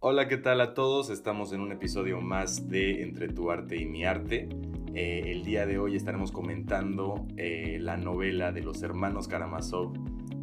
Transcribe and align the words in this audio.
Hola, 0.00 0.28
¿qué 0.28 0.36
tal 0.36 0.60
a 0.60 0.74
todos? 0.74 1.10
Estamos 1.10 1.52
en 1.52 1.60
un 1.60 1.72
episodio 1.72 2.20
más 2.20 2.68
de 2.68 3.02
Entre 3.02 3.26
tu 3.26 3.50
arte 3.50 3.76
y 3.76 3.84
mi 3.84 4.04
arte. 4.04 4.48
Eh, 4.94 5.24
el 5.26 5.42
día 5.42 5.66
de 5.66 5.80
hoy 5.80 5.96
estaremos 5.96 6.30
comentando 6.30 7.26
eh, 7.36 7.78
la 7.80 7.96
novela 7.96 8.52
de 8.52 8.62
los 8.62 8.80
hermanos 8.84 9.26
Karamazov 9.26 9.94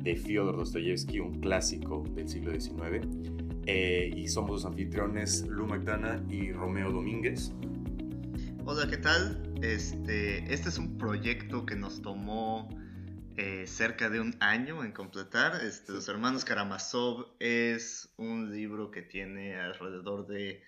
de 0.04 0.18
Fyodor 0.18 0.58
Dostoyevsky, 0.58 1.22
un 1.22 1.40
clásico 1.40 2.04
del 2.16 2.28
siglo 2.28 2.52
XIX. 2.52 3.08
Eh, 3.66 4.12
y 4.14 4.28
somos 4.28 4.52
los 4.52 4.66
anfitriones 4.66 5.48
Lu 5.48 5.66
McDonough 5.66 6.30
y 6.30 6.52
Romeo 6.52 6.92
Domínguez. 6.92 7.54
Hola, 8.66 8.90
¿qué 8.90 8.98
tal? 8.98 9.42
Este, 9.62 10.54
este 10.54 10.68
es 10.68 10.78
un 10.78 10.98
proyecto 10.98 11.66
que 11.66 11.78
nos 11.78 12.02
tomó 12.02 12.68
eh, 13.38 13.66
cerca 13.68 14.10
de 14.10 14.20
un 14.22 14.36
año 14.40 14.84
en 14.84 14.92
completar. 14.92 15.64
Este, 15.64 15.92
Los 15.92 16.08
Hermanos 16.08 16.46
Karamazov 16.46 17.36
es 17.40 18.14
un 18.18 18.52
libro 18.52 18.92
que 18.92 19.02
tiene 19.02 19.60
alrededor 19.60 20.28
de 20.28 20.64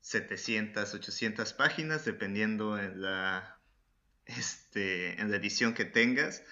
700, 0.00 0.94
800 0.94 1.52
páginas, 1.52 2.04
dependiendo 2.04 2.78
en 2.78 3.00
la, 3.02 3.58
este, 4.26 5.20
en 5.20 5.30
la 5.30 5.36
edición 5.36 5.74
que 5.74 5.84
tengas. 5.84 6.42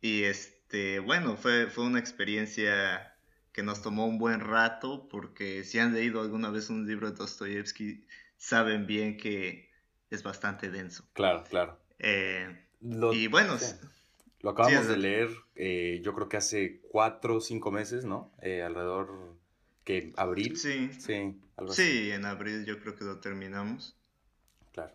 Y 0.00 0.24
este, 0.24 1.00
bueno, 1.00 1.36
fue, 1.36 1.66
fue 1.66 1.84
una 1.84 1.98
experiencia 1.98 3.14
que 3.52 3.62
nos 3.62 3.82
tomó 3.82 4.06
un 4.06 4.18
buen 4.18 4.40
rato, 4.40 5.08
porque 5.08 5.64
si 5.64 5.78
han 5.78 5.94
leído 5.94 6.20
alguna 6.20 6.50
vez 6.50 6.70
un 6.70 6.86
libro 6.86 7.10
de 7.10 7.16
Dostoyevsky, 7.16 8.04
saben 8.36 8.86
bien 8.86 9.16
que 9.16 9.70
es 10.10 10.22
bastante 10.22 10.70
denso. 10.70 11.06
Claro, 11.12 11.44
claro. 11.44 11.78
Eh, 11.98 12.66
y 12.80 13.28
bueno, 13.28 13.56
lo 14.44 14.50
acabamos 14.50 14.86
de 14.88 14.98
leer, 14.98 15.30
eh, 15.54 16.02
yo 16.04 16.12
creo 16.12 16.28
que 16.28 16.36
hace 16.36 16.82
cuatro 16.90 17.36
o 17.36 17.40
cinco 17.40 17.72
meses, 17.72 18.04
¿no? 18.04 18.30
Eh, 18.42 18.62
alrededor 18.62 19.38
que 19.84 20.12
abril. 20.18 20.58
Sí. 20.58 20.90
Sí, 20.92 21.40
sí, 21.70 22.10
en 22.10 22.26
abril 22.26 22.66
yo 22.66 22.78
creo 22.78 22.94
que 22.94 23.04
lo 23.04 23.20
terminamos. 23.20 23.96
Claro. 24.74 24.92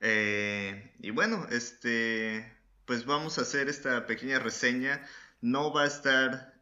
Eh, 0.00 0.90
y 0.98 1.10
bueno, 1.10 1.46
este, 1.52 2.52
pues 2.86 3.06
vamos 3.06 3.38
a 3.38 3.42
hacer 3.42 3.68
esta 3.68 4.04
pequeña 4.06 4.40
reseña. 4.40 5.00
No 5.40 5.72
va 5.72 5.84
a 5.84 5.86
estar 5.86 6.54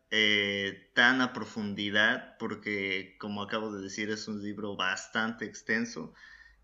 tan 0.93 1.23
a 1.23 1.33
profundidad 1.33 2.37
porque, 2.39 3.17
como 3.19 3.43
acabo 3.43 3.73
de 3.75 3.83
decir, 3.83 4.11
es 4.11 4.29
un 4.29 4.43
libro 4.43 4.77
bastante 4.77 5.47
extenso 5.47 6.13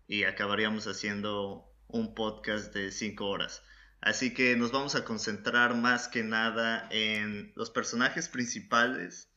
y 0.07 0.25
acabaríamos 0.25 0.85
haciendo 0.85 1.67
un 1.87 2.13
podcast 2.13 2.71
de 2.75 2.91
cinco 2.91 3.25
horas. 3.25 3.63
Así 4.03 4.33
que 4.33 4.57
nos 4.57 4.73
vamos 4.73 4.95
a 4.95 5.05
concentrar 5.05 5.75
más 5.75 6.09
que 6.09 6.23
nada 6.23 6.89
en 6.91 7.53
los 7.55 7.69
personajes 7.69 8.27
principales, 8.27 9.29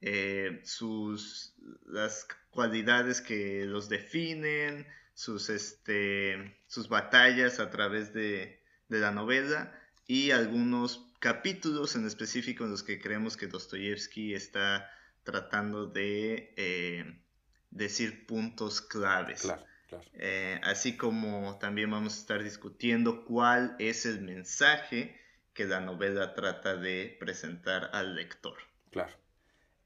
eh, 0.00 0.60
sus, 0.64 1.54
las 1.86 2.26
cualidades 2.50 3.20
que 3.20 3.64
los 3.64 3.88
definen, 3.88 4.88
sus, 5.14 5.50
este, 5.50 6.58
sus 6.66 6.88
batallas 6.88 7.60
a 7.60 7.70
través 7.70 8.12
de, 8.12 8.60
la 8.88 9.12
novela 9.12 9.72
y 10.06 10.32
algunos 10.32 11.12
capítulos 11.20 11.94
en 11.94 12.06
específico 12.06 12.64
en 12.64 12.70
los 12.70 12.82
que 12.82 12.98
creemos 12.98 13.36
que 13.36 13.46
Dostoyevsky 13.46 14.34
está 14.34 14.90
tratando 15.22 15.86
de 15.86 16.54
eh, 16.56 17.22
decir 17.70 18.26
puntos 18.26 18.80
claves. 18.80 19.42
Claro. 19.42 19.67
Eh, 20.14 20.60
así 20.62 20.96
como 20.96 21.58
también 21.58 21.90
vamos 21.90 22.16
a 22.16 22.20
estar 22.20 22.42
discutiendo 22.42 23.24
cuál 23.24 23.76
es 23.78 24.06
el 24.06 24.20
mensaje 24.20 25.16
que 25.54 25.64
la 25.64 25.80
novela 25.80 26.34
trata 26.34 26.76
de 26.76 27.16
presentar 27.18 27.90
al 27.92 28.14
lector. 28.14 28.54
Claro. 28.90 29.12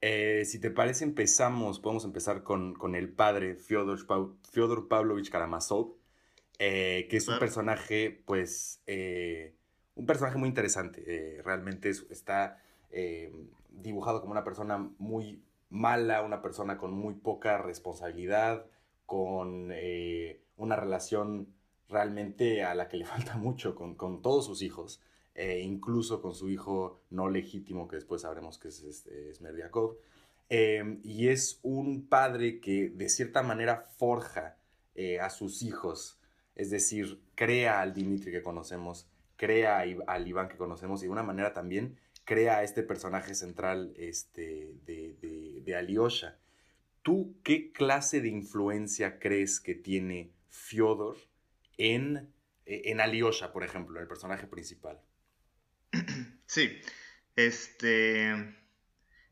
Eh, 0.00 0.42
si 0.44 0.58
te 0.60 0.70
parece, 0.70 1.04
empezamos, 1.04 1.78
podemos 1.78 2.04
empezar 2.04 2.42
con, 2.42 2.94
el 2.94 3.08
padre 3.08 3.54
Fyodor, 3.54 4.88
Pavlovich 4.88 5.30
Karamazov, 5.30 5.96
eh, 6.58 7.06
que 7.08 7.16
es 7.16 7.28
un 7.28 7.38
personaje, 7.38 8.22
pues, 8.26 8.82
un 9.94 10.06
personaje 10.06 10.38
muy 10.38 10.48
interesante. 10.48 11.40
realmente 11.44 11.90
está 11.90 12.60
dibujado 13.70 14.20
como 14.20 14.32
una 14.32 14.44
persona 14.44 14.90
muy 14.98 15.42
mala, 15.70 16.22
una 16.22 16.42
persona 16.42 16.76
con 16.76 16.92
muy 16.92 17.14
poca 17.14 17.58
responsabilidad, 17.58 18.66
con 19.12 19.68
eh, 19.74 20.40
una 20.56 20.74
relación 20.74 21.46
realmente 21.90 22.64
a 22.64 22.74
la 22.74 22.88
que 22.88 22.96
le 22.96 23.04
falta 23.14 23.36
mucho 23.36 23.74
con, 23.74 24.22
todos 24.22 24.46
sus 24.46 24.62
hijos, 24.62 25.02
e 25.34 25.60
incluso 25.60 26.22
con 26.22 26.34
su 26.34 26.48
hijo 26.48 27.02
no 27.10 27.28
legítimo, 27.28 27.88
que 27.88 27.96
después 27.96 28.22
sabremos 28.22 28.56
que 28.56 28.68
es, 28.68 28.82
este, 28.82 29.34
Smerdiakov. 29.34 29.98
Em, 30.48 30.98
y 31.02 31.28
es 31.28 31.60
un 31.62 32.08
padre 32.08 32.58
que 32.58 32.88
de 32.88 33.10
cierta 33.10 33.42
manera 33.42 33.82
forja 33.98 34.56
eh, 34.94 35.20
a 35.20 35.28
sus 35.28 35.62
hijos, 35.62 36.18
es 36.54 36.70
decir, 36.70 37.20
crea 37.34 37.82
al 37.82 37.92
Dimitri 37.92 38.32
que 38.32 38.42
conocemos, 38.42 39.10
crea 39.36 39.84
al 40.06 40.26
Iván 40.26 40.48
que 40.48 40.56
conocemos 40.56 41.02
y 41.02 41.04
de 41.04 41.12
una 41.12 41.22
manera 41.22 41.52
también 41.52 41.98
crea 42.24 42.62
este 42.62 42.82
personaje 42.82 43.34
central 43.34 43.92
este, 43.98 44.72
de, 44.86 45.16
de, 45.20 45.60
de 45.62 45.76
Alyosha. 45.76 46.38
¿Tú 47.02 47.36
qué 47.42 47.72
clase 47.72 48.20
de 48.20 48.28
influencia 48.28 49.18
crees 49.18 49.60
que 49.60 49.74
tiene 49.74 50.32
Fyodor 50.48 51.16
en, 51.76 52.32
eh, 52.66 52.82
en 52.86 53.00
Alyosha, 53.00 53.52
por 53.52 53.64
ejemplo, 53.64 54.00
el 54.00 54.06
personaje 54.06 54.46
principal? 54.46 55.00
Sí, 56.46 56.70
este... 57.34 58.58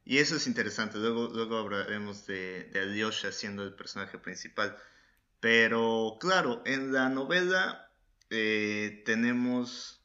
Y 0.06 0.18
eso 0.18 0.36
es 0.36 0.46
interesante, 0.46 0.96
luego, 0.96 1.28
luego 1.28 1.58
hablaremos 1.58 2.26
de, 2.26 2.64
de 2.64 2.80
Alyosha 2.80 3.30
siendo 3.30 3.62
el 3.62 3.74
personaje 3.74 4.18
principal. 4.18 4.74
Pero 5.38 6.16
claro, 6.18 6.62
en 6.64 6.92
la 6.92 7.08
novela 7.08 7.90
eh, 8.30 9.02
tenemos... 9.04 10.02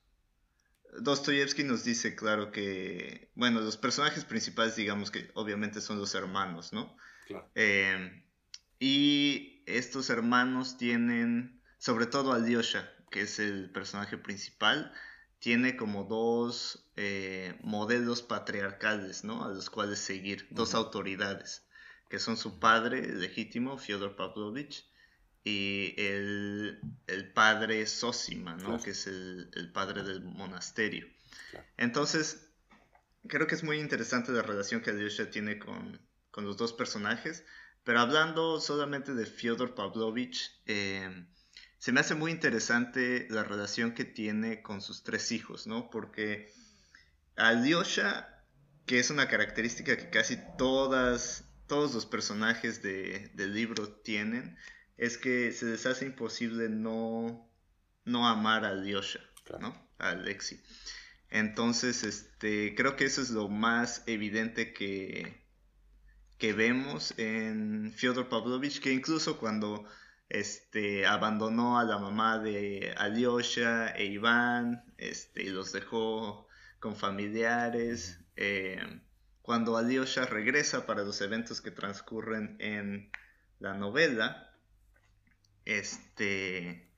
Dostoyevsky 0.99 1.63
nos 1.63 1.83
dice, 1.83 2.15
claro, 2.15 2.51
que, 2.51 3.29
bueno, 3.35 3.59
los 3.61 3.77
personajes 3.77 4.23
principales, 4.23 4.75
digamos 4.75 5.11
que 5.11 5.29
obviamente 5.33 5.81
son 5.81 5.99
los 5.99 6.15
hermanos, 6.15 6.71
¿no? 6.71 6.95
Em, 7.55 8.23
y 8.79 9.63
estos 9.65 10.09
hermanos 10.09 10.77
tienen, 10.77 11.61
sobre 11.77 12.05
todo 12.05 12.33
Alyosha, 12.33 12.89
que 13.09 13.21
es 13.21 13.39
el 13.39 13.71
personaje 13.71 14.17
principal, 14.17 14.91
tiene 15.39 15.77
como 15.77 16.05
dos 16.05 16.89
eh, 16.95 17.57
modelos 17.61 18.21
patriarcales, 18.21 19.23
¿no? 19.23 19.45
A 19.45 19.49
los 19.49 19.69
cuales 19.69 19.99
seguir, 19.99 20.47
dos 20.49 20.73
autoridades, 20.73 21.63
que 22.09 22.19
son 22.19 22.37
su 22.37 22.59
padre 22.59 23.07
legítimo, 23.13 23.77
Fyodor 23.77 24.15
Pavlovich, 24.15 24.85
y 25.43 25.93
el, 25.97 26.79
padre 27.35 27.85
Sosima, 27.85 28.55
¿no? 28.55 28.81
Que 28.81 28.89
es 28.91 29.05
el, 29.05 29.71
padre 29.73 30.03
del 30.03 30.23
monasterio. 30.23 31.07
Entonces, 31.77 32.49
creo 33.27 33.45
que 33.45 33.53
es 33.53 33.63
muy 33.63 33.79
interesante 33.79 34.31
la 34.31 34.41
relación 34.41 34.81
que 34.81 34.89
Alyosha 34.89 35.29
tiene 35.29 35.59
con, 35.59 36.01
con 36.35 36.43
los 36.43 36.57
dos 36.57 36.73
personajes. 36.73 37.45
Pero 37.85 38.01
hablando 38.01 38.59
solamente 38.59 39.13
de 39.13 39.25
Fyodor 39.25 39.73
Pavlovich, 39.73 40.51
eh, 40.65 41.25
se 41.77 41.93
me 41.93 42.01
hace 42.01 42.13
muy 42.13 42.29
interesante 42.29 43.25
la 43.29 43.43
relación 43.43 43.93
que 43.93 44.03
tiene 44.03 44.61
con 44.61 44.81
sus 44.81 45.05
tres 45.05 45.31
hijos, 45.31 45.65
¿no? 45.65 45.89
Porque 45.89 46.51
Alyosha, 47.37 48.43
que 48.85 48.99
es 48.99 49.11
una 49.11 49.29
característica 49.29 49.95
que 49.95 50.09
casi 50.09 50.37
todas, 50.57 51.45
todos 51.67 51.93
los 51.93 52.05
personajes 52.05 52.81
de, 52.81 53.31
del 53.35 53.53
libro 53.53 53.87
tienen, 53.87 54.57
es 54.97 55.17
que 55.17 55.53
se 55.53 55.67
les 55.67 55.85
hace 55.85 56.05
imposible 56.05 56.67
no, 56.67 57.49
no 58.03 58.27
amar 58.27 58.65
a 58.65 58.71
Alyosha, 58.71 59.21
¿no? 59.61 59.89
A 59.99 60.09
Alexi. 60.09 60.61
Entonces, 61.29 62.03
este, 62.03 62.75
creo 62.75 62.97
que 62.97 63.05
eso 63.05 63.21
es 63.21 63.29
lo 63.29 63.47
más 63.47 64.03
evidente 64.05 64.73
que, 64.73 65.44
que 66.37 66.53
vemos 66.53 67.13
en 67.17 67.93
Fyodor 67.93 68.29
Pavlovich, 68.29 68.79
que 68.81 68.91
incluso 68.91 69.37
cuando 69.37 69.85
este, 70.29 71.05
abandonó 71.05 71.79
a 71.79 71.83
la 71.83 71.97
mamá 71.97 72.39
de 72.39 72.93
Alyosha 72.97 73.89
e 73.95 74.05
Iván 74.05 74.83
este, 74.97 75.43
y 75.43 75.49
los 75.49 75.71
dejó 75.71 76.47
con 76.79 76.95
familiares, 76.95 78.19
eh, 78.35 78.79
cuando 79.41 79.77
Alyosha 79.77 80.25
regresa 80.25 80.85
para 80.85 81.03
los 81.03 81.21
eventos 81.21 81.61
que 81.61 81.71
transcurren 81.71 82.57
en 82.59 83.11
la 83.59 83.75
novela, 83.75 84.51
este, 85.63 86.91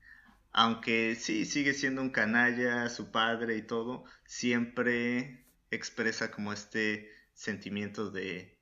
aunque 0.51 1.16
sí 1.16 1.45
sigue 1.45 1.74
siendo 1.74 2.01
un 2.01 2.10
canalla, 2.10 2.90
su 2.90 3.12
padre 3.12 3.57
y 3.57 3.62
todo, 3.62 4.06
siempre 4.25 5.45
expresa 5.72 6.31
como 6.31 6.54
este 6.54 7.12
sentimiento 7.33 8.10
de 8.10 8.56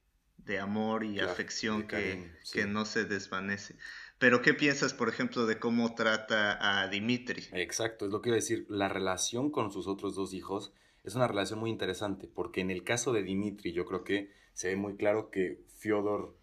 de 0.45 0.59
amor 0.59 1.03
y 1.03 1.19
afección 1.19 1.87
que, 1.87 2.31
que, 2.53 2.65
no 2.65 2.85
se 2.85 3.05
desvanece. 3.05 3.75
Pero 4.19 4.41
¿qué 4.41 4.53
piensas, 4.53 4.93
por 4.93 5.09
ejemplo, 5.09 5.45
de 5.45 5.59
cómo 5.59 5.95
trata 5.95 6.81
a 6.81 6.87
Dimitri? 6.87 7.43
Exacto, 7.51 8.05
es 8.05 8.11
lo 8.11 8.21
que 8.21 8.29
iba 8.29 8.35
a 8.35 8.39
decir. 8.39 8.65
La 8.69 8.87
relación 8.87 9.51
con 9.51 9.71
sus 9.71 9.87
otros 9.87 10.15
dos 10.15 10.33
hijos 10.33 10.73
es 11.03 11.15
una 11.15 11.27
relación 11.27 11.59
muy 11.59 11.69
interesante, 11.69 12.27
porque 12.27 12.61
en 12.61 12.71
el 12.71 12.83
caso 12.83 13.11
de 13.11 13.23
Dimitri 13.23 13.73
yo 13.73 13.85
creo 13.85 14.03
que 14.03 14.31
se 14.53 14.69
ve 14.69 14.75
muy 14.75 14.95
claro 14.95 15.29
que 15.29 15.63
Fyodor 15.77 16.37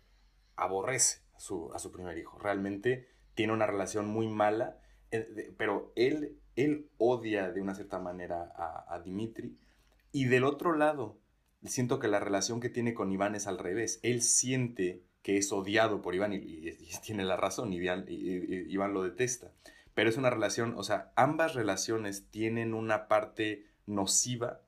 aborrece 0.56 1.22
a 1.34 1.40
su, 1.40 1.72
a 1.72 1.78
su 1.78 1.90
primer 1.90 2.19
hijo. 2.19 2.38
Realmente 2.38 3.08
tiene 3.34 3.52
una 3.52 3.66
relación 3.66 4.06
muy 4.06 4.28
mala, 4.28 4.78
eh, 5.10 5.52
pero 5.56 5.93
él, 5.96 6.38
él 6.56 6.90
odia 6.99 7.50
de 7.50 7.60
una 7.60 7.75
cierta 7.75 7.99
manera 7.99 8.52
a, 8.56 8.94
a 8.94 9.00
Dimitri. 9.00 9.56
Y 10.12 10.26
del 10.26 10.44
otro 10.44 10.76
lado, 10.76 11.19
siento 11.64 11.99
que 11.99 12.09
la 12.09 12.20
relación 12.20 12.61
que 12.61 12.69
tiene 12.69 12.94
con 12.94 13.12
Iván 13.12 13.35
es 13.35 13.47
al 13.47 13.59
revés. 13.59 14.00
Él 14.03 14.23
siente 14.23 15.03
que 15.23 15.37
es 15.37 15.53
odiado 15.53 16.03
por 16.03 16.14
Iván 16.14 16.32
y, 16.32 16.73
tiene 17.03 17.25
la 17.25 17.37
razón, 17.37 17.73
Iván, 17.73 18.06
lo 18.93 19.03
detesta. 19.03 19.53
Pero 19.94 20.09
es 20.09 20.17
una 20.17 20.31
relación, 20.31 20.75
o 20.76 20.82
sea, 20.82 21.12
ambas 21.17 21.55
relaciones 21.55 22.26
tienen 22.31 22.75
una 22.75 23.09
parte 23.09 23.67
nociva 23.87 24.62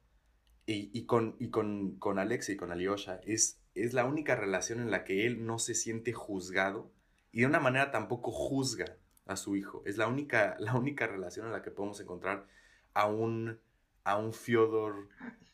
y, 0.66 1.04
con, 1.04 1.36
y 1.38 1.48
con, 1.48 1.96
con 1.96 2.18
Alexa 2.18 2.52
y 2.52 2.56
con 2.56 2.72
Alyosha 2.72 3.20
es, 3.24 3.58
es 3.74 3.92
la 3.92 4.06
única 4.06 4.34
relación 4.34 4.80
en 4.80 4.90
la 4.90 5.04
que 5.04 5.26
él 5.26 5.44
no 5.44 5.58
se 5.58 5.74
siente 5.74 6.12
juzgado 6.12 6.90
y 7.32 7.40
de 7.40 7.46
una 7.46 7.60
manera 7.60 7.90
tampoco 7.90 8.30
juzga 8.30 8.96
a 9.26 9.36
su 9.36 9.56
hijo. 9.56 9.82
Es 9.86 9.96
la 9.96 10.06
única, 10.06 10.56
la 10.60 10.74
única 10.74 11.06
relación 11.06 11.46
en 11.46 11.52
la 11.52 11.62
que 11.62 11.70
podemos 11.70 12.00
encontrar 12.00 12.46
a 12.92 13.06
un, 13.06 13.58
a 14.04 14.16
un 14.16 14.32
Fyodor 14.32 15.08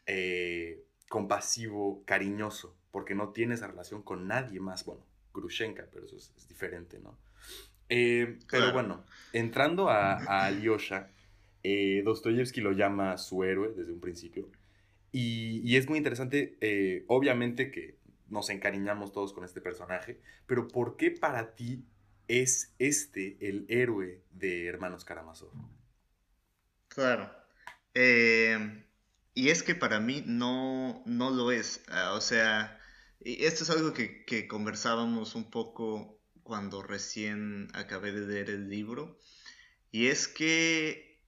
eh, 0.06 0.84
compasivo, 1.10 2.04
cariñoso, 2.06 2.78
porque 2.92 3.16
no 3.16 3.30
tiene 3.30 3.54
esa 3.54 3.66
relación 3.66 4.00
con 4.00 4.28
nadie 4.28 4.60
más. 4.60 4.84
Bueno, 4.84 5.04
Grushenka, 5.34 5.88
pero 5.92 6.06
eso 6.06 6.16
es, 6.16 6.48
diferente, 6.48 7.00
¿no? 7.00 7.18
Eh, 7.88 8.38
pero 8.48 8.72
bueno, 8.72 9.04
entrando 9.32 9.88
a, 9.88 10.12
a 10.12 10.44
Alyosha, 10.46 11.10
eh, 11.64 12.02
Dostoyevsky 12.04 12.60
lo 12.60 12.70
llama 12.70 13.18
su 13.18 13.42
héroe 13.42 13.72
desde 13.76 13.92
un 13.92 14.00
principio. 14.00 14.48
Y, 15.10 15.76
es 15.76 15.88
muy 15.88 15.98
interesante, 15.98 16.56
eh, 16.60 17.04
obviamente 17.08 17.72
que 17.72 17.98
nos 18.28 18.48
encariñamos 18.48 19.10
todos 19.10 19.32
con 19.32 19.44
este 19.44 19.60
personaje, 19.60 20.20
pero 20.46 20.68
¿por 20.68 20.96
qué 20.96 21.10
para 21.10 21.56
ti 21.56 21.84
es 22.28 22.72
este 22.78 23.36
el 23.40 23.66
héroe 23.68 24.22
de 24.30 24.66
Hermanos 24.66 25.04
Karamazov? 25.04 25.50
Claro. 26.86 27.28
Eh, 27.94 28.84
y 29.34 29.50
es 29.50 29.62
que 29.62 29.74
para 29.74 30.00
mí 30.00 30.22
no, 30.26 31.02
no 31.06 31.30
lo 31.30 31.52
es. 31.52 31.82
Ah, 31.88 32.12
o 32.14 32.20
sea, 32.20 32.80
esto 33.20 33.64
es 33.64 33.70
algo 33.70 33.92
que, 33.92 34.24
que, 34.24 34.48
conversábamos 34.48 35.34
un 35.34 35.50
poco 35.50 36.20
cuando 36.42 36.82
recién 36.82 37.68
acabé 37.74 38.12
de 38.12 38.26
leer 38.26 38.50
el 38.50 38.68
libro. 38.68 39.18
Y 39.92 40.06
es 40.06 40.28
que, 40.28 41.20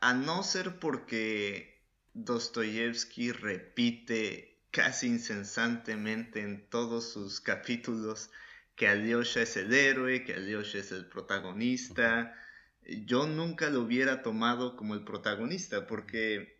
a 0.00 0.14
no 0.14 0.42
ser 0.42 0.78
porque 0.78 1.82
Dostoyevsky 2.14 3.32
repite 3.32 4.60
casi 4.70 5.08
incesantemente 5.08 6.40
en 6.40 6.68
todos 6.68 7.12
sus 7.12 7.40
capítulos 7.40 8.30
que 8.76 8.88
Alyosha 8.88 9.42
es 9.42 9.56
el 9.56 9.72
héroe, 9.72 10.24
que 10.24 10.34
Alyosha 10.34 10.78
es 10.78 10.92
el 10.92 11.06
protagonista. 11.06 12.34
Yo 12.82 13.26
nunca 13.26 13.68
lo 13.70 13.82
hubiera 13.82 14.22
tomado 14.22 14.76
como 14.76 14.94
el 14.94 15.04
protagonista 15.04 15.86
porque 15.86 16.59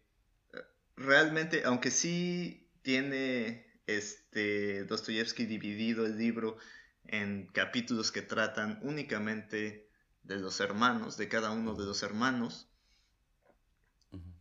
realmente, 1.00 1.62
aunque 1.64 1.90
sí 1.90 2.68
tiene 2.82 3.66
este 3.86 4.84
Dostoyevsky 4.84 5.46
dividido 5.46 6.06
el 6.06 6.18
libro 6.18 6.58
en 7.06 7.46
capítulos 7.52 8.12
que 8.12 8.22
tratan 8.22 8.78
únicamente 8.82 9.88
de 10.22 10.36
los 10.36 10.60
hermanos, 10.60 11.16
de 11.16 11.28
cada 11.28 11.50
uno 11.50 11.74
de 11.74 11.86
los 11.86 12.02
hermanos, 12.02 12.68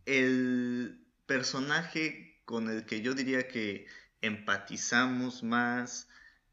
el 0.04 1.04
personaje 1.26 2.40
con 2.44 2.68
el 2.70 2.84
que 2.84 3.00
yo 3.00 3.14
diría 3.14 3.48
que 3.48 3.86
empatizamos 4.20 5.42
más 5.42 6.08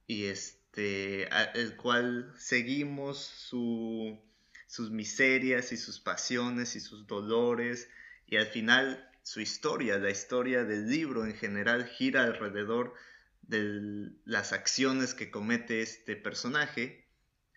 y 0.06 0.26
este 0.26 1.28
el 1.60 1.76
cual 1.76 2.34
seguimos 2.38 3.20
sus 3.20 4.92
miserias 4.92 5.72
y 5.72 5.78
sus 5.78 6.00
pasiones 6.00 6.76
y 6.76 6.80
sus 6.80 7.08
dolores 7.08 7.90
y 8.28 8.38
al 8.38 8.46
final 8.48 9.10
su 9.28 9.42
historia, 9.42 9.98
la 9.98 10.10
historia 10.10 10.64
del 10.64 10.88
libro 10.88 11.26
en 11.26 11.36
general 11.36 11.86
gira 11.86 12.24
alrededor 12.24 12.94
de 13.42 14.10
las 14.24 14.54
acciones 14.54 15.14
que 15.14 15.30
comete 15.30 15.82
este 15.82 16.16
personaje, 16.16 17.06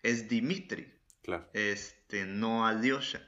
es 0.03 0.27
Dimitri, 0.27 0.93
claro. 1.23 1.49
este, 1.53 2.25
no 2.25 2.67
Alyosha. 2.67 3.25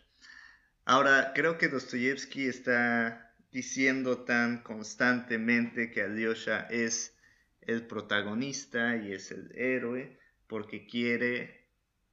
Ahora, 0.84 1.32
creo 1.34 1.58
que 1.58 1.70
Dostoyevsky 1.70 2.48
está 2.48 3.34
diciendo 3.54 4.26
tan 4.26 4.62
constantemente 4.62 5.90
que 5.90 6.02
Alyosha 6.02 6.68
es 6.70 7.16
el 7.62 7.88
protagonista 7.88 8.98
y 8.98 9.14
es 9.14 9.32
el 9.32 9.54
héroe 9.56 10.20
porque 10.48 10.86
quiere 10.86 11.70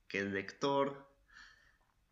que 0.07 0.21
el 0.21 0.33
lector 0.33 1.10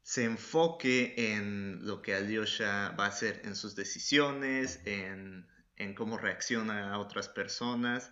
se 0.08 0.24
enfoque 0.24 1.12
en 1.34 1.86
lo 1.86 2.00
que 2.00 2.14
Alyosha 2.14 2.94
va 2.98 3.04
a 3.04 3.08
hacer 3.08 3.42
en 3.44 3.54
sus 3.54 3.76
decisiones, 3.76 4.80
en, 4.86 5.46
cómo 5.96 6.16
reacciona 6.16 6.94
a 6.94 6.98
otras 6.98 7.28
personas. 7.28 8.10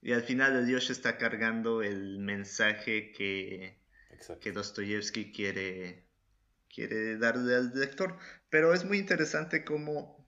Y 0.00 0.12
al 0.12 0.22
final 0.22 0.56
Alyosha 0.56 0.92
está 0.92 1.18
cargando 1.18 1.82
el 1.82 2.20
mensaje 2.20 3.10
que, 3.10 3.76
que 4.40 4.52
Dostoyevsky 4.52 5.32
quiere, 5.32 6.06
quiere 6.72 7.18
darle 7.18 7.56
al 7.56 7.72
lector. 7.74 8.16
Pero 8.48 8.72
es 8.72 8.84
muy 8.84 8.98
interesante 8.98 9.64
cómo, 9.64 10.24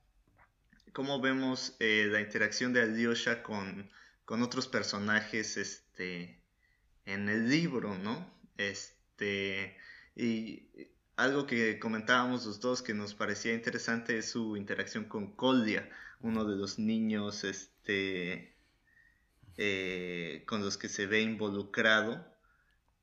cómo 0.93 1.20
vemos 1.20 1.76
eh, 1.78 2.08
la 2.11 2.22
interacción 2.22 2.72
de 2.72 2.82
Alyosha 2.82 3.44
con, 3.44 3.88
con 4.25 4.43
otros 4.43 4.66
personajes 4.66 5.58
este, 5.58 6.43
en 7.05 7.28
el 7.28 7.49
libro, 7.49 7.96
¿no? 7.99 8.37
Este, 8.56 9.76
y 10.16 10.88
algo 11.16 11.46
que 11.46 11.78
comentábamos 11.78 12.46
los 12.46 12.61
dos 12.61 12.82
que 12.82 12.94
nos 12.94 13.14
parecía 13.14 13.55
interesante 13.55 14.19
es 14.19 14.31
su 14.31 14.56
interacción 14.56 15.05
con 15.05 15.32
Kolya, 15.32 15.88
uno 16.20 16.44
de 16.44 16.56
los 16.56 16.78
niños 16.78 17.44
este, 17.44 18.55
eh, 19.56 20.43
con 20.46 20.62
los 20.62 20.76
que 20.76 20.88
se 20.88 21.06
ve 21.06 21.20
involucrado. 21.20 22.26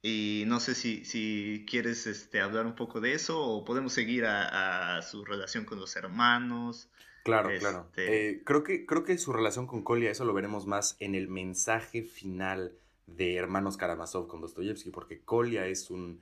Y 0.03 0.45
no 0.47 0.59
sé 0.59 0.73
si, 0.73 1.05
si 1.05 1.65
quieres 1.69 2.07
este, 2.07 2.41
hablar 2.41 2.65
un 2.65 2.75
poco 2.75 3.01
de 3.01 3.13
eso 3.13 3.39
o 3.39 3.63
podemos 3.63 3.93
seguir 3.93 4.25
a, 4.25 4.99
su 5.03 5.23
relación 5.23 5.63
con 5.63 5.79
los 5.79 5.95
hermanos. 5.95 6.89
Claro, 7.23 7.49
claro. 7.59 7.85
Este 7.89 8.29
eh, 8.29 8.43
creo, 8.43 8.63
que, 8.63 8.87
creo 8.87 9.03
que 9.03 9.17
su 9.19 9.31
relación 9.31 9.67
con 9.67 9.83
Kolya, 9.83 10.09
eso 10.09 10.25
lo 10.25 10.33
veremos 10.33 10.65
más 10.65 10.97
en 10.99 11.13
el 11.13 11.27
mensaje 11.27 12.01
final 12.01 12.73
de 13.05 13.35
Hermanos 13.35 13.77
Karamazov 13.77 14.27
con 14.27 14.41
Dostoyevsky, 14.41 14.89
porque 14.89 15.21
Kolya 15.21 15.67
es 15.67 15.91
un, 15.91 16.21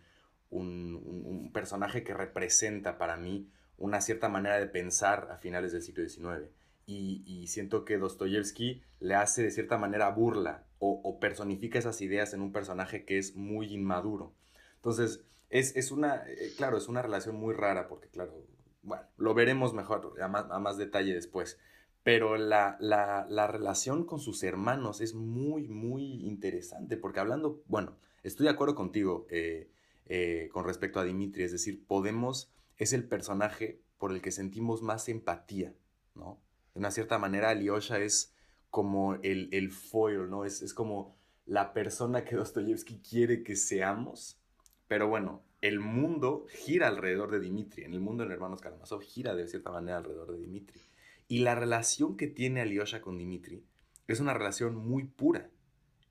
un, 0.50 1.50
personaje 1.54 2.04
que 2.04 2.14
representa 2.14 2.98
para 2.98 3.18
mí 3.18 3.50
una 3.78 4.02
cierta 4.02 4.30
manera 4.30 4.60
de 4.60 4.68
pensar 4.68 5.30
a 5.32 5.38
finales 5.38 5.72
del 5.72 5.82
siglo 5.82 6.08
XIX. 6.08 6.50
Y, 6.86 7.48
siento 7.48 7.86
que 7.86 7.98
Dostoyevsky 7.98 8.82
le 9.00 9.16
hace 9.16 9.44
de 9.44 9.52
cierta 9.52 9.78
manera 9.78 10.10
burla 10.10 10.66
o, 10.80 11.20
personifica 11.20 11.80
esas 11.80 12.02
ideas 12.02 12.34
en 12.34 12.42
un 12.42 12.52
personaje 12.52 13.06
que 13.06 13.18
es 13.18 13.36
muy 13.36 13.74
inmaduro. 13.74 14.34
Entonces, 14.76 15.24
es, 15.50 15.92
una, 15.92 16.24
eh, 16.28 16.54
claro, 16.58 16.78
es 16.78 16.88
una 16.88 17.02
relación 17.02 17.36
muy 17.36 17.54
rara 17.54 17.88
porque, 17.88 18.08
claro, 18.08 18.34
bueno, 18.82 19.04
lo 19.18 19.34
veremos 19.34 19.74
mejor, 19.74 20.14
a 20.22 20.28
más, 20.28 20.78
detalle 20.78 21.14
después. 21.14 21.60
Pero 22.04 22.38
la, 22.38 22.78
la, 22.80 23.48
relación 23.48 24.06
con 24.06 24.20
sus 24.20 24.42
hermanos 24.44 25.02
es 25.02 25.14
muy, 25.14 25.68
muy 25.68 26.26
interesante 26.26 26.98
porque 26.98 27.20
hablando, 27.20 27.62
bueno, 27.68 27.98
estoy 28.24 28.46
de 28.46 28.52
acuerdo 28.52 28.76
contigo. 28.76 29.28
Eh, 29.30 29.70
eh, 30.10 30.50
con 30.52 30.66
respecto 30.66 31.00
a 31.00 31.04
Dimitri, 31.04 31.44
es 31.44 31.52
decir, 31.52 31.86
podemos, 31.86 32.52
es 32.78 32.94
el 32.94 33.08
personaje 33.08 33.80
por 33.98 34.12
el 34.12 34.22
que 34.22 34.32
sentimos 34.32 34.82
más 34.82 35.08
empatía, 35.08 35.74
¿no? 36.16 36.42
De 36.74 36.80
una 36.80 36.92
cierta 36.92 37.18
manera, 37.18 37.50
Alyosha 37.50 38.00
es 38.00 38.34
como 38.70 39.16
el, 39.16 39.50
el 39.52 39.72
foil, 39.72 40.30
¿no? 40.30 40.46
Es, 40.46 40.62
es 40.62 40.74
como 40.74 41.16
la 41.46 41.74
persona 41.74 42.26
que 42.26 42.36
Dostoyevsky 42.38 43.00
quiere 43.00 43.44
que 43.44 43.56
seamos, 43.56 44.40
pero 44.88 45.08
bueno, 45.08 45.44
el 45.62 45.80
mundo 45.80 46.46
gira 46.50 46.88
alrededor 46.88 47.32
de 47.32 47.40
Dimitri, 47.40 47.84
en 47.84 47.94
el 47.94 48.00
mundo 48.00 48.26
de 48.26 48.34
Hermanos 48.34 48.62
Karamazov 48.62 49.02
gira 49.02 49.36
de 49.36 49.48
cierta 49.48 49.72
manera 49.72 49.98
alrededor 49.98 50.32
de 50.32 50.40
Dimitri. 50.40 50.82
Y 51.28 51.40
la 51.40 51.54
relación 51.54 52.18
que 52.18 52.28
tiene 52.28 52.62
Alyosha 52.62 53.02
con 53.02 53.18
Dimitri 53.18 53.64
es 54.08 54.20
una 54.20 54.34
relación 54.34 54.76
muy 54.76 55.04
pura. 55.04 55.50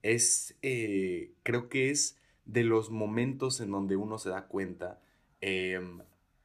Es, 0.02 0.54
eh, 0.62 1.32
creo 1.42 1.68
que 1.68 1.90
es 1.90 2.16
de 2.48 2.64
los 2.64 2.90
momentos 2.90 3.60
en 3.60 3.70
donde 3.70 3.94
uno 3.94 4.18
se 4.18 4.30
da 4.30 4.46
cuenta 4.46 5.00
em, 5.40 6.00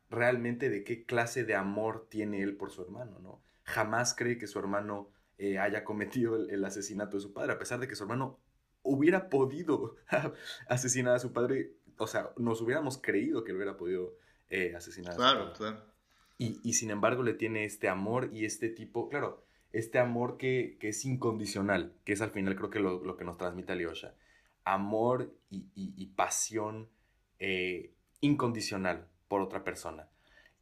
realmente 0.09 0.69
de 0.69 0.83
qué 0.83 1.05
clase 1.05 1.45
de 1.45 1.55
amor 1.55 2.07
tiene 2.09 2.43
él 2.43 2.55
por 2.55 2.71
su 2.71 2.81
hermano, 2.83 3.19
¿no? 3.19 3.41
Jamás 3.63 4.13
cree 4.13 4.37
que 4.37 4.45
su 4.45 4.59
hermano 4.59 5.09
eh, 5.37 5.57
haya 5.57 5.85
cometido 5.85 6.35
el, 6.35 6.63
asesinato 6.65 7.17
de 7.17 7.23
su 7.23 7.33
padre, 7.33 7.53
a 7.53 7.57
pesar 7.57 7.79
de 7.79 7.87
que 7.87 7.95
su 7.95 8.03
hermano 8.03 8.37
hubiera 8.83 9.29
podido 9.29 9.95
asesinar 10.67 11.15
a 11.15 11.19
su 11.19 11.31
padre, 11.31 11.71
o 11.97 12.05
sea, 12.05 12.31
nos 12.37 12.61
hubiéramos 12.61 12.97
creído 13.01 13.45
que 13.45 13.53
hubiera 13.53 13.77
podido 13.77 14.13
eh, 14.49 14.75
asesinar 14.75 15.13
a 15.13 15.15
su 15.15 15.21
padre. 15.21 15.53
Claro, 15.55 15.83
y, 16.37 16.59
y, 16.63 16.73
sin 16.73 16.91
embargo 16.91 17.23
le 17.23 17.33
tiene 17.33 17.63
este 17.63 17.87
amor 17.87 18.29
y 18.33 18.43
este 18.43 18.67
tipo, 18.67 19.07
claro, 19.07 19.45
este 19.71 19.99
amor 19.99 20.35
que, 20.35 20.77
que 20.81 20.89
es 20.89 21.05
incondicional, 21.05 21.93
que 22.03 22.11
es 22.11 22.21
al 22.21 22.31
final 22.31 22.57
creo 22.57 22.69
que 22.69 22.79
lo, 22.79 23.01
lo 23.05 23.15
que 23.15 23.23
nos 23.23 23.37
transmite 23.37 23.71
Alyosha 23.71 24.15
amor 24.65 25.33
y, 25.49 26.05
pasión 26.15 26.89
eh, 27.39 27.91
incondicional 28.21 29.07
por 29.27 29.41
otra 29.41 29.63
persona. 29.63 30.07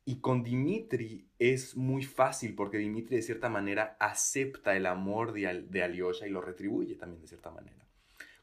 Y 0.03 0.19
con 0.19 0.43
Dimitri 0.43 1.27
es 1.37 1.77
muy 1.77 2.03
fácil 2.03 2.55
porque 2.55 2.77
Dimitri 2.77 3.17
de 3.17 3.21
cierta 3.21 3.49
manera 3.49 3.95
acepta 3.99 4.75
el 4.75 4.87
amor 4.87 5.31
de, 5.31 5.65
de 5.69 5.83
Alyosha 5.83 6.27
y 6.27 6.31
lo 6.31 6.41
retribuye 6.41 6.95
también 6.95 7.21
de 7.21 7.27
cierta 7.27 7.51
manera. 7.51 7.85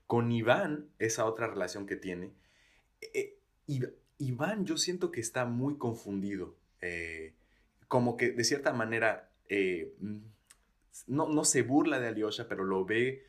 Con 0.06 0.30
Iván, 0.32 0.88
esa 0.98 1.26
otra 1.26 1.48
relación 1.48 1.86
que 1.86 1.96
tiene, 1.96 2.30
eh, 3.12 3.38
Iván 4.18 4.64
yo 4.64 4.76
siento 4.76 5.10
que 5.10 5.20
está 5.20 5.44
muy 5.44 5.76
confundido. 5.76 6.56
Eh, 6.80 7.34
como 7.88 8.16
que 8.16 8.30
de 8.30 8.44
cierta 8.44 8.72
manera 8.72 9.30
eh, 9.48 9.94
no, 11.06 11.28
no, 11.28 11.44
se 11.44 11.62
burla 11.62 11.98
de 12.00 12.08
Alyosha, 12.08 12.48
pero 12.48 12.64
lo 12.64 12.84
ve, 12.84 13.24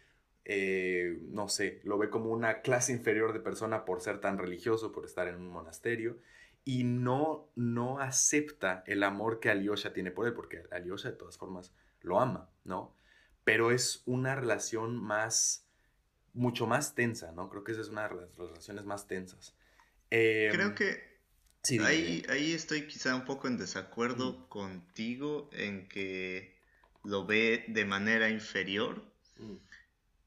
no 1.30 1.48
sé, 1.48 1.80
lo 1.84 1.98
ve 1.98 2.10
como 2.10 2.32
una 2.32 2.62
clase 2.62 2.92
inferior 2.92 3.34
de 3.34 3.40
persona 3.40 3.86
por 3.86 4.02
ser 4.02 4.20
tan 4.20 4.38
religioso, 4.38 4.92
por 4.92 5.06
estar 5.06 5.28
en 5.28 5.36
un 5.36 5.50
monasterio 5.50 6.18
y 6.66 6.84
no, 6.84 7.50
no 7.56 8.00
acepta 8.00 8.84
el 8.86 9.04
amor 9.04 9.40
que 9.40 9.50
Alyosha 9.50 9.94
tiene 9.94 10.12
por 10.12 10.28
él, 10.28 10.34
porque 10.34 10.64
Alyosha 10.72 11.10
de 11.10 11.18
todas 11.18 11.38
formas 11.38 11.74
lo 12.02 12.20
ama, 12.20 12.50
¿no? 12.64 12.96
Pero 13.44 13.72
es 13.72 14.04
una 14.06 14.36
relación 14.36 14.96
más, 14.98 15.66
mucho 16.34 16.68
más 16.68 16.96
tensa, 16.96 17.32
¿no? 17.32 17.50
Creo 17.50 17.64
que 17.64 17.72
esa 17.72 17.82
es 17.82 17.90
una 17.90 18.08
de 18.08 18.16
las 18.16 18.38
relaciones 18.38 18.86
más 18.86 19.08
tensas. 19.08 19.56
Creo 20.10 20.68
em, 20.68 20.76
que 20.76 21.02
ahí, 21.84 22.24
ahí 22.30 22.54
estoy 22.54 22.88
quizá 22.88 23.16
un 23.16 23.26
poco 23.26 23.48
en 23.48 23.58
desacuerdo 23.58 24.48
contigo 24.50 25.50
en 25.54 25.88
que 25.88 26.56
lo 27.04 27.26
ve 27.26 27.66
de 27.68 27.86
manera 27.86 28.30
inferior. 28.30 29.04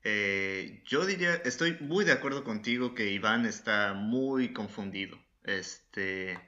Eh, 0.05 0.83
yo 0.87 1.07
diría, 1.07 1.35
estoy 1.45 1.77
muy 1.81 2.05
de 2.05 2.13
acuerdo 2.13 2.45
contigo 2.45 2.95
que 2.95 3.11
Iván 3.11 3.47
está 3.47 3.95
muy 3.95 4.53
confundido. 4.53 5.19
Este, 5.45 6.39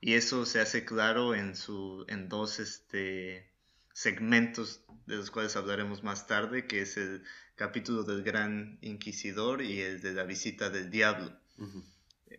y 0.00 0.14
eso 0.14 0.46
se 0.46 0.60
hace 0.60 0.84
claro 0.84 1.34
en, 1.34 1.56
su, 1.56 2.04
en 2.08 2.28
dos 2.28 2.58
este, 2.58 3.50
segmentos 3.92 4.84
de 5.06 5.16
los 5.16 5.30
cuales 5.30 5.56
hablaremos 5.56 6.02
más 6.02 6.26
tarde, 6.26 6.66
que 6.66 6.82
es 6.82 6.96
el 6.96 7.22
capítulo 7.56 8.04
del 8.04 8.22
Gran 8.22 8.78
Inquisidor 8.80 9.60
y 9.60 9.80
el 9.80 10.00
de 10.00 10.14
la 10.14 10.24
visita 10.24 10.70
del 10.70 10.90
diablo. 10.90 11.38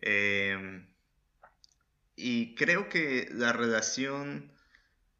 Em, 0.00 0.86
y 2.16 2.54
creo 2.56 2.88
que 2.88 3.28
la 3.32 3.52
relación 3.52 4.50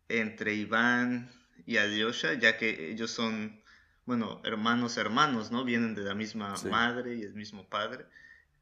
entre 0.08 0.54
Iván 0.54 1.30
y 1.66 1.76
Alyosha, 1.76 2.34
ya 2.34 2.58
que 2.58 2.90
ellos 2.90 3.12
son, 3.12 3.61
bueno, 4.06 4.40
hermanos 4.44 4.96
hermanos, 4.96 5.50
¿no? 5.50 5.64
Vienen 5.64 5.94
de 5.94 6.02
la 6.02 6.14
misma 6.14 6.54
madre 6.70 7.16
y 7.16 7.22
el 7.22 7.34
mismo 7.34 7.68
padre 7.68 8.06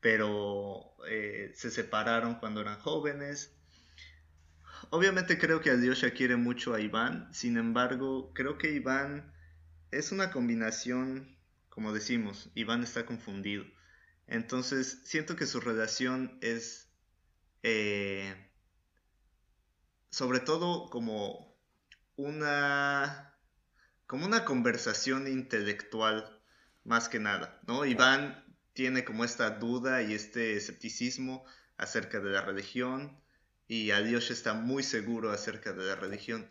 pero 0.00 0.94
eh, 1.08 1.52
se 1.54 1.70
separaron 1.70 2.36
cuando 2.36 2.60
eran 2.60 2.78
jóvenes. 2.78 3.54
Obviamente 4.90 5.38
creo 5.38 5.60
que 5.60 5.70
Alyosha 5.70 6.12
quiere 6.12 6.36
mucho 6.36 6.74
a 6.74 6.80
Iván, 6.80 7.32
sin 7.32 7.58
embargo, 7.58 8.32
creo 8.34 8.58
que 8.58 8.72
Iván 8.72 9.32
es 9.90 10.10
una 10.10 10.30
combinación, 10.30 11.36
como 11.68 11.92
decimos, 11.92 12.50
Iván 12.54 12.82
está 12.82 13.04
confundido. 13.06 13.64
Entonces, 14.26 15.00
siento 15.04 15.36
que 15.36 15.46
su 15.46 15.60
relación 15.60 16.38
es 16.40 16.88
eh, 17.62 18.34
sobre 20.08 20.40
todo 20.40 20.88
como 20.88 21.54
una 22.16 23.29
como 24.10 24.26
una 24.26 24.44
conversación 24.44 25.28
intelectual 25.28 26.36
más 26.82 27.08
que 27.08 27.20
nada, 27.20 27.60
¿no? 27.68 27.84
Iván 27.84 28.44
tiene 28.72 29.04
como 29.04 29.24
esta 29.24 29.50
duda 29.50 30.02
y 30.02 30.14
este 30.14 30.56
escepticismo 30.56 31.44
acerca 31.76 32.18
de 32.18 32.30
la 32.30 32.42
religión 32.42 33.16
y 33.68 33.92
a 33.92 34.00
Dios 34.00 34.32
está 34.32 34.52
muy 34.52 34.82
seguro 34.82 35.30
acerca 35.30 35.72
de 35.72 35.84
la 35.84 35.94
religión. 35.94 36.48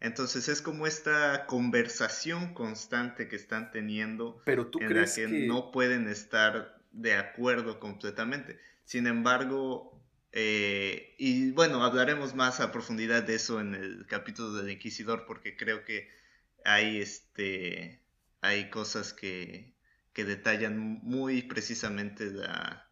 Entonces 0.00 0.48
es 0.48 0.62
como 0.62 0.86
esta 0.86 1.44
conversación 1.44 2.54
constante 2.54 3.28
que 3.28 3.36
están 3.36 3.70
teniendo 3.72 4.40
Pero 4.46 4.68
tú 4.68 4.78
en 4.80 4.98
la 4.98 5.04
que, 5.04 5.28
no 5.28 5.70
pueden 5.70 6.08
estar 6.08 6.80
de 6.92 7.12
acuerdo 7.12 7.78
completamente. 7.78 8.58
Sin 8.86 9.06
embargo, 9.06 10.02
eh, 10.32 11.14
y 11.18 11.50
bueno, 11.50 11.84
hablaremos 11.84 12.34
más 12.34 12.60
a 12.60 12.72
profundidad 12.72 13.22
de 13.22 13.34
eso 13.34 13.60
en 13.60 13.74
el 13.74 14.06
capítulo 14.06 14.54
del 14.54 14.70
Inquisidor 14.70 15.26
porque 15.26 15.58
creo 15.58 15.84
que 15.84 16.21
hay, 16.64 17.00
este, 17.00 18.00
hay 18.40 18.70
cosas 18.70 19.12
que, 19.12 19.74
que 20.12 20.24
detallan 20.24 20.78
muy 20.78 21.42
precisamente 21.42 22.30
la, 22.30 22.88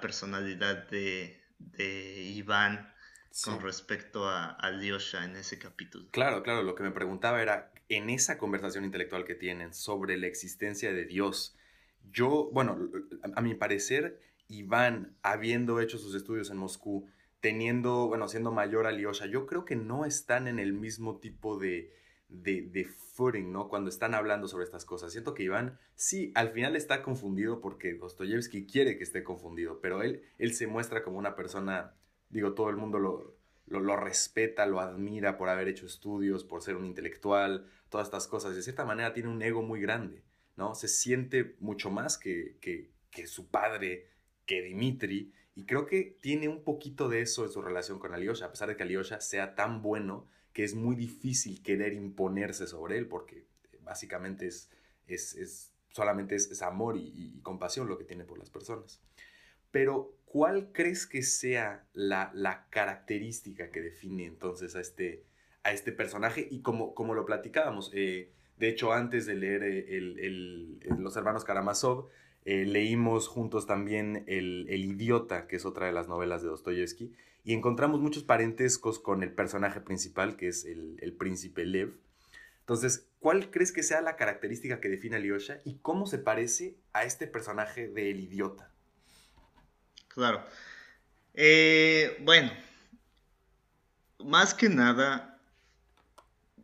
personalidad 0.00 0.88
de, 0.88 1.40
Iván 2.34 2.92
con 3.44 3.60
respecto 3.60 4.28
a, 4.28 4.56
a 4.58 4.70
en 4.70 5.36
ese 5.36 5.58
capítulo. 5.58 6.08
Claro, 6.10 6.42
claro, 6.42 6.62
lo 6.62 6.74
que 6.74 6.82
me 6.82 6.90
preguntaba 6.90 7.40
era, 7.40 7.72
en 7.88 8.10
esa 8.10 8.36
conversación 8.38 8.84
intelectual 8.84 9.24
que 9.24 9.34
tienen 9.34 9.72
sobre 9.72 10.16
la 10.16 10.26
existencia 10.26 10.92
de 10.92 11.04
Dios, 11.04 11.56
yo, 12.10 12.50
bueno, 12.52 12.90
a 13.34 13.40
mi 13.40 13.54
parecer, 13.54 14.20
Iván, 14.48 15.16
habiendo 15.22 15.80
hecho 15.80 15.98
sus 15.98 16.14
estudios 16.14 16.50
en 16.50 16.56
Moscú, 16.56 17.08
teniendo, 17.40 18.08
bueno, 18.08 18.28
siendo 18.28 18.52
mayor 18.52 18.86
a 18.86 18.90
Alyosha, 18.90 19.26
yo 19.26 19.46
creo 19.46 19.64
que 19.64 19.76
no 19.76 20.04
están 20.04 20.48
en 20.48 20.58
el 20.58 20.72
mismo 20.72 21.18
tipo 21.18 21.58
de, 21.58 21.92
de, 22.28 22.62
de 22.62 22.84
footing, 22.84 23.52
¿no? 23.52 23.68
Cuando 23.68 23.88
están 23.88 24.14
hablando 24.14 24.48
sobre 24.48 24.64
estas 24.64 24.84
cosas. 24.84 25.12
Siento 25.12 25.34
que 25.34 25.44
Iván, 25.44 25.78
sí, 25.94 26.32
al 26.34 26.50
final 26.50 26.76
está 26.76 27.02
confundido 27.02 27.60
porque 27.60 27.94
Dostoyevsky 27.94 28.66
quiere 28.66 28.96
que 28.96 29.04
esté 29.04 29.24
confundido, 29.24 29.80
pero 29.80 30.02
él, 30.02 30.22
él 30.38 30.54
se 30.54 30.66
muestra 30.66 31.02
como 31.02 31.18
una 31.18 31.36
persona, 31.36 31.94
digo, 32.30 32.54
todo 32.54 32.70
el 32.70 32.76
mundo 32.76 32.98
lo, 32.98 33.36
lo, 33.66 33.96
respeta, 33.96 34.66
lo 34.66 34.80
admira 34.80 35.36
por 35.38 35.48
haber 35.48 35.68
hecho 35.68 35.86
estudios, 35.86 36.44
por 36.44 36.62
ser 36.62 36.76
un 36.76 36.86
intelectual, 36.86 37.66
todas 37.88 38.06
estas 38.08 38.26
cosas. 38.26 38.54
De 38.54 38.62
cierta 38.62 38.84
manera 38.84 39.12
tiene 39.12 39.28
un 39.28 39.42
ego 39.42 39.62
muy 39.62 39.80
grande, 39.80 40.22
¿no? 40.56 40.74
Se 40.74 40.88
siente 40.88 41.56
mucho 41.60 41.90
más 41.90 42.18
que, 42.18 42.58
que, 42.60 42.90
que 43.10 43.26
su 43.26 43.48
padre, 43.48 44.08
que 44.44 44.62
Dimitri, 44.62 45.32
y 45.54 45.64
creo 45.64 45.86
que 45.86 46.18
tiene 46.20 46.48
un 46.48 46.62
poquito 46.62 47.08
de 47.08 47.22
eso 47.22 47.44
en 47.44 47.50
su 47.50 47.62
relación 47.62 47.98
con 47.98 48.12
Alyosha, 48.12 48.46
a 48.46 48.50
pesar 48.50 48.68
de 48.68 48.76
que 48.76 48.82
Alyosha 48.82 49.20
sea 49.20 49.54
tan 49.54 49.80
bueno 49.80 50.28
que 50.56 50.64
es 50.64 50.74
muy 50.74 50.96
difícil 50.96 51.62
querer 51.62 51.92
imponerse 51.92 52.66
sobre 52.66 52.96
él 52.96 53.08
porque 53.08 53.44
básicamente 53.82 54.46
es, 54.46 54.70
es, 55.06 55.74
solamente 55.90 56.34
es, 56.34 56.62
amor 56.62 56.96
y, 56.96 57.38
compasión 57.42 57.88
lo 57.88 57.98
que 57.98 58.04
tiene 58.04 58.24
por 58.24 58.38
las 58.38 58.48
personas. 58.48 59.02
Pero, 59.70 60.16
¿cuál 60.24 60.72
crees 60.72 61.06
que 61.06 61.22
sea 61.22 61.84
la, 61.92 62.30
la 62.32 62.68
característica 62.70 63.70
que 63.70 63.82
define 63.82 64.24
entonces 64.24 64.76
a 64.76 64.80
este, 64.80 65.26
a 65.62 65.72
este 65.72 65.92
personaje? 65.92 66.48
Y 66.50 66.62
como, 66.62 66.94
como 66.94 67.12
lo 67.12 67.26
platicábamos, 67.26 67.90
eh, 67.92 68.32
de 68.56 68.68
hecho, 68.70 68.94
antes 68.94 69.26
de 69.26 69.34
leer 69.34 69.62
eh, 69.62 69.98
el, 69.98 70.80
Los 70.96 71.18
Hermanos 71.18 71.44
Karamazov, 71.44 72.08
eh, 72.46 72.64
leímos 72.64 73.28
juntos 73.28 73.66
también 73.66 74.24
el, 74.26 74.64
el, 74.70 74.86
Idiota, 74.86 75.48
que 75.48 75.56
es 75.56 75.66
otra 75.66 75.84
de 75.84 75.92
las 75.92 76.08
novelas 76.08 76.40
de 76.40 76.48
Dostoyevsky, 76.48 77.12
y 77.46 77.54
encontramos 77.54 78.00
muchos 78.00 78.24
parentescos 78.24 78.98
con 78.98 79.22
el 79.22 79.32
personaje 79.32 79.80
principal, 79.80 80.36
que 80.36 80.48
es 80.48 80.64
el, 80.64 81.14
príncipe 81.16 81.64
Lev. 81.64 81.94
Entonces, 82.58 83.06
¿cuál 83.20 83.52
crees 83.52 83.70
que 83.70 83.84
sea 83.84 84.00
la 84.00 84.16
característica 84.16 84.80
que 84.80 84.88
define 84.88 85.14
a 85.14 85.18
Lyosha 85.20 85.60
y 85.64 85.78
cómo 85.78 86.08
se 86.08 86.18
parece 86.18 86.76
a 86.92 87.04
este 87.04 87.28
personaje 87.28 87.86
del 87.86 88.18
idiota? 88.18 88.72
Claro. 90.08 90.44
Eh, 91.34 92.18
bueno, 92.22 92.50
más 94.24 94.52
que 94.52 94.68
nada, 94.68 95.40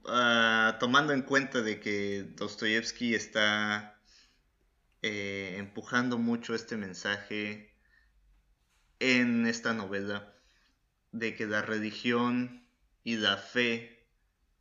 ah, 0.07 0.79
tomando 0.81 1.13
en 1.13 1.23
cuenta 1.23 1.63
de 1.63 1.79
que 1.79 2.25
Dostoyevsky 2.35 3.15
está 3.15 4.01
eh, 5.01 5.55
empujando 5.59 6.19
mucho 6.19 6.57
este 6.57 6.77
mensaje 6.77 7.73
en 8.99 9.47
esta 9.47 9.75
novela, 9.75 10.32
de 11.13 11.37
que 11.37 11.47
la 11.47 11.63
religión 11.63 12.65
y 13.05 13.17
la 13.17 13.37
fe 13.37 14.07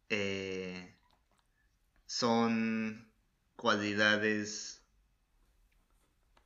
eh, 0.10 0.94
son 2.06 3.10
cualidades 3.56 4.82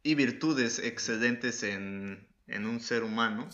y 0.04 0.14
virtudes 0.14 0.80
excelentes 0.80 1.64
en, 1.64 2.28
un 2.48 2.80
ser 2.80 3.04
humano. 3.04 3.50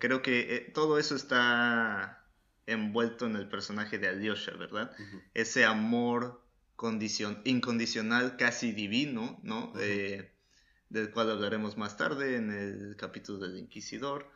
Creo 0.00 0.20
que 0.22 0.56
eh, 0.56 0.70
todo 0.74 0.98
eso 0.98 1.14
está 1.14 2.26
envuelto 2.66 3.26
en 3.26 3.36
el 3.36 3.48
personaje 3.48 3.98
de 3.98 4.08
Alyosha, 4.08 4.52
¿verdad? 4.56 4.90
Ese 5.34 5.64
amor 5.64 6.42
incondicional, 7.44 8.36
casi 8.36 8.72
divino, 8.72 9.38
¿no? 9.44 9.72
Eh, 9.78 10.32
del 10.88 11.10
cual 11.10 11.30
hablaremos 11.30 11.76
más 11.76 11.96
tarde 11.96 12.36
en 12.36 12.50
el 12.50 12.96
capítulo 12.96 13.38
del 13.38 13.56
Inquisidor 13.56 14.28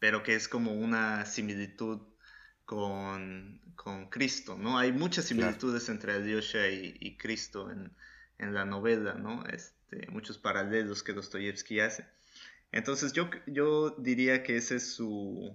pero 0.00 0.24
que 0.24 0.34
es 0.34 0.48
como 0.48 0.72
una 0.72 1.24
similitud 1.26 2.00
con, 2.64 3.60
Cristo, 4.10 4.58
¿no? 4.58 4.78
Hay 4.78 4.92
muchas 4.92 5.24
similitudes 5.24 5.88
entre 5.88 6.12
Alyosha 6.12 6.68
y, 6.68 6.96
y 7.00 7.16
Cristo 7.16 7.70
en, 7.70 7.90
en 8.38 8.54
la 8.54 8.64
novela, 8.64 9.14
¿no? 9.14 9.44
Este, 9.46 10.06
muchos 10.10 10.38
paralelos 10.38 11.02
que 11.02 11.12
Dostoyevsky 11.12 11.80
hace. 11.80 12.04
Entonces 12.72 13.12
yo, 13.12 13.30
yo 13.46 13.90
diría 13.98 14.42
que 14.42 14.56
esa 14.56 14.76
es 14.76 14.92
su, 14.92 15.54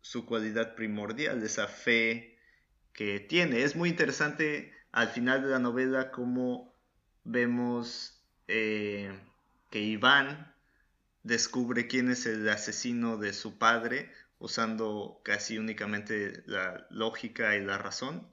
su 0.00 0.26
cualidad 0.26 0.74
primordial, 0.74 1.42
esa 1.42 1.66
fe 1.66 2.38
que 2.92 3.20
tiene. 3.20 3.62
Es 3.62 3.76
muy 3.76 3.88
interesante 3.88 4.72
al 4.92 5.08
final 5.08 5.42
de 5.42 5.48
la 5.48 5.58
novela 5.58 6.10
cómo 6.10 6.74
vemos 7.24 8.22
eh, 8.48 9.12
que 9.70 9.80
Iván 9.80 10.54
descubre 11.26 11.88
quién 11.88 12.10
es 12.10 12.24
el 12.26 12.48
asesino 12.48 13.18
de 13.18 13.32
su 13.32 13.58
padre 13.58 14.12
usando 14.38 15.20
casi 15.24 15.58
únicamente 15.58 16.44
la 16.46 16.86
lógica 16.90 17.56
y 17.56 17.64
la 17.64 17.78
razón. 17.78 18.28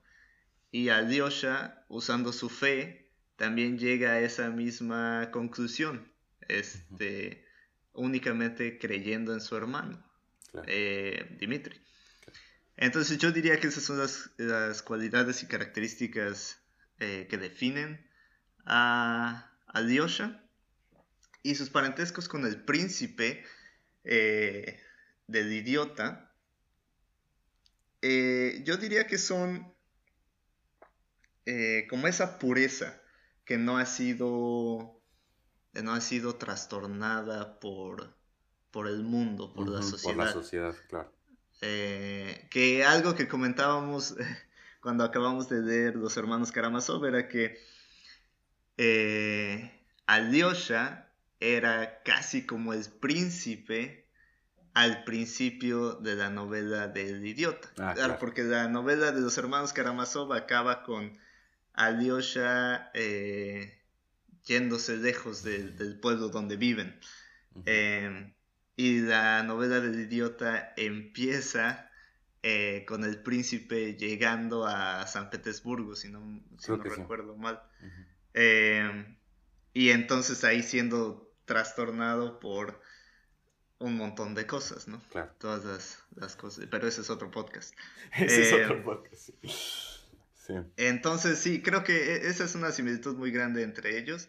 Y 0.71 0.89
Alyosha, 0.89 1.85
usando 1.87 2.33
su 2.33 2.49
fe, 2.49 3.09
también 3.35 3.77
llega 3.77 4.11
a 4.11 4.19
esa 4.19 4.49
misma 4.49 5.29
conclusión, 5.31 6.11
este, 6.47 7.45
únicamente 7.93 8.77
creyendo 8.77 9.33
en 9.33 9.41
su 9.41 9.55
hermano, 9.55 10.03
eh, 10.67 11.35
Dimitri. 11.39 11.79
Entonces 12.77 13.17
yo 13.17 13.31
diría 13.31 13.59
que 13.59 13.67
esas 13.67 13.83
son 13.83 13.97
las, 13.97 14.81
cualidades 14.83 15.41
y 15.43 15.47
características 15.47 16.59
eh, 16.99 17.27
que 17.29 17.37
definen 17.37 18.05
a 18.65 19.51
Alyosha 19.67 20.42
y 21.43 21.55
sus 21.55 21.69
parentescos 21.69 22.29
con 22.29 22.45
el 22.45 22.63
príncipe 22.63 23.43
eh, 24.05 24.79
del 25.27 25.51
idiota, 25.51 26.33
eh, 28.01 28.61
yo 28.65 28.77
diría 28.77 29.05
que 29.07 29.17
son 29.17 29.71
eh, 31.45 31.85
como 31.89 32.07
esa 32.07 32.39
pureza 32.39 33.01
que 33.45 33.57
no 33.57 33.77
ha 33.77 33.85
sido 33.85 34.99
no 35.73 35.93
ha 35.93 36.01
sido 36.01 36.35
trastornada 36.35 37.59
por, 37.59 38.15
por 38.69 38.87
el 38.87 39.01
mundo, 39.01 39.53
por 39.53 39.67
la 39.67 39.81
sociedad. 39.81 40.15
Por 40.15 40.25
la 40.25 40.31
sociedad, 40.31 40.75
claro. 40.87 41.11
que 41.59 42.85
algo 42.85 43.15
que 43.15 43.27
comentábamos 43.27 44.15
cuando 44.81 45.03
acabamos 45.03 45.49
de 45.49 45.61
leer 45.61 45.95
Los 45.95 46.15
Hermanos 46.15 46.51
Karamazov 46.51 47.03
era 47.05 47.27
que 47.27 47.57
Alyosha 50.05 51.02
era 51.43 52.01
casi 52.03 52.45
como 52.45 52.73
el 52.73 52.85
príncipe 52.85 54.07
al 54.73 55.03
principio 55.03 55.93
de 55.95 56.15
la 56.15 56.29
novela 56.29 56.87
del 56.87 57.25
idiota. 57.25 57.69
Ah, 57.77 58.17
porque 58.19 58.43
la 58.43 58.67
novela 58.67 59.11
de 59.11 59.21
los 59.21 59.37
hermanos 59.37 59.73
Karamazov 59.73 60.33
acaba 60.33 60.83
con 60.83 61.17
Alyosha 61.73 62.89
eh, 62.93 63.81
yéndose 64.45 64.97
lejos 64.97 65.43
del 65.43 65.99
pueblo 65.99 66.29
donde 66.29 66.55
viven. 66.55 66.99
Em, 67.65 68.33
y 68.75 69.01
la 69.01 69.43
novela 69.43 69.79
del 69.79 69.99
idiota 69.99 70.73
empieza 70.75 71.91
eh, 72.41 72.83
con 72.87 73.03
el 73.03 73.21
príncipe 73.21 73.95
llegando 73.95 74.65
a 74.65 75.05
San 75.05 75.29
Petersburgo, 75.29 75.95
si 75.95 76.09
no, 76.09 76.43
recuerdo 76.83 77.35
mal. 77.35 77.61
Em, 78.33 79.17
y 79.73 79.89
entonces 79.89 80.43
ahí 80.43 80.63
siendo 80.63 81.32
trastornado 81.53 82.39
por 82.39 82.81
un 83.77 83.95
montón 83.95 84.33
de 84.33 84.47
cosas, 84.47 84.87
¿no? 84.87 84.99
Claro. 85.11 85.31
Todas 85.37 86.03
las, 86.15 86.35
cosas. 86.35 86.65
Pero 86.71 86.87
ese 86.87 87.01
es 87.01 87.11
otro 87.11 87.29
podcast. 87.29 87.75
ese 88.17 88.41
es 88.41 88.53
otro 88.53 88.77
eh, 88.77 88.81
podcast. 88.81 89.29
Sí. 90.35 90.53
Entonces, 90.77 91.37
sí, 91.37 91.61
creo 91.61 91.83
que 91.83 92.15
e, 92.15 92.27
esa 92.27 92.45
es 92.45 92.55
una 92.55 92.71
similitud 92.71 93.15
muy 93.15 93.31
grande 93.31 93.61
entre 93.61 93.99
ellos. 93.99 94.27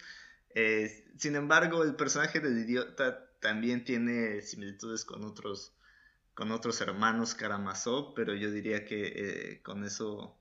Eh, 0.55 1.11
sin 1.17 1.35
embargo, 1.35 1.83
el 1.83 1.95
personaje 1.97 2.41
del 2.41 2.59
idiota 2.59 3.27
también 3.41 3.85
tiene 3.85 4.43
similitudes 4.43 5.07
con 5.07 5.25
otros, 5.25 5.73
con 6.35 6.53
otros 6.53 6.83
hermanos 6.83 7.35
Karamazov, 7.35 8.13
pero 8.15 8.35
yo 8.35 8.51
diría 8.51 8.85
que 8.85 9.07
eh, 9.07 9.63
con 9.63 9.83
eso 9.83 10.39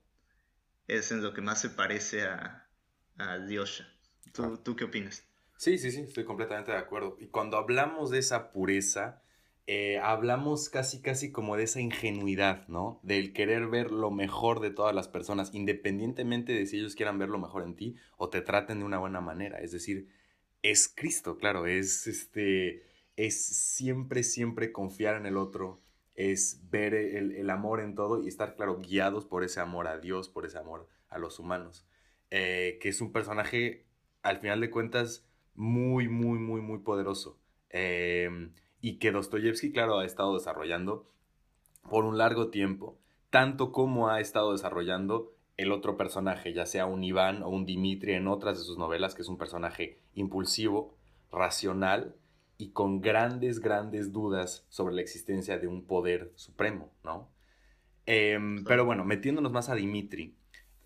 es 0.86 1.12
en 1.12 1.22
lo 1.22 1.32
que 1.32 1.40
más 1.40 1.62
se 1.62 1.70
parece 1.70 2.24
a, 2.24 2.68
a 3.16 3.38
Lyosha. 3.38 3.88
¿Tú, 4.34 4.58
¿Tú 4.58 4.76
qué 4.76 4.84
opinas? 4.84 5.24
Sí, 5.64 5.78
sí, 5.78 5.90
sí, 5.92 6.02
estoy 6.02 6.24
completamente 6.24 6.72
de 6.72 6.76
acuerdo. 6.76 7.16
Y 7.18 7.28
cuando 7.28 7.56
hablamos 7.56 8.10
de 8.10 8.18
esa 8.18 8.52
pureza, 8.52 9.22
eh, 9.66 9.98
hablamos 9.98 10.68
casi, 10.68 11.00
casi 11.00 11.32
como 11.32 11.56
de 11.56 11.62
esa 11.62 11.80
ingenuidad, 11.80 12.68
¿no? 12.68 13.00
Del 13.02 13.32
querer 13.32 13.68
ver 13.68 13.90
lo 13.90 14.10
mejor 14.10 14.60
de 14.60 14.70
todas 14.70 14.94
las 14.94 15.08
personas, 15.08 15.54
independientemente 15.54 16.52
de 16.52 16.66
si 16.66 16.76
ellos 16.76 16.94
quieran 16.94 17.18
ver 17.18 17.30
lo 17.30 17.38
mejor 17.38 17.62
en 17.62 17.76
ti 17.76 17.96
o 18.18 18.28
te 18.28 18.42
traten 18.42 18.80
de 18.80 18.84
una 18.84 18.98
buena 18.98 19.22
manera. 19.22 19.58
Es 19.60 19.72
decir, 19.72 20.10
es 20.60 20.92
Cristo, 20.94 21.38
claro, 21.38 21.64
es 21.64 22.06
este, 22.08 22.82
es 23.16 23.42
siempre, 23.46 24.22
siempre 24.22 24.70
confiar 24.70 25.16
en 25.16 25.24
el 25.24 25.38
otro, 25.38 25.80
es 26.14 26.60
ver 26.68 26.92
el, 26.92 27.48
amor 27.48 27.80
en 27.80 27.94
todo 27.94 28.22
y 28.22 28.28
estar, 28.28 28.54
claro, 28.54 28.80
guiados 28.80 29.24
por 29.24 29.42
ese 29.44 29.60
amor 29.60 29.88
a 29.88 29.98
Dios, 29.98 30.28
por 30.28 30.44
ese 30.44 30.58
amor 30.58 30.88
a 31.08 31.16
los 31.16 31.38
humanos. 31.38 31.86
Eh, 32.30 32.78
que 32.82 32.90
es 32.90 33.00
un 33.00 33.12
personaje, 33.12 33.86
al 34.20 34.40
final 34.40 34.60
de 34.60 34.68
cuentas, 34.68 35.24
muy, 35.54 36.08
muy, 36.08 36.38
muy, 36.38 36.60
muy 36.60 36.78
poderoso. 36.78 37.38
Em, 37.70 38.52
y 38.80 38.98
que 38.98 39.12
Dostoyevsky, 39.12 39.72
claro, 39.72 39.98
ha 39.98 40.04
estado 40.04 40.34
desarrollando 40.34 41.06
por 41.88 42.04
un 42.04 42.18
largo 42.18 42.48
tiempo, 42.48 42.98
tanto 43.30 43.72
como 43.72 44.08
ha 44.08 44.20
estado 44.20 44.52
desarrollando 44.52 45.32
el 45.56 45.72
otro 45.72 45.96
personaje, 45.96 46.52
ya 46.52 46.66
sea 46.66 46.86
un 46.86 47.04
Iván 47.04 47.42
o 47.42 47.48
un 47.48 47.64
Dimitri 47.64 48.14
en 48.14 48.28
otras 48.28 48.58
de 48.58 48.64
sus 48.64 48.78
novelas, 48.78 49.14
que 49.14 49.22
es 49.22 49.28
un 49.28 49.38
personaje 49.38 49.98
impulsivo, 50.14 50.96
racional 51.30 52.16
y 52.58 52.70
con 52.70 53.00
grandes, 53.00 53.60
grandes 53.60 54.12
dudas 54.12 54.66
sobre 54.68 54.94
la 54.94 55.02
existencia 55.02 55.58
de 55.58 55.66
un 55.66 55.84
poder 55.84 56.32
supremo, 56.36 56.90
¿no? 57.02 57.28
Em, 58.06 58.64
pero 58.64 58.84
bueno, 58.84 59.04
metiéndonos 59.04 59.52
más 59.52 59.68
a 59.68 59.74
Dimitri, 59.74 60.34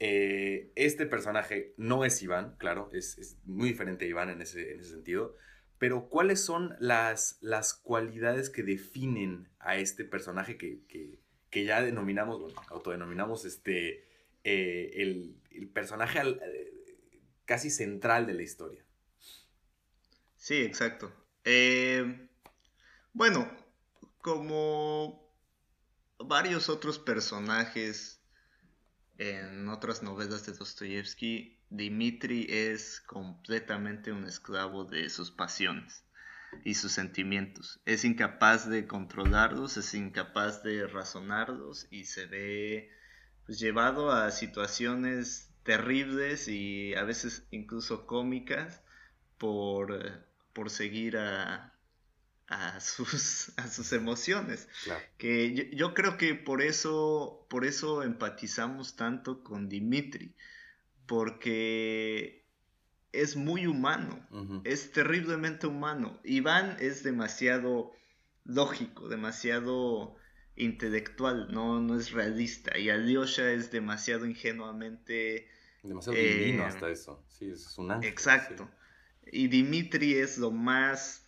eh, 0.00 0.70
este 0.76 1.06
personaje 1.06 1.74
no 1.76 2.04
es 2.04 2.22
Iván, 2.22 2.54
claro, 2.58 2.88
es, 2.92 3.36
muy 3.44 3.70
diferente 3.70 4.04
a 4.04 4.08
Iván 4.08 4.30
en 4.30 4.42
ese, 4.42 4.82
sentido, 4.84 5.36
pero 5.78 6.08
¿cuáles 6.08 6.40
son 6.40 6.76
las, 6.78 7.38
las 7.40 7.74
cualidades 7.74 8.50
que 8.50 8.62
definen 8.62 9.48
a 9.58 9.76
este 9.76 10.04
personaje 10.04 10.56
que, 10.56 11.18
ya 11.64 11.82
denominamos, 11.82 12.40
bueno, 12.40 12.60
autodenominamos 12.68 13.44
este, 13.44 14.06
eh, 14.44 14.92
el, 14.94 15.68
personaje 15.72 16.20
eh, 16.20 17.20
casi 17.44 17.70
central 17.70 18.26
de 18.26 18.34
la 18.34 18.42
historia? 18.42 18.84
Sí, 20.36 20.62
exacto. 20.62 21.12
bueno, 23.12 23.50
como 24.20 25.28
varios 26.18 26.68
otros 26.68 27.00
personajes 27.00 28.17
en 29.18 29.68
otras 29.68 30.02
novelas 30.02 30.46
de 30.46 30.52
Dostoyevsky, 30.52 31.58
Dimitri 31.70 32.46
es 32.48 33.00
completamente 33.00 34.12
un 34.12 34.24
esclavo 34.24 34.84
de 34.84 35.10
sus 35.10 35.30
pasiones 35.30 36.04
y 36.64 36.74
sus 36.74 36.92
sentimientos. 36.92 37.80
Es 37.84 38.04
incapaz 38.04 38.68
de 38.68 38.86
controlarlos, 38.86 39.76
es 39.76 39.92
incapaz 39.94 40.62
de 40.62 40.86
razonarlos 40.86 41.86
y 41.90 42.04
se 42.04 42.26
ve 42.26 42.90
pues, 43.44 43.58
llevado 43.58 44.12
a 44.12 44.30
situaciones 44.30 45.50
terribles 45.64 46.48
y 46.48 46.94
a 46.94 47.02
veces 47.02 47.46
incluso 47.50 48.06
cómicas 48.06 48.82
por, 49.36 50.26
por 50.52 50.70
seguir 50.70 51.18
a, 51.18 51.77
a 52.48 52.80
sus, 52.80 53.52
a 53.56 53.68
sus 53.68 53.92
emociones. 53.92 54.68
Que 55.18 55.70
yo, 55.74 55.94
creo 55.94 56.16
que 56.16 56.34
por 56.34 56.62
eso, 56.62 57.46
por 57.48 57.64
eso 57.64 58.02
empatizamos 58.02 58.96
tanto 58.96 59.44
con 59.44 59.68
Dimitri, 59.68 60.34
porque 61.06 62.46
es 63.12 63.36
muy 63.36 63.66
humano, 63.66 64.26
es 64.64 64.92
terriblemente 64.92 65.66
humano. 65.66 66.18
Iván 66.24 66.76
es 66.80 67.02
demasiado 67.02 67.92
lógico, 68.44 69.08
demasiado 69.08 70.16
intelectual, 70.56 71.52
no, 71.52 71.80
no 71.80 71.98
es 71.98 72.12
realista. 72.12 72.78
Y 72.78 72.90
Alyosha 72.90 73.52
es 73.52 73.70
demasiado 73.70 74.26
ingenuamente... 74.26 75.48
Demasiado 75.82 76.18
divino 76.18 76.64
eh, 76.64 76.66
hasta 76.66 76.90
eso. 76.90 77.24
Sí, 77.28 77.50
es 77.50 77.78
un 77.78 77.92
ángel. 77.92 78.10
Exacto. 78.10 78.68
Y 79.30 79.46
Dimitri 79.48 80.14
es 80.14 80.38
lo 80.38 80.50
más 80.50 81.27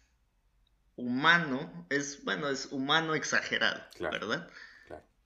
humano, 1.01 1.87
es, 1.91 2.23
bueno, 2.25 2.49
es 2.49 2.67
humano 2.67 3.15
exagerado, 3.15 3.83
¿verdad? 3.99 4.49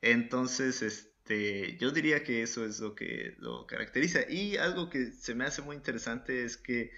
Entonces, 0.00 0.82
este, 0.82 1.76
yo 1.78 1.90
diría 1.90 2.22
que 2.22 2.42
eso 2.42 2.64
es 2.64 2.78
lo 2.78 2.94
que 2.94 3.34
lo 3.38 3.66
caracteriza. 3.66 4.20
Y 4.28 4.56
algo 4.56 4.88
que 4.90 5.12
se 5.12 5.34
me 5.34 5.44
hace 5.44 5.62
muy 5.62 5.76
interesante 5.76 6.44
es 6.44 6.56
que 6.56 6.92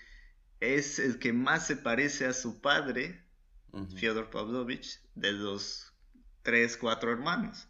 es 0.61 0.99
el 0.99 1.19
que 1.19 1.33
más 1.33 1.67
se 1.67 1.77
parece 1.77 2.27
a 2.27 2.33
su 2.33 2.61
padre, 2.61 3.25
Fyodor 3.97 4.31
Pavlovich, 4.31 5.01
de 5.15 5.33
los 5.33 5.93
tres, 6.43 6.77
cuatro 6.77 7.13
hermanos. 7.13 7.69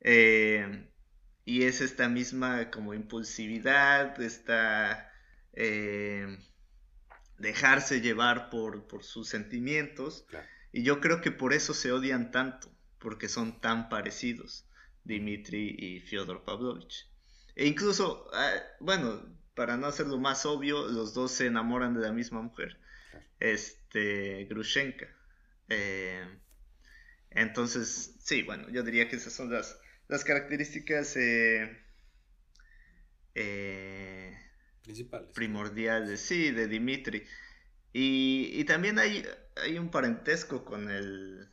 Eh, 0.00 0.88
y 1.44 1.62
es 1.62 1.80
esta 1.80 2.08
misma 2.08 2.70
como 2.70 2.94
impulsividad, 2.94 4.20
esta 4.20 5.12
eh, 5.52 6.38
dejarse 7.38 8.00
llevar 8.00 8.50
por, 8.50 8.86
sus 9.02 9.28
sentimientos. 9.28 10.26
Y 10.72 10.82
yo 10.82 11.00
creo 11.00 11.20
que 11.20 11.30
por 11.30 11.52
eso 11.52 11.74
se 11.74 11.92
odian 11.92 12.30
tanto, 12.30 12.70
porque 12.98 13.28
son 13.28 13.60
tan 13.60 13.88
parecidos, 13.88 14.66
Dimitri 15.04 15.74
y 15.78 16.00
Fyodor 16.00 16.44
Pavlovich. 16.44 17.08
E 17.54 17.66
incluso, 17.66 18.28
ah, 18.34 18.52
bueno, 18.80 19.22
para 19.54 19.76
no 19.76 19.86
hacerlo 19.86 20.18
más 20.18 20.44
obvio, 20.44 20.86
los 20.88 21.14
dos 21.14 21.32
se 21.32 21.46
enamoran 21.46 21.94
de 21.94 22.00
la 22.00 22.12
misma 22.12 22.42
mujer, 22.42 22.78
este, 23.40 24.44
Grushenka. 24.44 25.06
Eh, 25.68 26.24
entonces, 27.30 28.14
sí, 28.20 28.42
bueno, 28.42 28.68
yo 28.70 28.82
diría 28.82 29.08
que 29.08 29.16
esas 29.16 29.32
son 29.32 29.50
las, 29.50 29.78
las 30.08 30.24
características 30.24 31.16
eh, 31.16 31.82
eh, 33.34 34.36
principales. 34.86 35.30
Primordiales, 35.34 36.20
sí, 36.20 36.50
de 36.50 36.66
Dimitri. 36.66 37.24
Y, 37.92 38.64
también 38.64 38.98
hay, 38.98 39.24
hay 39.62 39.78
un 39.78 39.90
parentesco 39.90 40.64
con 40.64 40.90
el, 40.90 41.48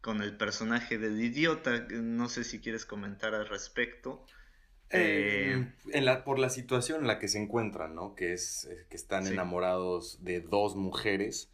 con 0.00 0.22
el 0.22 0.36
personaje 0.36 0.98
del 0.98 1.20
idiota. 1.20 1.86
No 1.90 2.28
sé 2.28 2.44
si 2.44 2.60
quieres 2.60 2.86
comentar 2.86 3.34
al 3.34 3.48
respecto. 3.48 4.24
Eh, 4.90 5.72
en 5.92 6.04
la, 6.04 6.24
por 6.24 6.38
la 6.38 6.50
situación 6.50 7.00
en 7.00 7.06
la 7.06 7.18
que 7.18 7.28
se 7.28 7.38
encuentran, 7.40 7.94
¿no? 7.94 8.14
Que 8.14 8.34
es 8.34 8.68
que 8.90 8.96
están 8.96 9.26
enamorados 9.26 10.22
de 10.22 10.40
dos 10.40 10.76
mujeres 10.76 11.52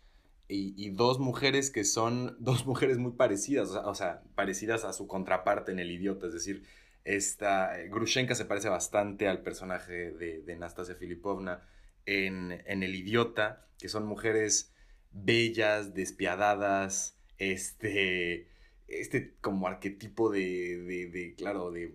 y, 0.48 0.90
dos 0.90 1.18
mujeres 1.18 1.70
que 1.70 1.84
son 1.84 2.36
dos 2.38 2.66
mujeres 2.66 2.98
muy 2.98 3.12
parecidas, 3.12 3.70
o 3.70 3.94
sea, 3.94 4.22
parecidas 4.34 4.84
a 4.84 4.92
su 4.92 5.06
contraparte 5.06 5.72
en 5.72 5.78
el 5.78 5.90
idiota, 5.90 6.26
es 6.26 6.32
decir, 6.32 6.64
esta 7.08 7.80
eh, 7.80 7.88
Grushenka 7.88 8.34
se 8.34 8.44
parece 8.44 8.68
bastante 8.68 9.28
al 9.28 9.42
personaje 9.42 10.12
de, 10.12 10.42
de 10.42 10.56
Nastasia 10.56 10.94
Filipovna 10.94 11.62
en, 12.04 12.52
el 12.66 12.94
idiota, 12.94 13.66
que 13.78 13.88
son 13.88 14.06
mujeres 14.06 14.74
bellas, 15.12 15.94
despiadadas, 15.94 17.18
este, 17.38 18.48
este 18.88 19.34
como 19.40 19.66
arquetipo 19.66 20.30
de, 20.30 21.08
de, 21.12 21.34
claro, 21.36 21.70
de 21.70 21.94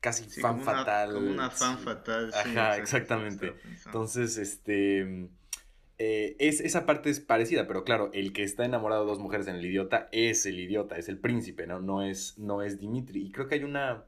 casi 0.00 0.28
fan 0.40 0.60
fatal. 0.60 1.14
como 1.14 1.30
una 1.30 1.50
fan 1.50 1.78
fatal. 1.78 2.32
Ajá, 2.34 2.76
exactamente. 2.76 3.54
Entonces, 3.86 4.36
este 4.36 5.30
eh, 5.98 6.36
es, 6.38 6.60
esa 6.60 6.86
parte 6.86 7.10
es 7.10 7.20
parecida, 7.20 7.66
pero 7.66 7.84
claro, 7.84 8.10
el 8.12 8.32
que 8.32 8.42
está 8.42 8.64
enamorado 8.64 9.02
de 9.02 9.10
dos 9.10 9.18
mujeres 9.20 9.46
en 9.48 9.56
el 9.56 9.64
idiota 9.64 10.08
es 10.12 10.46
el 10.46 10.58
idiota, 10.58 10.96
es 10.96 11.08
el 11.08 11.18
príncipe, 11.18 11.66
¿no? 11.66 11.80
No 11.80 12.02
es, 12.02 12.38
no 12.38 12.62
es 12.62 12.78
Dimitri. 12.78 13.26
Y 13.26 13.30
creo 13.30 13.48
que 13.48 13.56
hay 13.56 13.64
una, 13.64 14.04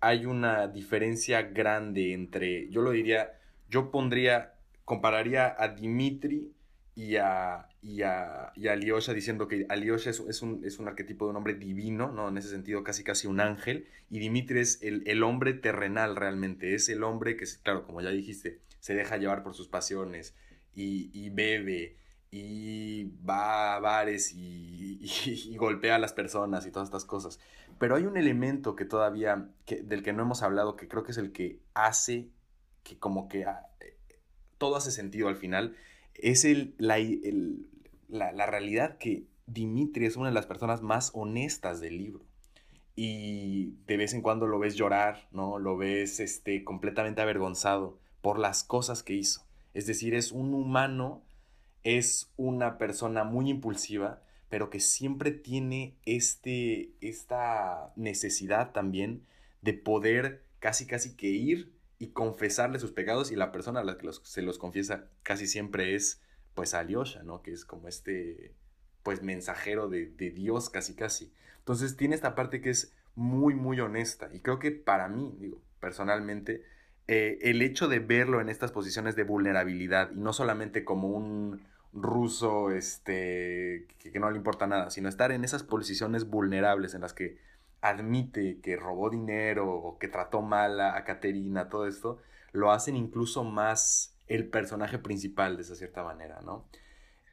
hay 0.00 0.26
una 0.26 0.68
diferencia 0.68 1.42
grande 1.42 2.12
entre, 2.12 2.68
yo 2.70 2.82
lo 2.82 2.90
diría, 2.90 3.38
yo 3.70 3.90
pondría, 3.90 4.54
compararía 4.84 5.54
a 5.58 5.68
Dimitri 5.68 6.52
y 6.94 7.16
a, 7.16 7.68
y 7.80 8.02
a, 8.02 8.52
y 8.54 8.68
Alyosha 8.68 9.14
diciendo 9.14 9.48
que 9.48 9.64
Alyosha 9.68 10.10
es, 10.10 10.20
es, 10.20 10.42
un, 10.42 10.62
es 10.64 10.78
un 10.78 10.88
arquetipo 10.88 11.24
de 11.24 11.30
un 11.30 11.36
hombre 11.36 11.54
divino, 11.54 12.12
¿no? 12.12 12.28
En 12.28 12.36
ese 12.36 12.48
sentido, 12.48 12.84
casi 12.84 13.04
casi 13.04 13.26
un 13.26 13.40
ángel. 13.40 13.86
Y 14.10 14.18
Dimitri 14.18 14.60
es 14.60 14.82
el, 14.82 15.02
el 15.06 15.22
hombre 15.22 15.54
terrenal 15.54 16.16
realmente, 16.16 16.74
es 16.74 16.88
el 16.88 17.02
hombre 17.04 17.36
que, 17.36 17.46
claro, 17.62 17.84
como 17.84 18.02
ya 18.02 18.10
dijiste, 18.10 18.58
se 18.80 18.94
deja 18.94 19.16
llevar 19.16 19.42
por 19.42 19.54
sus 19.54 19.68
pasiones, 19.68 20.34
y, 20.74 21.30
bebe 21.30 21.96
y 22.30 23.04
va 23.28 23.76
a 23.76 23.80
bares 23.80 24.32
y, 24.34 25.56
golpea 25.56 25.96
a 25.96 25.98
las 25.98 26.12
personas 26.12 26.66
y 26.66 26.70
todas 26.70 26.88
estas 26.88 27.04
cosas. 27.04 27.38
Pero 27.78 27.96
hay 27.96 28.04
un 28.04 28.16
elemento 28.16 28.76
que 28.76 28.84
todavía, 28.84 29.48
que, 29.66 29.82
del 29.82 30.02
que 30.02 30.12
no 30.12 30.22
hemos 30.22 30.42
hablado, 30.42 30.76
que 30.76 30.88
creo 30.88 31.02
que 31.02 31.12
es 31.12 31.18
el 31.18 31.32
que 31.32 31.60
hace 31.74 32.30
que 32.82 32.98
como 32.98 33.28
que 33.28 33.44
ah, 33.44 33.68
todo 34.58 34.76
hace 34.76 34.90
sentido 34.90 35.28
al 35.28 35.36
final, 35.36 35.76
es 36.14 36.44
el, 36.44 36.74
la, 36.78 36.98
la, 38.08 38.46
realidad 38.46 38.98
que 38.98 39.26
Dimitri 39.46 40.06
es 40.06 40.16
una 40.16 40.28
de 40.28 40.34
las 40.34 40.46
personas 40.46 40.82
más 40.82 41.10
honestas 41.14 41.80
del 41.80 41.98
libro. 41.98 42.24
Y 42.94 43.74
de 43.86 43.96
vez 43.96 44.12
en 44.12 44.22
cuando 44.22 44.46
lo 44.46 44.58
ves 44.58 44.74
llorar, 44.74 45.28
¿no? 45.32 45.58
Lo 45.58 45.76
ves 45.76 46.20
este, 46.20 46.62
completamente 46.62 47.22
avergonzado 47.22 47.98
por 48.20 48.38
las 48.38 48.64
cosas 48.64 49.02
que 49.02 49.14
hizo. 49.14 49.44
Es 49.74 49.86
decir, 49.86 50.14
es 50.14 50.32
un 50.32 50.54
humano, 50.54 51.22
es 51.82 52.30
una 52.36 52.78
persona 52.78 53.24
muy 53.24 53.48
impulsiva, 53.50 54.22
pero 54.48 54.70
que 54.70 54.80
siempre 54.80 55.30
tiene 55.30 55.96
este, 56.04 56.90
esta 57.00 57.92
necesidad 57.96 58.72
también 58.72 59.24
de 59.62 59.72
poder 59.72 60.42
casi 60.58 60.86
casi 60.86 61.16
que 61.16 61.28
ir 61.28 61.72
y 61.98 62.08
confesarle 62.08 62.78
sus 62.78 62.92
pecados 62.92 63.30
y 63.30 63.36
la 63.36 63.52
persona 63.52 63.80
a 63.80 63.84
la 63.84 63.96
que 63.96 64.10
se 64.24 64.42
los 64.42 64.58
confiesa 64.58 65.08
casi 65.22 65.46
siempre 65.46 65.94
es 65.94 66.20
pues 66.54 66.74
Alyosha, 66.74 67.22
¿no? 67.22 67.42
Que 67.42 67.52
es 67.52 67.64
como 67.64 67.88
este 67.88 68.54
pues 69.02 69.22
mensajero 69.22 69.88
de, 69.88 70.06
de 70.06 70.30
Dios 70.30 70.68
casi 70.68 70.94
casi. 70.94 71.32
Entonces 71.58 71.96
tiene 71.96 72.14
esta 72.14 72.34
parte 72.34 72.60
que 72.60 72.70
es 72.70 72.92
muy 73.14 73.54
muy 73.54 73.80
honesta 73.80 74.28
y 74.32 74.40
creo 74.40 74.58
que 74.58 74.70
para 74.70 75.08
mí, 75.08 75.34
digo, 75.38 75.62
personalmente, 75.80 76.64
eh, 77.08 77.38
el 77.42 77.62
hecho 77.62 77.88
de 77.88 77.98
verlo 77.98 78.40
en 78.40 78.48
estas 78.48 78.70
posiciones 78.70 79.16
de 79.16 79.24
vulnerabilidad 79.24 80.10
y 80.12 80.20
no 80.20 80.32
solamente 80.32 80.84
como 80.84 81.08
un 81.08 81.60
ruso 81.92 82.70
este, 82.70 83.86
que, 83.98 84.18
no 84.18 84.30
le 84.30 84.36
importa 84.36 84.66
nada, 84.66 84.90
sino 84.90 85.08
estar 85.08 85.32
en 85.32 85.44
esas 85.44 85.62
posiciones 85.62 86.24
vulnerables 86.24 86.94
en 86.94 87.00
las 87.00 87.12
que 87.12 87.38
admite 87.80 88.60
que 88.62 88.76
robó 88.76 89.10
dinero 89.10 89.68
o 89.68 89.98
que 89.98 90.08
trató 90.08 90.42
mal 90.42 90.80
a, 90.80 91.04
Caterina, 91.04 91.68
todo 91.68 91.86
esto, 91.88 92.22
lo 92.52 92.70
hacen 92.70 92.96
incluso 92.96 93.42
más 93.42 94.14
el 94.28 94.48
personaje 94.48 94.98
principal 94.98 95.56
de 95.56 95.62
esa 95.62 95.74
cierta 95.74 96.04
manera, 96.04 96.40
¿no? 96.42 96.68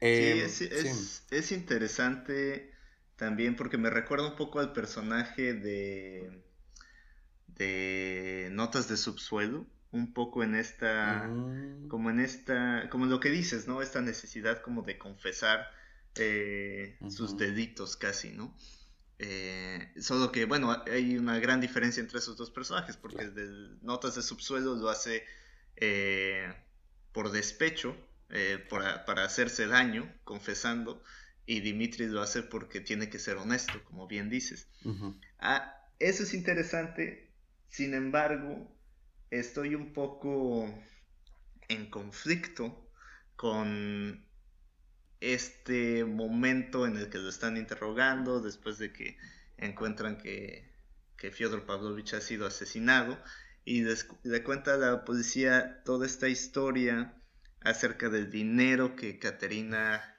sí, 0.00 0.06
em, 0.06 0.38
es, 0.40 1.26
es 1.30 1.52
interesante 1.52 2.72
también 3.16 3.54
porque 3.54 3.78
me 3.78 3.90
recuerda 3.90 4.28
un 4.28 4.36
poco 4.36 4.58
al 4.58 4.72
personaje 4.72 5.54
de 5.54 6.42
de 7.60 8.48
notas 8.52 8.88
de 8.88 8.96
subsuelo, 8.96 9.66
un 9.92 10.14
poco 10.14 10.42
en 10.42 10.54
esta, 10.54 11.28
mm. 11.28 11.88
como 11.88 12.08
en 12.08 12.18
esta, 12.18 12.88
como 12.90 13.04
lo 13.04 13.20
que 13.20 13.28
dices, 13.28 13.68
¿no? 13.68 13.82
Esta 13.82 14.00
necesidad 14.00 14.62
como 14.62 14.80
de 14.82 14.96
confesar 14.96 15.70
eh, 16.14 16.96
sus 17.10 17.36
deditos 17.36 17.96
casi, 17.96 18.30
¿no? 18.30 18.56
Eh, 19.18 19.92
solo 20.00 20.32
que, 20.32 20.46
bueno, 20.46 20.74
hay 20.90 21.18
una 21.18 21.38
gran 21.38 21.60
diferencia 21.60 22.00
entre 22.00 22.20
esos 22.20 22.38
dos 22.38 22.50
personajes, 22.50 22.96
porque 22.96 23.28
de 23.28 23.76
Notas 23.82 24.14
de 24.14 24.22
Subsuelo 24.22 24.74
lo 24.76 24.88
hace 24.88 25.26
eh, 25.76 26.50
por 27.12 27.30
despecho, 27.30 27.94
para 28.70 29.24
hacerse 29.24 29.66
daño, 29.66 30.10
confesando, 30.22 31.02
y 31.44 31.60
Dimitri 31.60 32.06
lo 32.06 32.22
hace 32.22 32.42
porque 32.42 32.80
tiene 32.80 33.10
que 33.10 33.18
ser 33.18 33.36
honesto, 33.36 33.82
como 33.84 34.06
bien 34.06 34.30
dices. 34.30 34.68
ah, 35.40 35.76
eso 35.98 36.22
es 36.22 36.32
interesante 36.32 37.29
sin 37.70 37.94
embargo, 37.94 38.70
estoy 39.30 39.74
un 39.74 39.92
poco 39.92 40.66
en 41.68 41.88
conflicto 41.88 42.90
con 43.36 44.26
este 45.20 46.04
momento 46.04 46.86
en 46.86 46.96
el 46.96 47.08
que 47.08 47.18
lo 47.18 47.28
están 47.28 47.56
interrogando 47.56 48.40
después 48.40 48.78
de 48.78 48.92
que 48.92 49.16
encuentran 49.56 50.18
que, 50.18 50.74
que 51.16 51.30
Fyodor 51.30 51.64
Pavlovich 51.64 52.14
ha 52.14 52.20
sido 52.20 52.46
asesinado 52.46 53.18
y 53.64 53.84
le 54.24 54.42
cuenta 54.42 54.74
a 54.74 54.78
la 54.78 55.04
policía 55.04 55.82
toda 55.84 56.06
esta 56.06 56.28
historia 56.28 57.14
acerca 57.60 58.08
del 58.08 58.30
dinero 58.30 58.96
que 58.96 59.18
Katerina 59.18 60.16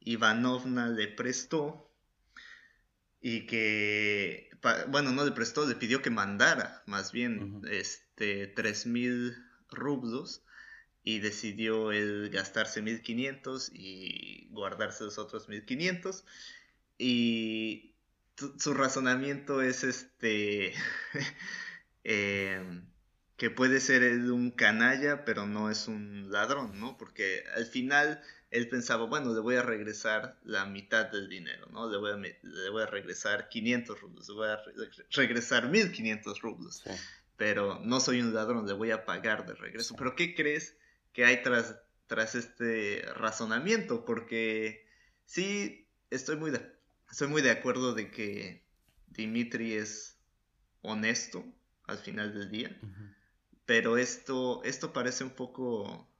Ivanovna 0.00 0.88
le 0.88 1.08
prestó 1.08 1.94
y 3.20 3.46
que, 3.46 4.49
bueno, 4.88 5.12
no 5.12 5.24
le 5.24 5.32
prestó, 5.32 5.66
le 5.66 5.74
pidió 5.74 6.02
que 6.02 6.10
mandara 6.10 6.82
más 6.86 7.12
bien 7.12 7.62
este, 7.70 8.46
tres 8.46 8.86
mil 8.86 9.36
rublos 9.70 10.42
y 11.02 11.20
decidió 11.20 11.92
él 11.92 12.30
gastarse 12.30 12.82
1500 12.82 13.70
y 13.72 14.48
guardarse 14.50 15.04
los 15.04 15.18
otros 15.18 15.48
1500 15.48 16.24
y 16.98 17.94
su 18.58 18.74
razonamiento 18.74 19.62
es 19.62 19.84
este 19.84 20.74
em, 22.04 22.86
que 23.36 23.50
puede 23.50 23.80
ser 23.80 24.02
un 24.30 24.50
canalla 24.50 25.24
pero 25.24 25.46
no 25.46 25.70
es 25.70 25.88
un 25.88 26.30
ladrón, 26.30 26.78
¿no? 26.78 26.98
Porque 26.98 27.44
al 27.56 27.66
final 27.66 28.22
él 28.50 28.68
pensaba, 28.68 29.04
bueno, 29.04 29.32
le 29.32 29.40
voy 29.40 29.54
a 29.54 29.62
regresar 29.62 30.36
la 30.42 30.66
mitad 30.66 31.06
del 31.06 31.28
dinero, 31.28 31.66
¿no? 31.70 31.88
Le 31.88 31.98
voy 31.98 32.10
a, 32.10 32.16
le 32.16 32.70
voy 32.70 32.82
a 32.82 32.86
regresar 32.86 33.48
500 33.48 34.00
rublos, 34.00 34.28
le 34.28 34.34
voy 34.34 34.48
a 34.48 34.60
regresar 35.12 35.68
1500 35.68 36.40
rublos. 36.40 36.82
Pero 37.36 37.80
no 37.84 38.00
soy 38.00 38.20
un 38.20 38.34
ladrón, 38.34 38.66
le 38.66 38.72
voy 38.72 38.90
a 38.90 39.04
pagar 39.04 39.46
de 39.46 39.54
regreso. 39.54 39.94
Pero 39.96 40.16
¿qué 40.16 40.34
crees 40.34 40.76
que 41.12 41.24
hay 41.24 41.42
tras, 41.42 41.76
tras 42.06 42.34
este 42.34 43.02
razonamiento? 43.14 44.04
Porque 44.04 44.84
sí, 45.26 45.86
estoy 46.10 46.36
muy, 46.36 46.50
de, 46.50 46.60
estoy 47.10 47.28
muy 47.28 47.42
de 47.42 47.52
acuerdo 47.52 47.94
de 47.94 48.10
que 48.10 48.64
Dimitri 49.06 49.74
es 49.74 50.18
honesto 50.82 51.44
al 51.84 51.98
final 51.98 52.34
del 52.34 52.50
día. 52.50 52.76
pero 53.64 53.96
esto, 53.96 54.60
esto 54.64 54.92
parece 54.92 55.22
un 55.22 55.30
poco 55.30 56.10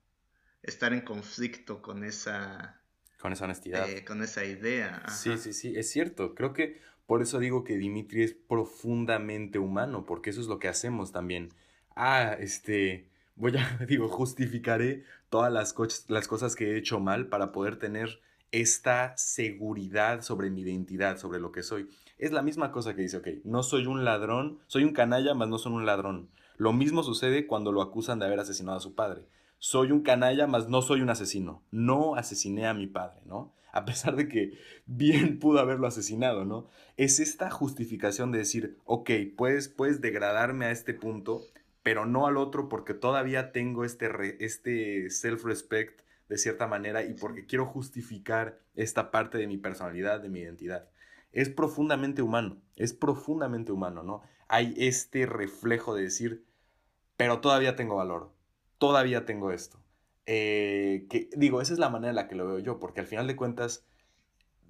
estar 0.62 0.92
en 0.92 1.02
conflicto 1.02 1.82
con 1.82 2.04
esa... 2.04 2.80
Con 3.18 3.32
esa 3.32 3.44
honestidad. 3.44 3.88
Eh, 3.88 4.04
con 4.04 4.22
esa 4.22 4.44
idea. 4.44 5.02
Sí, 5.08 5.36
sí, 5.36 5.52
sí, 5.52 5.74
es 5.76 5.90
cierto. 5.90 6.34
Creo 6.34 6.52
que 6.52 6.80
por 7.06 7.22
eso 7.22 7.38
digo 7.38 7.64
que 7.64 7.76
Dimitri 7.76 8.22
es 8.22 8.34
profundamente 8.34 9.58
humano, 9.58 10.06
porque 10.06 10.30
eso 10.30 10.40
es 10.40 10.46
lo 10.46 10.58
que 10.58 10.68
hacemos 10.68 11.12
también. 11.12 11.50
Ah, 11.94 12.36
este, 12.38 13.10
voy 13.36 13.56
a, 13.56 13.84
digo, 13.88 14.08
justificaré 14.08 15.04
todas 15.28 15.52
las, 15.52 15.74
las 16.08 16.28
cosas 16.28 16.54
que 16.54 16.70
he 16.70 16.78
hecho 16.78 17.00
mal 17.00 17.26
para 17.26 17.52
poder 17.52 17.78
tener 17.78 18.20
esta 18.52 19.16
seguridad 19.16 20.22
sobre 20.22 20.50
mi 20.50 20.62
identidad, 20.62 21.18
sobre 21.18 21.40
lo 21.40 21.52
que 21.52 21.62
soy. 21.62 21.88
Es 22.18 22.32
la 22.32 22.42
misma 22.42 22.72
cosa 22.72 22.94
que 22.94 23.02
dice, 23.02 23.18
ok, 23.18 23.28
no 23.44 23.62
soy 23.62 23.86
un 23.86 24.04
ladrón, 24.04 24.60
soy 24.66 24.84
un 24.84 24.92
canalla, 24.92 25.34
mas 25.34 25.48
no 25.48 25.58
soy 25.58 25.72
un 25.72 25.86
ladrón. 25.86 26.30
Lo 26.56 26.72
mismo 26.72 27.02
sucede 27.02 27.46
cuando 27.46 27.72
lo 27.72 27.82
acusan 27.82 28.18
de 28.18 28.26
haber 28.26 28.40
asesinado 28.40 28.78
a 28.78 28.82
su 28.82 28.94
padre. 28.94 29.26
Soy 29.62 29.92
un 29.92 30.00
canalla, 30.00 30.46
mas 30.46 30.70
no 30.70 30.80
soy 30.80 31.02
un 31.02 31.10
asesino. 31.10 31.62
No 31.70 32.14
asesiné 32.14 32.66
a 32.66 32.72
mi 32.72 32.86
padre, 32.86 33.20
¿no? 33.26 33.54
A 33.72 33.84
pesar 33.84 34.16
de 34.16 34.26
que 34.26 34.58
bien 34.86 35.38
pudo 35.38 35.60
haberlo 35.60 35.86
asesinado, 35.86 36.46
¿no? 36.46 36.66
Es 36.96 37.20
esta 37.20 37.50
justificación 37.50 38.32
de 38.32 38.38
decir, 38.38 38.78
ok, 38.86 39.10
puedes, 39.36 39.68
puedes 39.68 40.00
degradarme 40.00 40.64
a 40.64 40.70
este 40.70 40.94
punto, 40.94 41.42
pero 41.82 42.06
no 42.06 42.26
al 42.26 42.38
otro 42.38 42.70
porque 42.70 42.94
todavía 42.94 43.52
tengo 43.52 43.84
este, 43.84 44.08
este 44.42 45.10
self-respect 45.10 46.00
de 46.30 46.38
cierta 46.38 46.66
manera 46.66 47.04
y 47.04 47.12
porque 47.12 47.44
quiero 47.44 47.66
justificar 47.66 48.58
esta 48.76 49.10
parte 49.10 49.36
de 49.36 49.46
mi 49.46 49.58
personalidad, 49.58 50.20
de 50.20 50.30
mi 50.30 50.40
identidad. 50.40 50.88
Es 51.32 51.50
profundamente 51.50 52.22
humano, 52.22 52.62
es 52.76 52.94
profundamente 52.94 53.72
humano, 53.72 54.02
¿no? 54.02 54.22
Hay 54.48 54.72
este 54.78 55.26
reflejo 55.26 55.94
de 55.94 56.04
decir, 56.04 56.46
pero 57.18 57.40
todavía 57.40 57.76
tengo 57.76 57.96
valor, 57.96 58.32
todavía 58.80 59.24
tengo 59.26 59.52
esto. 59.52 59.78
Eh, 60.26 61.06
que 61.08 61.30
digo, 61.36 61.60
esa 61.60 61.72
es 61.72 61.78
la 61.78 61.90
manera 61.90 62.10
en 62.10 62.16
la 62.16 62.28
que 62.28 62.34
lo 62.34 62.46
veo 62.46 62.58
yo, 62.58 62.80
porque 62.80 63.00
al 63.00 63.06
final 63.06 63.28
de 63.28 63.36
cuentas, 63.36 63.84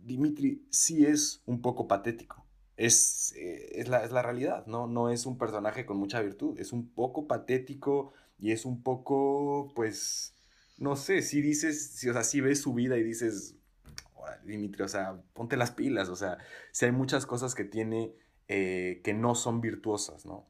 Dimitri 0.03 0.67
sí 0.71 1.07
es 1.07 1.43
un 1.47 1.63
poco 1.63 1.89
patético. 1.89 2.45
Es, 2.77 3.33
eh, 3.37 3.81
es, 3.81 3.89
la, 3.89 4.05
es, 4.05 4.11
la, 4.11 4.23
realidad, 4.23 4.67
¿no? 4.67 4.87
No 4.87 5.11
es 5.11 5.27
un 5.27 5.39
personaje 5.39 5.87
con 5.87 5.99
mucha 5.99 6.21
virtud, 6.21 6.59
es 6.59 6.73
un 6.73 6.91
poco 6.91 7.27
patético 7.27 8.13
y 8.39 8.53
es 8.53 8.65
un 8.65 8.83
poco, 8.83 9.73
pues, 9.77 10.35
no 10.79 10.97
sé, 10.97 11.23
si 11.23 11.43
dices, 11.43 11.91
si, 11.93 12.09
o 12.09 12.13
sea, 12.13 12.25
si 12.25 12.41
ves 12.41 12.61
su 12.61 12.75
vida 12.75 12.97
y 12.97 13.03
dices, 13.03 13.57
Dimitri, 14.45 14.83
o 14.83 14.89
sea, 14.89 15.23
ponte 15.35 15.57
las 15.57 15.71
pilas, 15.73 16.09
o 16.09 16.17
sea, 16.17 16.39
si 16.73 16.87
hay 16.87 16.93
muchas 16.93 17.27
cosas 17.27 17.55
que 17.55 17.65
tiene 17.65 18.15
eh, 18.49 19.01
que 19.05 19.15
no 19.15 19.35
son 19.35 19.61
virtuosas, 19.61 20.27
¿no? 20.27 20.49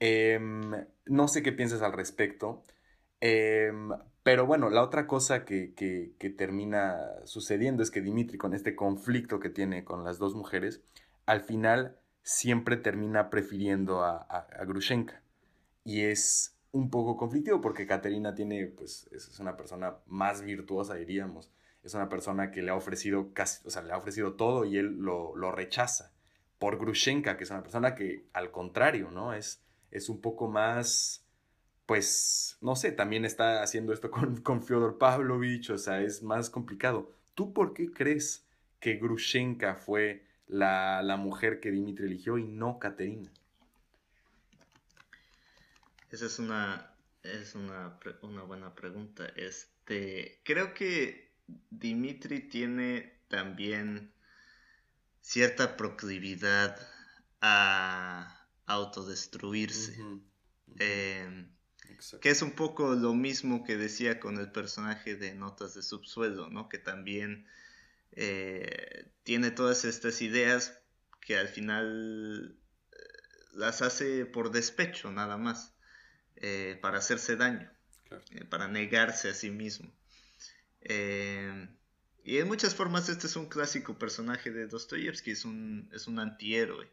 Em, 0.00 0.72
no 1.06 1.28
sé 1.28 1.42
qué 1.42 1.52
piensas 1.52 1.82
al 1.82 1.92
respecto, 1.92 2.64
em, 3.20 3.90
pero 4.22 4.46
bueno, 4.46 4.70
la 4.70 4.82
otra 4.82 5.06
cosa 5.06 5.44
que, 5.44 5.74
que, 5.74 6.30
termina 6.30 6.98
sucediendo 7.24 7.82
es 7.82 7.90
que 7.90 8.00
Dimitri, 8.00 8.38
con 8.38 8.54
este 8.54 8.76
conflicto 8.76 9.40
que 9.40 9.50
tiene 9.50 9.84
con 9.84 10.04
las 10.04 10.18
dos 10.18 10.34
mujeres, 10.34 10.82
al 11.26 11.40
final 11.40 11.98
siempre 12.22 12.76
termina 12.76 13.30
prefiriendo 13.30 14.02
a, 14.02 14.16
a, 14.28 14.46
a 14.58 14.64
Grushenka. 14.64 15.22
Y 15.84 16.02
es 16.02 16.58
un 16.72 16.90
poco 16.90 17.16
conflictivo 17.16 17.60
porque 17.60 17.86
Caterina 17.86 18.34
tiene, 18.34 18.66
pues, 18.66 19.08
es 19.12 19.38
una 19.40 19.56
persona 19.56 19.96
más 20.06 20.42
virtuosa, 20.42 20.94
diríamos. 20.94 21.50
Es 21.82 21.94
una 21.94 22.08
persona 22.08 22.50
que 22.50 22.62
le 22.62 22.70
ha 22.70 22.74
ofrecido 22.74 23.32
casi, 23.32 23.66
o 23.66 23.70
sea, 23.70 23.82
le 23.82 23.92
ha 23.92 23.96
ofrecido 23.96 24.34
todo 24.34 24.64
y 24.64 24.76
él 24.76 24.98
lo, 24.98 25.34
lo 25.36 25.52
rechaza. 25.52 26.12
Por 26.58 26.78
Grushenka, 26.78 27.36
que 27.36 27.44
es 27.44 27.50
una 27.50 27.62
persona 27.62 27.94
que, 27.94 28.26
al 28.32 28.50
contrario, 28.50 29.10
¿no? 29.10 29.32
Es, 29.32 29.62
es 29.90 30.08
un 30.08 30.20
poco 30.20 30.48
más, 30.48 31.24
pues, 31.88 32.58
no 32.60 32.76
sé, 32.76 32.92
también 32.92 33.24
está 33.24 33.62
haciendo 33.62 33.94
esto 33.94 34.10
con, 34.10 34.36
con 34.42 34.62
Fyodor 34.62 34.98
Pavlovich, 34.98 35.70
o 35.70 35.78
sea, 35.78 36.02
es 36.02 36.22
más 36.22 36.50
complicado. 36.50 37.10
¿Tú 37.34 37.54
por 37.54 37.72
qué 37.72 37.90
crees 37.90 38.44
que 38.78 38.96
Grushenka 38.96 39.74
fue 39.74 40.22
la, 40.48 41.00
la 41.00 41.16
mujer 41.16 41.60
que 41.60 41.70
Dimitri 41.70 42.04
eligió 42.04 42.36
y 42.36 42.44
no 42.44 42.78
Caterina? 42.78 43.32
Esa 46.10 46.26
es 46.26 46.38
una, 46.38 46.92
es 47.22 47.54
una, 47.54 47.98
una 48.20 48.42
buena 48.42 48.74
pregunta. 48.74 49.24
Este, 49.34 50.42
creo 50.44 50.74
que 50.74 51.30
Dimitri 51.70 52.50
tiene 52.50 53.14
también 53.28 54.12
cierta 55.22 55.74
proclividad 55.78 56.78
a 57.40 58.46
autodestruirse. 58.66 59.98
Que 62.20 62.30
es 62.30 62.42
un 62.42 62.52
poco 62.52 62.94
lo 62.94 63.14
mismo 63.14 63.64
que 63.64 63.76
decía 63.76 64.20
con 64.20 64.38
el 64.38 64.52
personaje 64.52 65.16
de 65.16 65.34
Notas 65.34 65.74
de 65.74 65.82
Subsuelo, 65.82 66.48
¿no? 66.48 66.68
Que 66.68 66.78
también 66.78 67.46
eh, 68.12 69.10
tiene 69.24 69.50
todas 69.50 69.84
estas 69.84 70.22
ideas 70.22 70.78
que 71.20 71.36
al 71.36 71.48
final 71.48 72.56
eh, 72.92 72.96
las 73.52 73.82
hace 73.82 74.24
por 74.26 74.50
despecho 74.50 75.10
nada 75.10 75.36
más. 75.36 75.74
Eh, 76.40 76.78
para 76.80 76.98
hacerse 76.98 77.34
daño, 77.34 77.68
eh, 78.30 78.44
para 78.44 78.68
negarse 78.68 79.28
a 79.28 79.34
sí 79.34 79.50
mismo. 79.50 79.92
Y 82.24 82.38
en 82.38 82.46
muchas 82.46 82.76
formas 82.76 83.08
este 83.08 83.26
es 83.26 83.34
un 83.34 83.48
clásico 83.48 83.98
personaje 83.98 84.52
de 84.52 84.68
Dostoyevsky, 84.68 85.32
es 85.32 85.44
un, 85.44 85.90
es 85.92 86.06
un 86.06 86.20
antihéroe, 86.20 86.88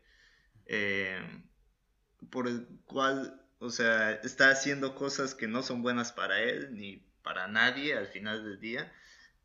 por 2.32 2.48
el 2.48 2.68
cual, 2.86 3.45
o 3.60 3.70
sea, 3.70 4.12
está 4.12 4.50
haciendo 4.50 4.96
cosas 4.96 5.36
que 5.36 5.48
no 5.48 5.64
son 5.64 5.82
buenas 5.82 6.12
para 6.12 6.42
él 6.42 6.70
ni 6.74 7.06
para 7.24 7.48
nadie 7.48 7.96
al 7.96 8.08
final 8.08 8.44
del 8.44 8.60
día, 8.60 8.92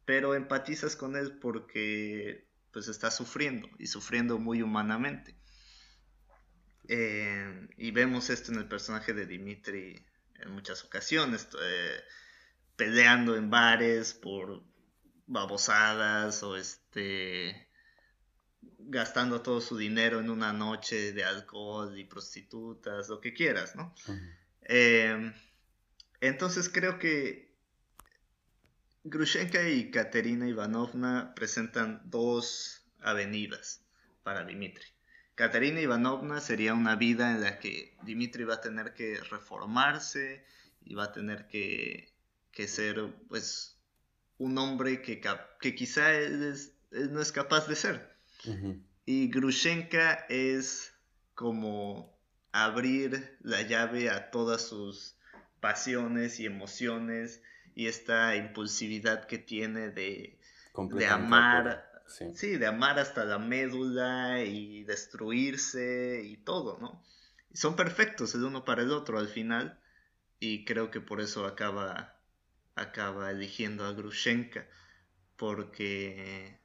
pero 0.04 0.34
empatizas 0.34 0.96
con 0.96 1.16
él 1.16 1.38
porque 1.38 2.46
pues 2.72 2.88
está 2.88 3.10
sufriendo 3.10 3.68
y 3.78 3.86
sufriendo 3.86 4.38
muy 4.38 4.62
humanamente. 4.62 5.34
Eh, 6.88 7.68
y 7.76 7.90
vemos 7.92 8.30
esto 8.30 8.52
en 8.52 8.58
el 8.58 8.68
personaje 8.68 9.12
de 9.12 9.26
Dimitri 9.26 10.04
en 10.40 10.50
muchas 10.50 10.84
ocasiones, 10.84 11.48
eh, 11.62 12.00
peleando 12.76 13.36
en 13.36 13.50
bares 13.50 14.14
por 14.14 14.62
babosadas 15.26 16.42
o 16.42 16.56
este 16.56 17.69
gastando 18.78 19.40
todo 19.40 19.60
su 19.60 19.76
dinero 19.76 20.20
en 20.20 20.30
una 20.30 20.52
noche 20.52 21.12
de 21.12 21.24
alcohol 21.24 21.96
y 21.98 22.04
prostitutas, 22.04 23.08
lo 23.08 23.20
que 23.20 23.32
quieras, 23.32 23.76
¿no? 23.76 23.94
Eh, 24.62 25.32
entonces 26.20 26.68
creo 26.68 26.98
que 26.98 27.50
Grushenka 29.04 29.68
y 29.68 29.90
Katerina 29.90 30.46
Ivanovna 30.48 31.32
presentan 31.34 32.02
dos 32.04 32.84
avenidas 33.00 33.82
para 34.22 34.44
Dimitri. 34.44 34.84
Katerina 35.34 35.80
Ivanovna 35.80 36.40
sería 36.40 36.74
una 36.74 36.96
vida 36.96 37.32
en 37.32 37.40
la 37.40 37.58
que 37.58 37.96
Dimitri 38.02 38.44
va 38.44 38.54
a 38.54 38.60
tener 38.60 38.92
que 38.92 39.18
reformarse 39.30 40.44
y 40.84 40.94
va 40.94 41.04
a 41.04 41.12
tener 41.12 41.46
que, 41.48 42.12
ser 42.66 43.14
pues 43.28 43.78
un 44.36 44.58
hombre 44.58 45.00
que, 45.00 45.22
que 45.60 45.74
quizá 45.74 46.12
él, 46.12 46.54
no 46.90 47.22
es 47.22 47.32
capaz 47.32 47.66
de 47.68 47.76
ser. 47.76 48.19
Y 49.06 49.28
Grushenka 49.28 50.26
es 50.28 50.94
como 51.34 52.18
abrir 52.52 53.38
la 53.42 53.62
llave 53.62 54.10
a 54.10 54.30
todas 54.30 54.62
sus 54.62 55.16
pasiones 55.60 56.40
y 56.40 56.46
emociones 56.46 57.42
y 57.74 57.86
esta 57.86 58.36
impulsividad 58.36 59.26
que 59.26 59.38
tiene 59.38 59.90
de, 59.90 60.38
de 60.90 61.06
amar 61.06 61.86
Sí. 62.34 62.56
de 62.56 62.66
amar 62.66 62.98
hasta 62.98 63.24
la 63.24 63.38
médula 63.38 64.42
y 64.42 64.82
destruirse 64.82 66.22
y 66.24 66.36
todo, 66.38 66.78
¿no? 66.80 67.04
son 67.52 67.76
perfectos 67.76 68.34
el 68.34 68.44
uno 68.44 68.64
para 68.64 68.82
el 68.82 68.90
otro 68.90 69.18
al 69.18 69.28
final 69.28 69.80
y 70.40 70.64
creo 70.64 70.90
que 70.90 71.00
por 71.00 71.20
eso 71.20 71.46
acaba, 71.46 72.20
acaba 72.74 73.30
eligiendo 73.30 73.84
a 73.84 73.92
Grushenka 73.92 74.66
porque 75.36 76.59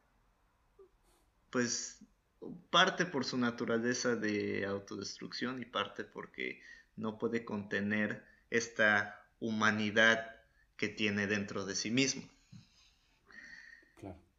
pues 1.56 2.04
parte 2.70 3.06
por 3.06 3.24
su 3.24 3.38
naturaleza 3.38 4.18
de 4.18 4.66
autodestrucción 4.66 5.62
y 5.62 5.66
parte 5.66 6.04
porque 6.04 6.60
no 6.98 7.18
puede 7.18 7.46
contener 7.46 8.26
esta 8.50 9.26
humanidad 9.40 10.36
que 10.76 10.90
tiene 10.90 11.28
dentro 11.28 11.66
de 11.66 11.76
sí 11.76 11.92
mismo. 11.92 12.24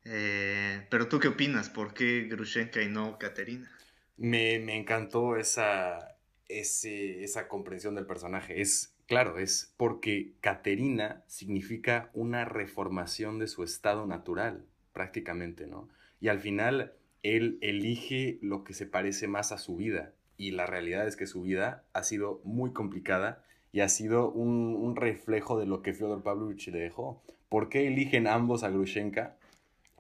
Eh, 0.05 0.87
pero 0.91 1.09
tú 1.09 1.19
qué 1.19 1.29
opinas? 1.29 1.71
¿Por 1.71 1.95
qué 1.95 2.27
Grushenka 2.29 2.83
y 2.83 2.89
no 2.91 3.19
Katerina? 3.19 3.73
Me, 4.19 4.57
encantó 4.77 5.39
esa, 5.39 6.19
esa 6.51 7.49
comprensión 7.49 7.95
del 7.95 8.05
personaje. 8.05 8.61
Es, 8.61 8.95
claro, 9.07 9.39
es 9.39 9.73
porque 9.79 10.35
Katerina 10.43 11.25
significa 11.29 12.11
una 12.13 12.45
reformación 12.45 13.39
de 13.39 13.49
su 13.49 13.65
estado 13.65 14.07
natural, 14.07 14.67
prácticamente, 14.93 15.67
¿no? 15.67 15.89
Y 16.21 16.29
al 16.29 16.41
final 16.41 16.95
él 17.23 17.59
elige 17.61 18.39
lo 18.43 18.65
que 18.65 18.75
se 18.75 18.87
parece 18.87 19.29
más 19.29 19.53
a 19.53 19.59
su 19.59 19.77
vida. 19.77 20.13
Y 20.37 20.51
la 20.51 20.67
realidad 20.67 21.07
es 21.07 21.17
que 21.17 21.27
su 21.27 21.43
vida 21.43 21.85
ha 21.93 22.03
sido 22.03 22.41
muy 22.45 22.73
complicada 22.73 23.43
y 23.73 23.81
ha 23.81 23.89
sido 23.89 24.31
un, 24.31 24.97
reflejo 24.97 25.59
de 25.59 25.67
lo 25.67 25.83
que 25.83 25.93
Fyodor 25.93 26.23
Pavlovich 26.23 26.69
le 26.69 26.79
dejó. 26.79 27.23
¿Por 27.49 27.69
qué 27.69 27.87
eligen 27.87 28.27
ambos 28.27 28.63
a 28.63 28.71
Grushenka? 28.71 29.37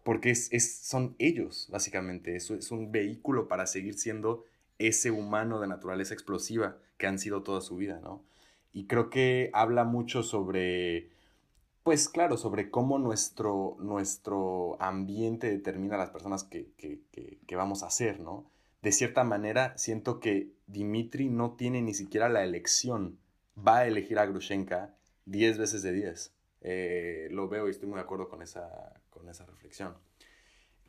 Porque 0.02 0.30
es, 0.30 0.78
son 0.82 1.14
ellos, 1.18 1.68
básicamente. 1.70 2.36
Eso 2.36 2.54
es 2.54 2.70
un 2.70 2.92
vehículo 2.92 3.48
para 3.48 3.66
seguir 3.66 3.94
siendo 3.94 4.44
ese 4.78 5.10
humano 5.10 5.60
de 5.60 5.68
naturaleza 5.68 6.14
explosiva 6.14 6.78
que 6.96 7.06
han 7.06 7.18
sido 7.18 7.42
toda 7.42 7.60
su 7.60 7.76
vida, 7.76 8.00
¿no? 8.02 8.22
Y 8.72 8.86
creo 8.86 9.10
que 9.10 9.50
habla 9.52 9.84
mucho 9.84 10.22
sobre, 10.22 11.08
pues 11.86 12.08
claro, 12.08 12.36
sobre 12.36 12.68
cómo 12.68 12.98
nuestro, 12.98 13.76
nuestro 13.78 14.76
ambiente 14.82 15.48
determina 15.48 15.96
las 15.96 16.10
personas 16.10 16.42
que, 16.42 16.66
que 16.76 17.56
vamos 17.56 17.84
a 17.84 17.90
ser, 17.90 18.18
¿no? 18.18 18.50
De 18.82 18.90
cierta 18.90 19.22
manera, 19.22 19.78
siento 19.78 20.18
que 20.18 20.50
Dimitri 20.66 21.28
no 21.28 21.52
tiene 21.52 21.82
ni 21.82 21.94
siquiera 21.94 22.28
la 22.28 22.42
elección. 22.42 23.20
Va 23.56 23.78
a 23.78 23.86
elegir 23.86 24.18
a 24.18 24.26
Grushenka 24.26 24.96
10 25.26 25.58
veces 25.58 25.84
de 25.84 25.92
10. 25.92 26.34
Eh, 26.62 27.28
lo 27.30 27.48
veo 27.48 27.68
y 27.68 27.70
estoy 27.70 27.88
muy 27.88 27.98
de 27.98 28.02
acuerdo 28.02 28.28
con 28.28 28.42
esa, 28.42 29.00
con 29.10 29.28
esa 29.28 29.46
reflexión. 29.46 29.94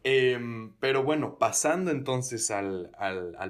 Em, 0.03 0.73
pero 0.79 1.03
bueno, 1.03 1.37
pasando 1.37 1.91
entonces 1.91 2.49
al, 2.49 2.89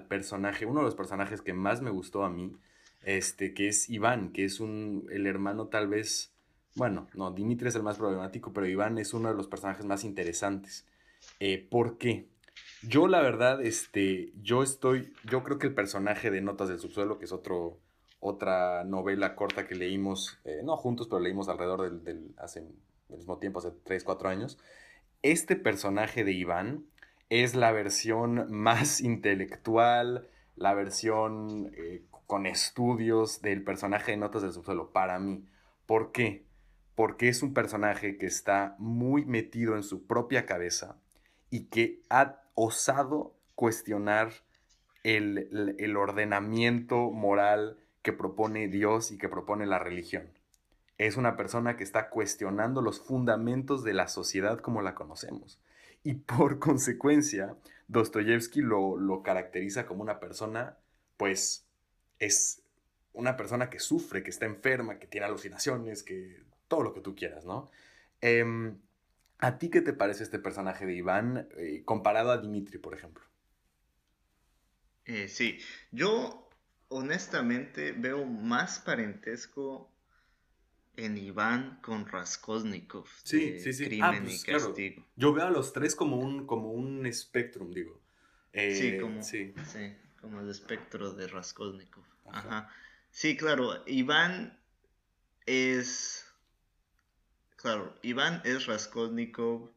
personaje, 0.10 0.66
uno 0.66 0.82
de 0.82 0.86
los 0.88 0.96
personajes 0.96 1.42
que 1.42 1.54
más 1.54 1.82
me 1.82 1.92
gustó 1.92 2.26
a 2.26 2.30
mí, 2.30 2.58
este, 3.04 3.54
que 3.54 3.70
es 3.70 3.90
Iván, 3.90 4.34
que 4.34 4.44
es 4.44 4.60
un, 4.60 5.08
el 5.12 5.28
hermano 5.28 5.68
tal 5.68 5.88
vez, 5.88 6.34
bueno, 6.78 7.08
no, 7.16 7.32
Dimitri 7.32 7.70
es 7.70 7.76
el 7.76 7.82
más 7.82 7.98
problemático, 7.98 8.54
pero 8.54 8.68
Iván 8.68 9.00
es 9.00 9.16
uno 9.16 9.30
de 9.30 9.36
los 9.36 9.48
personajes 9.48 9.84
más 9.84 10.04
interesantes. 10.04 10.86
Eh, 11.40 11.68
¿Por 11.70 11.98
qué? 11.98 12.28
Yo 12.84 13.08
la 13.08 13.20
verdad, 13.22 13.64
este, 13.64 14.32
yo 14.44 14.62
estoy, 14.62 15.12
yo 15.26 15.44
creo 15.44 15.58
que 15.58 15.66
el 15.66 15.74
personaje 15.74 16.30
de 16.30 16.42
Notas 16.42 16.70
del 16.70 16.80
Subsuelo, 16.80 17.18
que 17.18 17.26
es 17.26 17.32
otro, 17.32 17.80
otra 18.20 18.84
novela 18.84 19.36
corta 19.36 19.68
que 19.68 19.74
leímos, 19.74 20.38
eh, 20.46 20.62
no 20.64 20.78
juntos, 20.78 21.08
pero 21.08 21.20
leímos 21.20 21.50
alrededor 21.50 22.04
del, 22.04 22.36
hace 22.38 22.60
el 22.60 23.18
mismo 23.18 23.40
tiempo, 23.40 23.58
hace 23.58 23.72
3, 23.84 24.04
4 24.04 24.30
años, 24.30 24.60
este 25.24 25.56
personaje 25.56 26.24
de 26.24 26.34
Iván 26.34 26.86
es 27.30 27.56
la 27.56 27.72
versión 27.72 28.52
más 28.52 29.02
intelectual, 29.02 30.28
la 30.56 30.76
versión 30.76 31.72
eh, 31.76 32.04
con 32.28 32.46
estudios 32.46 33.42
del 33.42 33.64
personaje 33.64 34.12
de 34.12 34.18
Notas 34.18 34.44
del 34.44 34.54
Subsuelo, 34.54 34.92
para 34.92 35.18
mí. 35.18 35.44
¿Por 35.88 36.12
qué? 36.12 36.47
Porque 36.98 37.30
es 37.30 37.44
un 37.44 37.54
personaje 37.54 38.18
que 38.18 38.26
está 38.26 38.76
muy 38.80 39.24
metido 39.24 39.76
en 39.76 39.84
su 39.84 40.08
propia 40.08 40.48
cabeza 40.48 40.98
y 41.52 41.66
que 41.66 42.02
ha 42.10 42.42
osado 42.56 43.36
cuestionar 43.54 44.32
el, 45.04 45.96
ordenamiento 45.96 47.12
moral 47.12 47.78
que 48.02 48.14
propone 48.14 48.68
Dios 48.68 49.12
y 49.12 49.20
que 49.20 49.30
propone 49.30 49.68
la 49.68 49.78
religión. 49.78 50.28
Es 50.98 51.18
una 51.18 51.38
persona 51.38 51.78
que 51.78 51.84
está 51.84 52.10
cuestionando 52.10 52.82
los 52.82 53.00
fundamentos 53.00 53.84
de 53.84 53.94
la 53.94 54.08
sociedad 54.08 54.60
como 54.60 54.82
la 54.82 54.96
conocemos. 54.96 55.60
Y 56.04 56.16
por 56.16 56.58
consecuencia, 56.68 57.56
Dostoyevsky 57.90 58.62
lo, 58.62 58.98
lo 58.98 59.22
caracteriza 59.22 59.86
como 59.86 60.02
una 60.02 60.20
persona, 60.20 60.80
pues, 61.16 61.68
es 62.18 62.64
una 63.14 63.38
persona 63.38 63.70
que 63.70 63.80
sufre, 63.80 64.24
que 64.24 64.32
está 64.32 64.48
enferma, 64.48 64.98
que 64.98 65.06
tiene 65.06 65.28
alucinaciones, 65.28 66.02
que 66.02 66.47
todo 66.68 66.84
lo 66.84 66.94
que 66.94 67.02
tú 67.02 67.16
quieras, 67.16 67.46
¿no? 67.46 67.70
Em, 68.22 68.78
¿A 69.40 69.60
ti 69.60 69.70
qué 69.70 69.82
te 69.82 69.94
parece 69.94 70.24
este 70.24 70.40
personaje 70.40 70.86
de 70.86 70.96
Iván 70.96 71.48
eh, 71.58 71.84
comparado 71.86 72.32
a 72.32 72.40
Dimitri, 72.40 72.80
por 72.80 72.96
ejemplo? 72.96 73.24
Eh, 75.06 75.28
sí, 75.28 75.60
yo 75.92 76.50
honestamente 76.90 77.92
veo 77.92 78.26
más 78.26 78.80
parentesco 78.80 79.92
en 80.96 81.18
Iván 81.18 81.80
con 81.84 82.08
Raskolnikov. 82.08 83.08
Sí, 83.24 83.60
sí, 83.60 83.74
sí. 83.74 84.00
Ah, 84.02 84.18
pues, 84.22 84.44
castigo. 84.44 85.06
Yo 85.16 85.34
veo 85.34 85.46
a 85.46 85.52
los 85.52 85.72
tres 85.72 85.96
como 85.96 86.18
un, 86.18 86.48
como 86.48 86.72
un 86.72 87.06
espectrum, 87.06 87.72
digo. 87.72 88.02
sí, 88.52 88.88
eh, 88.88 88.98
como, 89.00 89.22
sí. 89.22 89.54
como 90.20 90.42
el 90.42 90.50
espectro 90.50 91.14
de 91.14 91.28
Raskolnikov. 91.28 92.04
Ajá. 92.26 92.70
Sí, 93.12 93.38
claro, 93.38 93.84
Iván 93.86 94.60
es 95.46 96.27
Claro, 97.58 97.94
Iván 98.04 98.42
es 98.46 98.68
Raskolnikov 98.68 99.72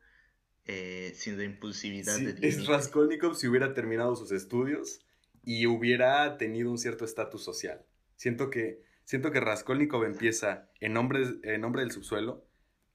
eh, 0.66 1.12
sin 1.16 1.38
la 1.38 1.45
impulsividad 1.45 2.19
de 2.19 2.47
Es 2.47 2.66
Raskolnikov 2.66 3.35
si 3.35 3.49
hubiera 3.49 3.75
terminado 3.75 4.14
sus 4.14 4.31
estudios 4.33 5.01
y 5.43 5.66
hubiera 5.66 6.37
tenido 6.37 6.71
un 6.71 6.79
cierto 6.79 7.05
estatus 7.05 7.43
social. 7.43 7.85
Siento 8.16 8.51
que, 8.51 8.85
siento 9.05 9.33
que 9.33 9.40
Raskolnikov 9.40 10.05
empieza 10.05 10.71
en 10.81 10.93
nombre, 10.93 11.23
en 11.43 11.61
nombre 11.62 11.81
del 11.81 11.90
subsuelo, 11.90 12.47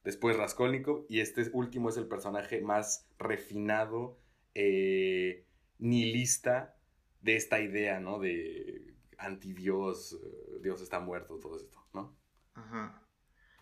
después 0.04 0.38
Raskolnikov, 0.38 1.08
y 1.10 1.20
este 1.20 1.50
último 1.52 1.90
es 1.90 1.98
el 1.98 2.08
personaje 2.08 2.62
más 2.62 3.08
refinado, 3.18 4.20
eh, 4.54 5.48
nihilista 5.80 6.78
de 7.22 7.36
esta 7.36 7.60
idea, 7.60 8.00
¿no? 8.00 8.20
De 8.20 8.94
antidios, 9.18 10.14
eh, 10.14 10.60
Dios 10.62 10.80
está 10.82 11.00
muerto, 11.00 11.40
todo 11.40 11.58
esto, 11.58 11.84
¿no? 11.92 12.16
Ajá. 12.54 13.02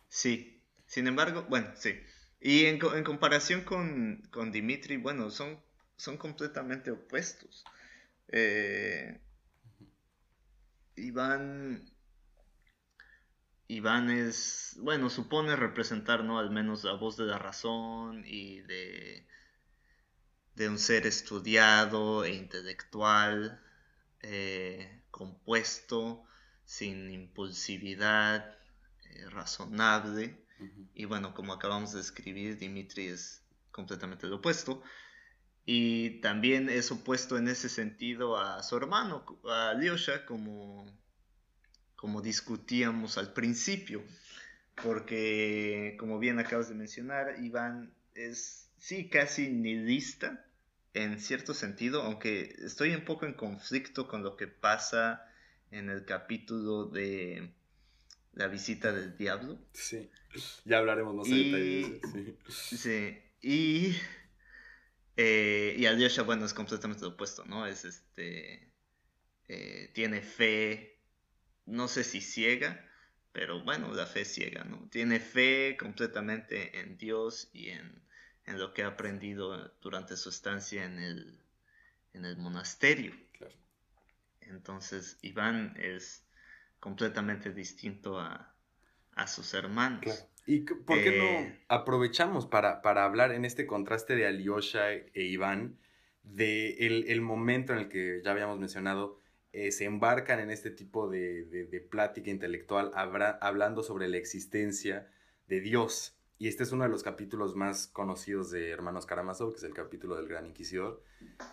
Sí, 0.09 0.62
sin 0.93 1.07
embargo, 1.07 1.43
bueno, 1.49 1.71
sí. 1.75 1.99
Y 2.39 2.65
en, 2.65 2.77
comparación 2.77 3.63
con, 3.63 4.51
Dimitri, 4.51 4.97
bueno, 4.97 5.31
son, 5.31 5.59
son 5.97 6.17
completamente 6.17 6.91
opuestos. 6.91 7.63
Eh, 8.27 9.19
Iván, 10.95 11.91
Iván 13.67 14.11
es, 14.11 14.77
bueno, 14.81 15.09
supone 15.09 15.55
representar, 15.55 16.23
¿no? 16.23 16.37
Al 16.37 16.51
menos 16.51 16.83
la 16.83 16.93
voz 16.93 17.17
de 17.17 17.25
la 17.25 17.39
razón 17.39 18.23
y 18.27 18.59
de, 18.61 19.25
de 20.53 20.69
un 20.69 20.77
ser 20.77 21.07
estudiado 21.07 22.23
e 22.23 22.35
intelectual, 22.35 23.59
eh, 24.21 25.01
compuesto, 25.09 26.23
sin 26.65 27.09
impulsividad, 27.09 28.55
eh, 29.05 29.27
razonable. 29.31 30.42
Y 30.93 31.05
bueno, 31.05 31.33
como 31.33 31.53
acabamos 31.53 31.93
de 31.93 32.01
escribir, 32.01 32.57
Dimitri 32.57 33.07
es 33.07 33.43
completamente 33.71 34.27
lo 34.27 34.37
opuesto. 34.37 34.81
Y 35.65 36.21
también 36.21 36.69
es 36.69 36.91
opuesto 36.91 37.37
en 37.37 37.47
ese 37.47 37.69
sentido 37.69 38.37
a 38.37 38.61
su 38.63 38.75
hermano, 38.75 39.25
a 39.49 39.69
Alyosha, 39.69 40.25
como, 40.25 40.85
como 41.95 42.21
discutíamos 42.21 43.17
al 43.17 43.33
principio. 43.33 44.03
Porque, 44.83 45.95
como 45.99 46.19
bien 46.19 46.39
acabas 46.39 46.69
de 46.69 46.75
mencionar, 46.75 47.35
Iván 47.41 47.93
es, 48.15 48.69
sí, 48.77 49.09
casi 49.09 49.49
nihilista 49.49 50.45
en 50.93 51.19
cierto 51.19 51.53
sentido, 51.53 52.03
aunque 52.03 52.55
estoy 52.59 52.93
un 52.93 53.05
poco 53.05 53.25
en 53.25 53.33
conflicto 53.33 54.07
con 54.07 54.23
lo 54.23 54.37
que 54.37 54.47
pasa 54.47 55.25
en 55.71 55.89
el 55.89 56.05
capítulo 56.05 56.85
de 56.85 57.51
la 58.33 58.47
visita 58.47 58.91
del 58.91 59.17
diablo. 59.17 59.59
Sí, 59.73 60.09
ya 60.65 60.79
hablaremos 60.79 61.15
más 61.15 61.27
y... 61.27 61.51
detalles. 61.51 62.37
Sí. 62.49 62.77
sí. 62.77 63.19
Y, 63.41 63.97
eh, 65.17 65.75
y 65.77 65.85
Alyosha, 65.85 66.23
bueno, 66.23 66.45
es 66.45 66.53
completamente 66.53 67.03
lo 67.03 67.09
opuesto, 67.09 67.45
¿no? 67.45 67.67
Es 67.67 67.85
este. 67.85 68.71
Eh, 69.49 69.91
tiene 69.93 70.21
fe, 70.21 71.01
no 71.65 71.89
sé 71.89 72.05
si 72.05 72.21
ciega, 72.21 72.89
pero 73.33 73.61
bueno, 73.63 73.93
la 73.93 74.05
fe 74.05 74.23
ciega, 74.23 74.63
¿no? 74.63 74.87
Tiene 74.89 75.19
fe 75.19 75.75
completamente 75.77 76.79
en 76.79 76.97
Dios 76.97 77.49
y 77.51 77.69
en, 77.69 78.01
en 78.45 78.57
lo 78.57 78.73
que 78.73 78.83
ha 78.83 78.87
aprendido 78.87 79.73
durante 79.81 80.15
su 80.15 80.29
estancia 80.29 80.85
en 80.85 80.97
el, 80.99 81.39
en 82.13 82.23
el 82.23 82.37
monasterio. 82.37 83.13
Claro. 83.33 83.53
Entonces, 84.39 85.17
Iván 85.21 85.75
es 85.77 86.23
completamente 86.83 87.53
distinto 87.53 88.19
a, 88.19 88.53
sus 89.25 89.53
hermanos. 89.53 90.27
¿Y 90.45 90.59
por 90.59 91.01
qué 91.01 91.17
no 91.17 91.23
eh, 91.23 91.59
aprovechamos 91.69 92.45
para, 92.45 92.81
para, 92.81 93.05
hablar 93.05 93.31
en 93.31 93.45
este 93.45 93.65
contraste 93.65 94.17
de 94.17 94.27
Alyosha 94.27 94.91
e 94.91 95.23
Iván, 95.23 95.79
de 96.23 96.71
el, 97.07 97.21
momento 97.21 97.71
en 97.71 97.79
el 97.79 97.87
que 97.87 98.21
ya 98.21 98.31
habíamos 98.31 98.59
mencionado, 98.59 99.17
eh, 99.53 99.71
se 99.71 99.85
embarcan 99.85 100.41
en 100.41 100.51
este 100.51 100.71
tipo 100.71 101.09
de, 101.09 101.45
de, 101.45 101.79
plática 101.79 102.29
intelectual 102.29 102.91
hablando 102.93 103.81
sobre 103.81 104.09
la 104.09 104.17
existencia 104.17 105.09
de 105.47 105.61
Dios? 105.61 106.17
Y 106.43 106.49
este 106.49 106.63
es 106.63 106.73
uno 106.73 106.83
de 106.83 106.89
los 106.89 107.03
capítulos 107.03 107.55
más 107.55 107.87
conocidos 107.87 108.51
de 108.51 108.69
Hermanos 108.69 109.05
Karamazov, 109.05 109.51
que 109.51 109.59
es 109.59 109.63
el 109.63 109.73
capítulo 109.73 110.17
del 110.17 110.27
Gran 110.27 110.45
Inquisidor, 110.45 111.01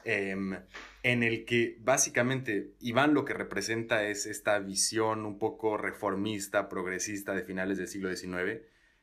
em, 0.04 0.58
en 1.04 1.22
el 1.22 1.44
que 1.44 1.78
básicamente 1.78 2.72
Iván 2.80 3.14
lo 3.14 3.24
que 3.24 3.32
representa 3.32 4.02
es 4.02 4.26
esta 4.26 4.58
visión 4.58 5.26
un 5.26 5.38
poco 5.38 5.76
reformista, 5.76 6.68
progresista 6.68 7.34
de 7.34 7.44
finales 7.44 7.78
del 7.78 7.86
siglo 7.86 8.12
XIX, 8.12 8.62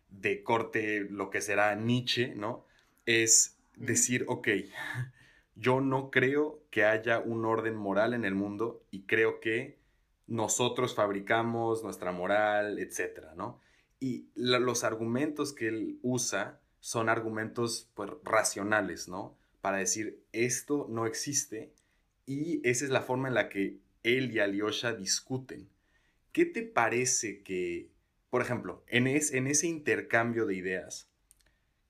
de 0.09 0.43
corte 0.43 1.07
lo 1.09 1.29
que 1.29 1.39
será 1.39 1.73
Nietzsche, 1.75 2.35
¿no? 2.35 2.65
Es 3.05 3.57
decir, 3.77 4.25
ok, 4.27 4.49
yo 5.55 5.79
no 5.79 6.11
creo 6.11 6.59
que 6.69 6.83
haya 6.83 7.19
un 7.19 7.45
orden 7.45 7.77
moral 7.77 8.13
en 8.13 8.25
el 8.25 8.35
mundo 8.35 8.83
y 8.91 9.03
creo 9.03 9.39
que 9.39 9.77
nosotros 10.27 10.93
fabricamos 10.93 11.81
nuestra 11.81 12.11
moral, 12.11 12.77
etcétera, 12.77 13.35
¿no? 13.37 13.61
Y 13.99 14.27
los 14.35 14.83
argumentos 14.83 15.53
que 15.53 15.67
él 15.67 15.99
usa 16.01 16.59
son 16.79 17.09
argumentos 17.09 17.89
pues, 17.95 18.11
racionales, 18.23 19.07
¿no? 19.07 19.35
Para 19.61 19.77
decir, 19.77 20.21
esto 20.31 20.87
no 20.89 21.05
existe 21.05 21.73
y 22.25 22.61
esa 22.67 22.85
es 22.85 22.91
la 22.91 23.01
forma 23.01 23.27
en 23.27 23.33
la 23.33 23.49
que 23.49 23.79
él 24.03 24.31
y 24.31 24.39
Alyosha 24.39 24.93
discuten. 24.93 25.67
¿Qué 26.31 26.45
te 26.45 26.61
parece 26.61 27.41
que, 27.41 27.89
por 28.29 28.41
ejemplo, 28.41 28.83
en, 28.87 29.07
en 29.07 29.47
ese 29.47 29.67
intercambio 29.67 30.45
de 30.45 30.55
ideas, 30.55 31.09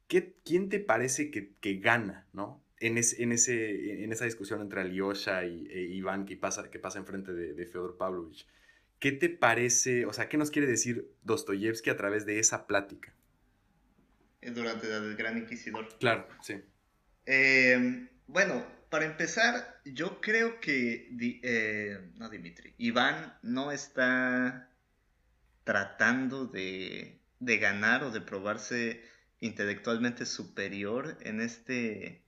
¿quién 0.08 0.70
te 0.70 0.80
parece 0.80 1.32
que, 1.32 1.74
gana, 1.76 2.28
¿no? 2.34 2.64
En, 2.80 2.98
en, 2.98 3.32
ese, 3.32 4.04
en 4.04 4.14
esa 4.14 4.26
discusión 4.26 4.62
entre 4.62 4.82
Alyosha 4.82 5.46
y 5.46 5.68
e 5.70 5.82
Iván 5.82 6.26
que 6.26 6.38
pasa, 6.38 6.70
que 6.70 6.80
pasa 6.80 7.00
enfrente 7.00 7.34
de, 7.34 7.54
de 7.54 7.66
Fyodor 7.66 7.98
Pavlovich. 7.98 8.48
¿Qué 9.00 9.12
te 9.12 9.30
parece, 9.30 10.06
o 10.06 10.14
sea, 10.14 10.28
qué 10.28 10.38
nos 10.38 10.50
quiere 10.50 10.68
decir 10.68 11.12
Dostoyevsky 11.24 11.90
a 11.90 11.98
través 11.98 12.26
de 12.26 12.40
esa 12.40 12.66
plática? 12.66 13.14
Eh, 14.42 14.52
durante 14.52 14.88
la 14.88 15.00
del 15.00 15.16
Gran 15.16 15.38
Inquisidor. 15.38 15.88
Claro, 16.00 16.28
sí. 16.42 16.62
Em, 17.26 18.10
bueno, 18.28 18.66
para 18.90 19.06
empezar, 19.06 19.82
yo 19.86 20.22
creo 20.22 20.60
que, 20.60 21.10
eh, 21.44 22.00
no 22.16 22.30
Dimitri, 22.30 22.74
Iván 22.78 23.38
no 23.44 23.72
está 23.72 24.72
tratando 25.64 26.48
de, 26.48 27.20
de 27.40 27.58
ganar 27.58 28.04
o 28.04 28.12
de 28.12 28.22
probarse 28.22 29.04
intelectualmente 29.40 30.26
superior 30.26 31.18
en 31.22 31.42
este 31.42 32.24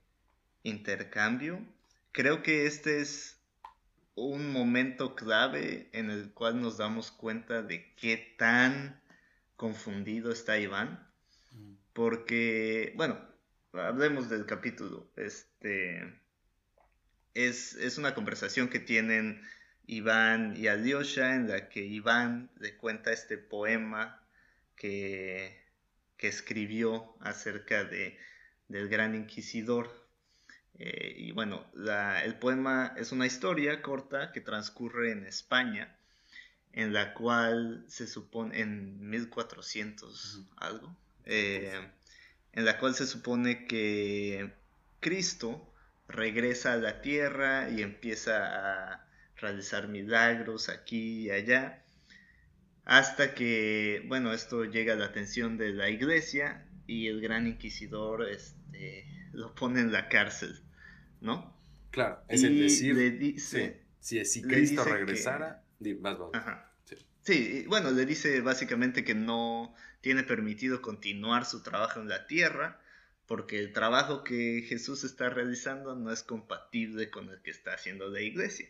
intercambio. 0.62 1.64
Creo 2.12 2.42
que 2.42 2.66
este 2.66 3.00
es 3.00 3.39
un 4.20 4.52
momento 4.52 5.14
clave 5.14 5.88
en 5.92 6.10
el 6.10 6.32
cual 6.32 6.60
nos 6.60 6.76
damos 6.76 7.10
cuenta 7.10 7.62
de 7.62 7.94
qué 7.96 8.34
tan 8.36 9.00
confundido 9.56 10.30
está 10.32 10.58
Iván. 10.58 11.06
Porque, 11.92 12.92
bueno, 12.96 13.18
hablemos 13.72 14.28
del 14.28 14.46
capítulo. 14.46 15.10
Este 15.16 16.20
es, 17.34 17.74
es 17.74 17.98
una 17.98 18.14
conversación 18.14 18.68
que 18.68 18.78
tienen 18.78 19.42
Iván 19.86 20.54
y 20.56 20.68
Alyosha 20.68 21.34
en 21.34 21.48
la 21.48 21.68
que 21.68 21.80
Iván 21.80 22.50
le 22.58 22.76
cuenta 22.76 23.12
este 23.12 23.38
poema 23.38 24.22
que, 24.76 25.60
que 26.16 26.28
escribió 26.28 27.16
acerca 27.20 27.84
de, 27.84 28.18
del 28.68 28.88
gran 28.88 29.14
inquisidor 29.14 29.99
eh, 30.82 31.14
y 31.14 31.32
bueno, 31.32 31.66
el 32.24 32.36
poema 32.36 32.94
es 32.96 33.12
una 33.12 33.26
historia 33.26 33.82
corta 33.82 34.32
que 34.32 34.40
transcurre 34.40 35.12
en 35.12 35.26
España, 35.26 35.94
en 36.72 36.94
la 36.94 37.12
cual 37.12 37.84
se 37.86 38.06
supone, 38.06 38.60
en 38.60 39.10
1400 39.10 40.46
algo, 40.56 40.96
eh, 41.26 41.78
en 42.54 42.64
la 42.64 42.78
cual 42.78 42.94
se 42.94 43.06
supone 43.06 43.66
que 43.66 44.54
Cristo 45.00 45.70
regresa 46.08 46.72
a 46.72 46.78
la 46.78 47.02
tierra 47.02 47.68
y 47.68 47.82
empieza 47.82 48.92
a 48.94 49.06
realizar 49.36 49.86
milagros 49.86 50.70
aquí 50.70 51.26
y 51.26 51.30
allá, 51.30 51.84
hasta 52.86 53.34
que, 53.34 54.02
bueno, 54.06 54.32
esto 54.32 54.64
llega 54.64 54.94
a 54.94 54.96
la 54.96 55.04
atención 55.04 55.58
de 55.58 55.74
la 55.74 55.90
iglesia 55.90 56.66
y 56.86 57.08
el 57.08 57.20
gran 57.20 57.46
inquisidor 57.46 58.26
este, 58.26 59.04
lo 59.34 59.54
pone 59.54 59.80
en 59.80 59.92
la 59.92 60.08
cárcel. 60.08 60.58
¿No? 61.20 61.56
Claro, 61.90 62.22
es 62.28 62.42
el 62.42 62.58
decir. 62.58 62.94
Le 62.94 63.10
dice, 63.10 63.82
sí, 64.00 64.24
si 64.24 64.42
Cristo 64.42 64.84
regresara, 64.84 65.64
más 66.00 66.16
Sí. 67.22 67.64
bueno, 67.68 67.90
le 67.90 68.06
dice 68.06 68.40
básicamente 68.40 69.04
que 69.04 69.14
no 69.14 69.74
tiene 70.00 70.22
permitido 70.22 70.80
continuar 70.80 71.44
su 71.44 71.62
trabajo 71.62 72.00
en 72.00 72.08
la 72.08 72.26
tierra 72.26 72.80
porque 73.26 73.60
el 73.60 73.72
trabajo 73.72 74.24
que 74.24 74.64
Jesús 74.68 75.04
está 75.04 75.28
realizando 75.30 75.94
no 75.94 76.10
es 76.10 76.24
compatible 76.24 77.10
con 77.10 77.28
el 77.30 77.40
que 77.42 77.52
está 77.52 77.74
haciendo 77.74 78.08
la 78.08 78.20
iglesia. 78.20 78.68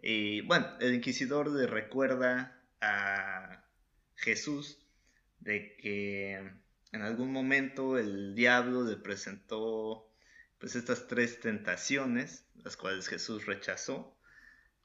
Y 0.00 0.40
bueno, 0.42 0.66
el 0.80 0.94
inquisidor 0.94 1.50
le 1.50 1.66
recuerda 1.66 2.58
a 2.80 3.64
Jesús 4.16 4.78
de 5.40 5.76
que 5.76 6.32
en 6.92 7.02
algún 7.02 7.32
momento 7.32 7.98
el 7.98 8.34
diablo 8.34 8.84
le 8.84 8.96
presentó 8.96 10.11
pues 10.62 10.76
estas 10.76 11.08
tres 11.08 11.40
tentaciones, 11.40 12.44
las 12.62 12.76
cuales 12.76 13.08
Jesús 13.08 13.46
rechazó, 13.46 14.16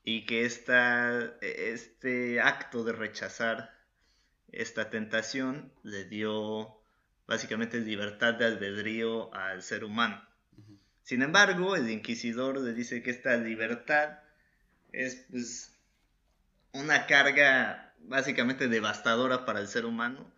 y 0.03 0.25
que 0.25 0.43
esta, 0.43 1.37
este 1.41 2.41
acto 2.41 2.83
de 2.83 2.93
rechazar 2.93 3.77
esta 4.51 4.89
tentación 4.89 5.71
le 5.83 6.05
dio 6.05 6.81
básicamente 7.27 7.79
libertad 7.79 8.33
de 8.33 8.45
albedrío 8.45 9.31
al 9.35 9.61
ser 9.61 9.83
humano. 9.83 10.27
Sin 11.03 11.21
embargo, 11.21 11.75
el 11.75 11.91
inquisidor 11.91 12.59
le 12.59 12.73
dice 12.73 13.03
que 13.03 13.11
esta 13.11 13.37
libertad 13.37 14.17
es 14.93 15.27
pues, 15.29 15.77
una 16.71 17.05
carga 17.05 17.93
básicamente 17.99 18.67
devastadora 18.67 19.45
para 19.45 19.59
el 19.59 19.67
ser 19.67 19.85
humano, 19.85 20.33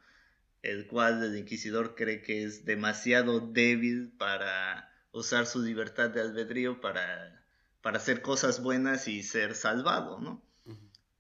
el 0.64 0.86
cual 0.88 1.24
el 1.24 1.38
inquisidor 1.38 1.96
cree 1.96 2.22
que 2.24 2.44
es 2.44 2.66
demasiado 2.66 3.40
débil 3.40 4.12
para 4.18 4.89
usar 5.12 5.46
su 5.46 5.62
libertad 5.62 6.10
de 6.10 6.22
albedrío 6.22 6.82
para, 6.82 7.44
para 7.82 7.98
hacer 7.98 8.22
cosas 8.22 8.62
buenas 8.62 9.08
y 9.08 9.24
ser 9.24 9.56
salvado, 9.56 10.20
¿no? 10.20 10.44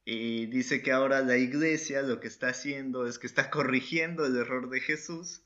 Y 0.06 0.48
dice 0.48 0.82
que 0.82 0.92
ahora 0.92 1.22
la 1.22 1.38
iglesia 1.38 2.02
lo 2.02 2.20
que 2.20 2.28
está 2.28 2.50
haciendo 2.50 3.06
es 3.06 3.20
que 3.20 3.28
está 3.28 3.50
corrigiendo 3.52 4.26
el 4.26 4.36
error 4.38 4.70
de 4.70 4.80
Jesús 4.80 5.44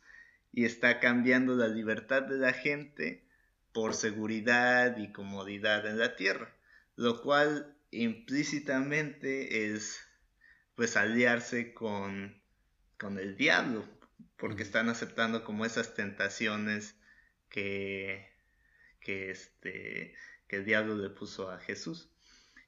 y 0.53 0.63
está 0.65 0.99
cambiando 0.99 1.55
la 1.55 1.67
libertad 1.67 2.23
de 2.23 2.37
la 2.37 2.53
gente 2.53 3.25
por 3.73 3.93
seguridad 3.93 4.95
y 4.97 5.11
comodidad 5.11 5.85
en 5.85 5.99
la 5.99 6.15
tierra, 6.15 6.55
lo 6.95 7.21
cual 7.21 7.75
implícitamente 7.91 9.73
es 9.73 9.99
pues 10.75 10.95
aliarse 10.95 11.73
con, 11.73 12.41
con 12.97 13.19
el 13.19 13.35
diablo, 13.35 13.83
porque 14.37 14.63
están 14.63 14.89
aceptando 14.89 15.43
como 15.43 15.65
esas 15.65 15.93
tentaciones 15.93 16.95
que, 17.49 18.32
que, 19.03 19.31
este, 19.31 20.15
que 20.47 20.55
el 20.57 20.65
diablo 20.65 20.95
le 20.97 21.09
puso 21.09 21.51
a 21.51 21.59
Jesús. 21.59 22.09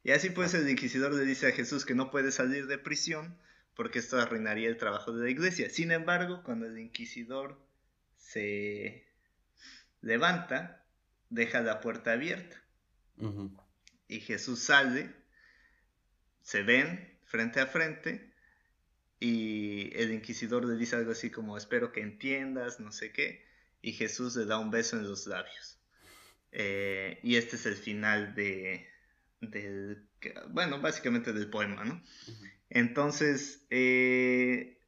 Y 0.04 0.12
así 0.12 0.30
pues 0.30 0.54
el 0.54 0.70
inquisidor 0.70 1.14
le 1.14 1.26
dice 1.26 1.48
a 1.48 1.52
Jesús 1.52 1.86
que 1.86 1.96
no 1.96 2.12
puede 2.12 2.32
salir 2.32 2.68
de 2.68 2.78
prisión 2.78 3.40
porque 3.76 4.00
esto 4.00 4.20
arruinaría 4.20 4.70
el 4.70 4.78
trabajo 4.78 5.12
de 5.12 5.24
la 5.24 5.30
iglesia. 5.30 5.70
Sin 5.70 5.92
embargo, 5.92 6.44
cuando 6.44 6.66
el 6.66 6.80
inquisidor 6.80 7.60
se 8.18 9.06
levanta, 10.02 10.86
deja 11.30 11.62
la 11.62 11.82
puerta 11.82 12.14
abierta. 12.14 12.62
Y 14.08 14.20
Jesús 14.20 14.60
sale, 14.60 15.14
se 16.42 16.64
ven 16.64 17.20
frente 17.26 17.60
a 17.60 17.66
frente 17.66 18.34
y 19.20 19.92
el 19.96 20.12
inquisidor 20.12 20.66
le 20.66 20.76
dice 20.76 20.96
algo 20.96 21.12
así 21.12 21.32
como 21.32 21.58
espero 21.58 21.92
que 21.92 22.02
entiendas, 22.02 22.80
no 22.80 22.92
sé 22.92 23.12
qué, 23.12 23.46
y 23.82 23.94
Jesús 23.94 24.36
le 24.36 24.46
da 24.46 24.60
un 24.60 24.70
beso 24.70 24.98
en 24.98 25.08
los 25.08 25.28
labios. 25.28 25.80
Eh, 26.58 27.20
y 27.22 27.36
este 27.36 27.58
es 27.58 27.66
el 27.66 27.76
final 27.76 28.34
de, 28.34 28.88
del, 29.42 30.08
bueno, 30.52 30.80
básicamente 30.80 31.34
del 31.34 31.50
poema, 31.50 31.84
¿no? 31.84 32.02
Entonces, 32.70 33.66
eh, 33.70 34.80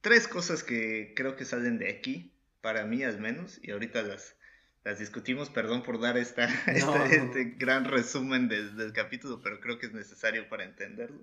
tres 0.00 0.28
cosas 0.28 0.62
que 0.62 1.12
creo 1.16 1.34
que 1.34 1.44
salen 1.44 1.78
de 1.78 1.90
aquí, 1.90 2.32
para 2.60 2.86
mí 2.86 3.02
al 3.02 3.18
menos, 3.18 3.58
y 3.64 3.72
ahorita 3.72 4.02
las, 4.02 4.36
las 4.84 5.00
discutimos, 5.00 5.50
perdón 5.50 5.82
por 5.82 6.00
dar 6.00 6.16
esta, 6.16 6.44
este 6.70 7.56
gran 7.56 7.84
resumen 7.84 8.46
del, 8.48 8.92
capítulo, 8.92 9.42
pero 9.42 9.58
creo 9.58 9.80
que 9.80 9.86
es 9.86 9.92
necesario 9.92 10.48
para 10.48 10.62
entenderlo. 10.62 11.20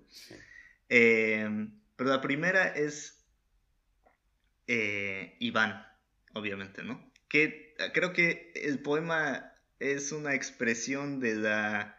Eh, 0.89 1.69
pero 1.95 2.09
la 2.09 2.19
primera 2.19 2.67
es 2.67 3.15
Iván, 4.67 5.87
obviamente, 6.33 6.83
¿no? 6.83 7.09
Que 7.29 7.73
creo 7.93 8.11
que 8.11 8.51
el 8.55 8.79
poema 8.79 9.53
es 9.79 10.11
una 10.11 10.35
expresión 10.35 11.19
de 11.19 11.35
la, 11.35 11.97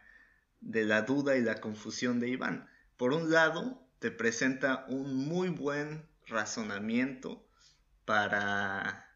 de 0.61 0.85
la 0.85 1.01
duda 1.01 1.35
y 1.37 1.41
la 1.41 1.61
confusión 1.61 2.19
de 2.19 2.29
Iván. 2.29 2.69
Por 2.97 3.13
un 3.13 3.31
lado, 3.31 3.81
te 3.99 4.11
presenta 4.11 4.85
un 4.87 5.15
muy 5.15 5.49
buen 5.49 6.05
razonamiento 6.27 7.45
para 8.05 9.07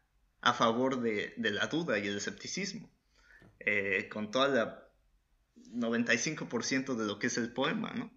a 0.42 0.52
favor 0.52 1.00
de, 1.00 1.34
la 1.38 1.66
duda 1.66 1.98
y 1.98 2.06
el 2.06 2.16
escepticismo, 2.16 2.88
eh, 3.58 4.08
con 4.08 4.30
toda 4.30 4.48
la 4.48 4.88
95% 5.72 6.94
de 6.94 7.04
lo 7.04 7.18
que 7.18 7.26
es 7.26 7.36
el 7.36 7.52
poema, 7.52 7.92
¿no? 7.94 8.12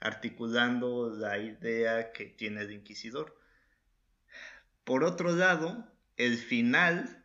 articulando 0.00 1.14
la 1.16 1.38
idea 1.38 2.12
que 2.12 2.26
tiene 2.26 2.62
el 2.62 2.72
inquisidor. 2.72 3.38
Por 4.84 5.04
otro 5.04 5.32
lado, 5.32 5.88
el 6.16 6.36
final 6.36 7.21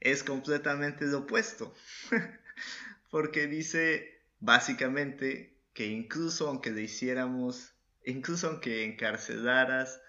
es 0.00 0.22
completamente 0.22 1.06
lo 1.06 1.20
opuesto. 1.20 1.74
Porque 3.10 3.46
dice 3.46 4.22
básicamente 4.40 5.58
que 5.72 5.86
incluso 5.86 6.48
aunque 6.48 6.70
le 6.70 6.82
hiciéramos, 6.82 7.72
incluso 8.04 8.48
aunque 8.48 8.84
encarcelaras 8.84 10.00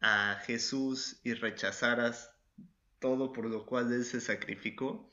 a 0.00 0.40
Jesús 0.44 1.20
y 1.24 1.34
rechazaras 1.34 2.30
todo 2.98 3.32
por 3.32 3.46
lo 3.46 3.66
cual 3.66 3.92
Él 3.92 4.04
se 4.04 4.20
sacrificó, 4.20 5.10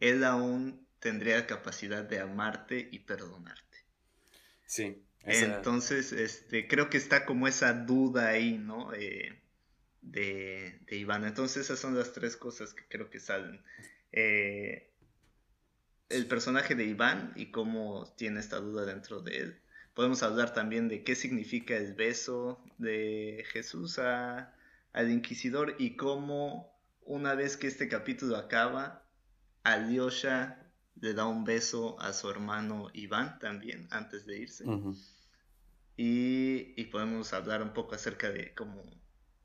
Él 0.00 0.24
aún 0.24 0.86
tendría 1.00 1.46
capacidad 1.46 2.04
de 2.04 2.20
amarte 2.20 2.88
y 2.90 3.00
perdonarte. 3.00 3.78
Sí. 4.66 5.04
Entonces, 5.24 6.12
este, 6.12 6.68
creo 6.68 6.88
que 6.88 6.96
está 6.96 7.26
como 7.26 7.48
esa 7.48 7.72
duda 7.72 8.28
ahí, 8.28 8.56
¿no? 8.56 8.94
Eh, 8.94 9.42
de, 10.02 10.80
Iván. 10.90 11.24
Entonces, 11.24 11.64
esas 11.64 11.78
son 11.78 11.96
las 11.96 12.12
tres 12.12 12.36
cosas 12.36 12.74
que 12.74 12.84
creo 12.88 13.10
que 13.10 13.20
salen. 13.20 13.62
Eh, 14.12 14.90
el 16.08 16.26
personaje 16.26 16.74
de 16.74 16.84
Iván 16.84 17.32
y 17.36 17.50
cómo 17.50 18.12
tiene 18.16 18.40
esta 18.40 18.58
duda 18.58 18.84
dentro 18.84 19.20
de 19.20 19.38
él. 19.38 19.60
Podemos 19.94 20.22
hablar 20.22 20.54
también 20.54 20.88
de 20.88 21.02
qué 21.02 21.14
significa 21.14 21.76
el 21.76 21.94
beso 21.94 22.64
de 22.78 23.44
Jesús 23.50 23.98
a, 23.98 24.54
al 24.92 25.10
inquisidor 25.10 25.74
y 25.78 25.96
cómo 25.96 26.72
una 27.08 27.34
vez 27.34 27.56
que 27.56 27.66
este 27.66 27.88
capítulo 27.88 28.36
acaba, 28.36 29.04
Alyosha 29.64 30.62
le 31.00 31.14
da 31.14 31.26
un 31.26 31.44
beso 31.44 32.00
a 32.00 32.12
su 32.12 32.30
hermano 32.30 32.90
Iván 32.92 33.38
también 33.38 33.88
antes 33.90 34.26
de 34.26 34.38
irse. 34.38 34.64
y, 35.96 36.84
podemos 36.84 37.32
hablar 37.32 37.62
un 37.62 37.72
poco 37.72 37.94
acerca 37.94 38.30
de 38.30 38.54
cómo 38.54 38.82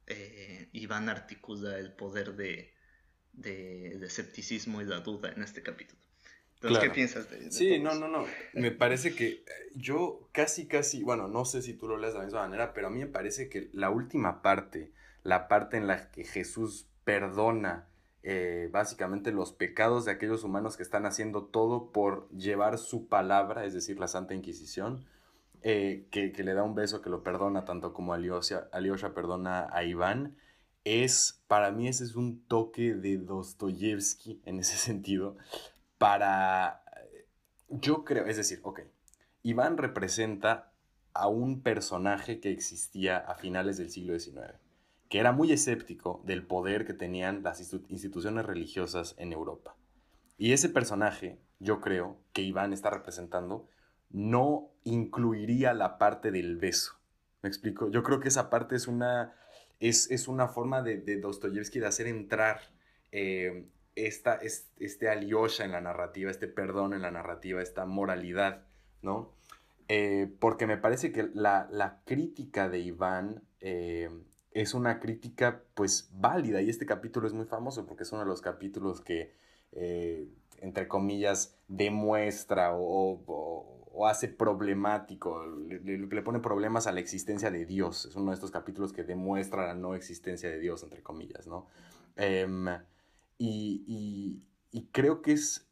eh, 0.08 0.70
Iván 0.74 1.10
articula 1.10 1.78
el 1.78 1.94
poder 1.94 2.36
de, 2.36 2.74
de, 3.34 4.06
escepticismo 4.06 4.82
y 4.82 4.86
la 4.86 5.00
duda 5.00 5.32
en 5.32 5.44
este 5.44 5.62
capítulo. 5.64 6.02
Entonces, 6.56 6.84
¿qué 6.84 6.90
piensas 6.92 7.30
de, 7.30 7.40
eso? 7.48 7.52
Sí, 7.52 7.80
no, 7.80 7.94
no, 7.96 8.08
no. 8.08 8.26
Me 8.54 8.72
parece 8.72 9.16
que 9.16 9.28
eh, 9.28 9.44
yo 9.76 10.30
casi, 10.32 10.68
casi, 10.68 11.04
bueno, 11.04 11.28
no 11.28 11.46
sé 11.46 11.62
si 11.62 11.74
tú 11.74 11.88
lo 11.88 11.98
lees 11.98 12.14
de 12.14 12.20
la 12.20 12.26
misma 12.26 12.42
manera, 12.42 12.74
pero 12.74 12.88
a 12.88 12.90
mí 12.90 13.00
me 13.00 13.08
parece 13.08 13.50
que 13.50 13.70
la 13.74 13.90
última 13.90 14.42
parte, 14.42 14.92
la 15.24 15.48
parte 15.48 15.78
en 15.78 15.88
la 15.88 16.10
que 16.12 16.24
Jesús 16.24 16.88
perdona 17.04 17.88
eh, 18.26 18.70
básicamente 18.72 19.34
los 19.34 19.52
pecados 19.52 20.06
de 20.06 20.12
aquellos 20.12 20.46
humanos 20.46 20.78
que 20.78 20.84
están 20.84 21.06
haciendo 21.06 21.44
todo 21.44 21.92
por 21.92 22.30
llevar 22.30 22.78
su 22.78 23.10
palabra, 23.10 23.66
es 23.66 23.74
decir, 23.74 24.00
la 24.00 24.08
Santa 24.08 24.34
Inquisición, 24.34 25.06
eh, 25.64 26.08
que, 26.12 26.32
le 26.44 26.54
da 26.54 26.64
un 26.64 26.76
beso 26.76 27.02
que 27.02 27.10
lo 27.10 27.24
perdona 27.24 27.66
tanto 27.66 27.94
como 27.94 28.14
Alyosha, 28.14 28.68
Alyosha 28.72 29.14
perdona 29.14 29.68
a 29.72 29.84
Iván, 29.84 30.38
es, 30.84 31.44
para 31.48 31.72
mí 31.72 31.88
ese 31.88 32.04
es 32.04 32.16
un 32.16 32.46
toque 32.46 32.94
de 32.94 33.18
Dostoyevsky 33.18 34.42
en 34.46 34.60
ese 34.60 34.78
sentido, 34.78 35.38
para, 35.98 36.84
yo 37.70 38.04
creo, 38.04 38.26
es 38.26 38.38
decir, 38.38 38.60
ok, 38.64 38.82
Iván 39.42 39.78
representa 39.78 40.72
a 41.14 41.28
un 41.28 41.62
personaje 41.62 42.40
que 42.40 42.52
existía 42.52 43.18
a 43.18 43.36
finales 43.36 43.78
del 43.78 43.90
siglo 43.90 44.20
XIX 44.20 44.64
que 45.14 45.20
era 45.20 45.32
muy 45.32 45.52
escéptico 45.52 46.24
del 46.26 46.44
poder 46.44 46.88
que 46.88 46.96
tenían 46.96 47.44
las 47.44 47.60
instituciones 47.62 48.48
religiosas 48.48 49.14
en 49.20 49.32
Europa. 49.32 49.76
Y 50.40 50.54
ese 50.54 50.70
personaje, 50.70 51.38
yo 51.60 51.82
creo, 51.82 52.18
que 52.34 52.42
Iván 52.42 52.74
está 52.74 52.90
representando, 52.90 53.70
no 54.14 54.70
incluiría 54.86 55.74
la 55.74 55.98
parte 55.98 56.32
del 56.32 56.56
beso. 56.58 56.94
¿Me 57.42 57.50
explico? 57.50 57.90
Yo 57.90 58.04
creo 58.04 58.22
que 58.22 58.30
esa 58.30 58.50
parte 58.50 58.76
es 58.76 58.88
una, 58.88 59.34
es, 59.82 60.28
una 60.30 60.48
forma 60.48 60.82
de, 60.82 60.98
de 60.98 61.20
Dostoyevsky 61.20 61.80
de 61.80 61.88
hacer 61.88 62.08
entrar 62.08 62.62
eh, 63.12 63.66
esta, 63.96 64.40
este 64.80 65.10
Alyosha 65.10 65.66
en 65.66 65.72
la 65.72 65.82
narrativa, 65.82 66.32
este 66.32 66.48
perdón 66.48 66.94
en 66.94 67.02
la 67.02 67.12
narrativa, 67.12 67.62
esta 67.62 67.86
moralidad, 67.86 68.64
¿no? 69.02 69.34
Eh, 69.90 70.32
porque 70.40 70.66
me 70.66 70.78
parece 70.78 71.12
que 71.12 71.30
la, 71.34 72.02
crítica 72.06 72.70
de 72.70 72.80
Iván 72.80 73.44
eh, 73.60 74.10
es 74.52 74.74
una 74.74 75.00
crítica 75.00 75.62
pues 75.74 76.10
válida 76.14 76.62
y 76.62 76.70
este 76.70 76.86
capítulo 76.86 77.28
es 77.28 77.34
muy 77.34 77.46
famoso 77.46 77.86
porque 77.86 78.04
es 78.04 78.12
uno 78.12 78.22
de 78.22 78.28
los 78.28 78.42
capítulos 78.42 79.02
que, 79.02 79.34
eh, 79.74 80.28
entre 80.60 80.88
comillas, 80.88 81.58
demuestra 81.68 82.74
o, 82.74 83.73
hace 84.08 84.28
problemático, 84.28 85.46
le, 85.46 86.22
pone 86.24 86.40
problemas 86.40 86.88
a 86.88 86.92
la 86.92 87.00
existencia 87.00 87.52
de 87.52 87.66
Dios. 87.66 88.06
Es 88.06 88.16
uno 88.16 88.32
de 88.32 88.36
estos 88.36 88.52
capítulos 88.52 88.94
que 88.94 89.04
demuestra 89.04 89.68
la 89.68 89.76
no 89.76 89.96
existencia 89.96 90.50
de 90.50 90.60
Dios, 90.60 90.84
entre 90.84 91.04
comillas, 91.04 91.48
¿no? 91.48 91.68
Em, 92.16 92.68
y, 93.38 94.42
y 94.72 94.88
creo 94.92 95.22
que 95.22 95.34
es, 95.34 95.70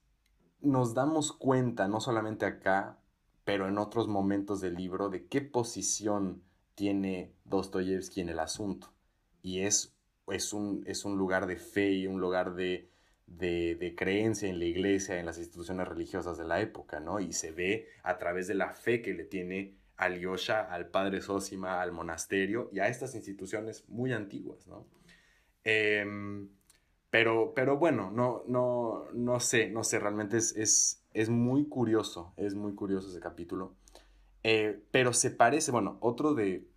nos 0.62 0.94
damos 0.94 1.32
cuenta, 1.32 1.88
no 1.88 2.00
solamente 2.00 2.46
acá, 2.46 3.00
pero 3.44 3.68
en 3.68 3.80
otros 3.80 4.08
momentos 4.08 4.62
del 4.62 4.76
libro, 4.76 5.10
de 5.10 5.26
qué 5.26 5.42
posición 5.42 6.44
tiene 6.76 7.34
Dostoyevsky 7.46 8.22
en 8.22 8.30
el 8.30 8.40
asunto. 8.40 8.94
Y 9.42 9.62
es, 9.62 9.96
es, 10.28 10.54
un, 10.54 10.84
es 10.86 11.04
un 11.04 11.18
lugar 11.18 11.48
de 11.48 11.58
fe 11.58 11.92
y 11.94 12.08
un 12.08 12.22
lugar 12.22 12.54
de, 12.54 12.91
de, 13.38 13.94
creencia 13.98 14.50
en 14.50 14.60
la 14.60 14.66
iglesia, 14.66 15.20
en 15.20 15.26
las 15.26 15.38
instituciones 15.38 15.88
religiosas 15.88 16.38
de 16.38 16.46
la 16.46 16.62
época, 16.62 17.00
¿no? 17.00 17.20
Y 17.20 17.34
se 17.34 17.52
ve 17.52 17.88
a 18.04 18.18
través 18.18 18.48
de 18.48 18.56
la 18.56 18.74
fe 18.74 19.02
que 19.02 19.14
le 19.14 19.24
tiene 19.24 19.78
Alyosha, 19.98 20.62
al 20.62 20.90
padre 20.90 21.22
Sósima, 21.22 21.82
al 21.82 21.92
monasterio 21.92 22.70
y 22.72 22.80
a 22.80 22.88
estas 22.88 23.16
instituciones 23.16 23.88
muy 23.90 24.14
antiguas, 24.14 24.68
¿no? 24.68 24.88
Em, 25.64 26.50
pero, 27.10 27.54
pero 27.54 27.78
bueno, 27.78 28.10
no, 28.12 28.44
no, 28.48 29.06
no 29.14 29.40
sé, 29.40 29.70
no 29.70 29.84
sé, 29.84 30.00
realmente 30.00 30.38
es, 30.38 30.56
es, 30.56 31.06
es 31.14 31.30
muy 31.30 31.68
curioso, 31.68 32.34
es 32.38 32.56
muy 32.56 32.74
curioso 32.74 33.10
ese 33.10 33.20
capítulo. 33.20 33.76
Eh, 34.44 34.82
pero 34.92 35.14
se 35.14 35.30
parece, 35.30 35.72
bueno, 35.72 35.98
otro 36.02 36.34
de, 36.34 36.68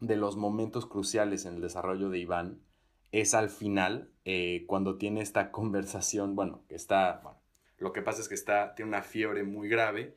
de 0.00 0.16
los 0.16 0.36
momentos 0.36 0.86
cruciales 0.86 1.44
en 1.44 1.54
el 1.54 1.60
desarrollo 1.60 2.08
de 2.08 2.18
Iván 2.18 2.60
es 3.20 3.32
al 3.32 3.48
final, 3.48 4.10
eh, 4.24 4.64
cuando 4.66 4.98
tiene 4.98 5.20
esta 5.20 5.52
conversación, 5.52 6.34
bueno, 6.34 6.64
que 6.68 6.74
está, 6.74 7.20
bueno, 7.22 7.38
lo 7.78 7.92
que 7.92 8.02
pasa 8.02 8.20
es 8.20 8.28
que 8.28 8.34
está, 8.34 8.74
tiene 8.74 8.88
una 8.88 9.02
fiebre 9.02 9.44
muy 9.44 9.68
grave 9.68 10.16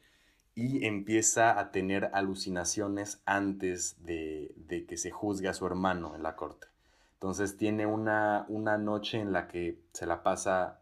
y 0.55 0.83
empieza 0.83 1.59
a 1.59 1.71
tener 1.71 2.09
alucinaciones 2.13 3.21
antes 3.25 4.03
de, 4.03 4.55
que 4.87 4.97
se 4.97 5.11
juzgue 5.11 5.47
a 5.47 5.53
su 5.53 5.67
hermano 5.67 6.15
en 6.15 6.23
la 6.23 6.35
corte. 6.35 6.65
Entonces 7.13 7.55
tiene 7.55 7.85
una, 7.85 8.45
una 8.47 8.79
noche 8.79 9.19
en 9.19 9.31
la 9.31 9.47
que 9.47 9.77
se 9.93 10.07
la 10.07 10.23
pasa 10.23 10.81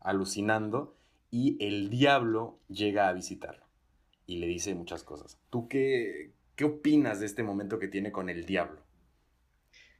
alucinando 0.00 0.94
y 1.30 1.56
el 1.64 1.88
diablo 1.88 2.58
llega 2.68 3.08
a 3.08 3.14
visitarlo 3.14 3.64
y 4.26 4.36
le 4.36 4.46
dice 4.46 4.74
muchas 4.74 5.02
cosas. 5.02 5.38
¿Tú 5.48 5.66
qué, 5.66 6.32
¿Qué 6.56 6.64
opinas 6.64 7.20
de 7.20 7.26
este 7.26 7.42
momento 7.42 7.78
que 7.78 7.88
tiene 7.88 8.12
con 8.12 8.28
el 8.28 8.44
diablo? 8.44 8.82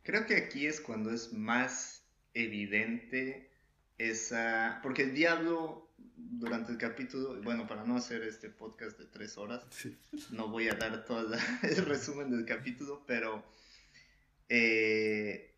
Creo 0.09 0.25
que 0.25 0.37
aquí 0.37 0.67
es 0.67 0.81
cuando 0.81 1.11
es 1.11 1.35
más 1.35 2.03
evidente 2.33 3.51
esa... 3.99 4.81
Porque 4.83 5.03
el 5.03 5.13
diablo 5.15 5.87
durante 6.17 6.73
el 6.73 6.79
capítulo, 6.79 7.43
bueno, 7.43 7.67
para 7.67 7.85
no 7.85 7.95
hacer 7.95 8.23
este 8.23 8.49
podcast 8.49 8.99
de 8.99 9.05
tres 9.05 9.37
horas, 9.37 9.67
no 10.31 10.49
voy 10.49 10.69
a 10.69 10.77
dar 10.77 11.05
todo 11.05 11.37
el 11.63 11.85
resumen 11.85 12.31
del 12.31 12.47
capítulo, 12.47 13.05
pero 13.07 13.45
eh, 14.49 15.55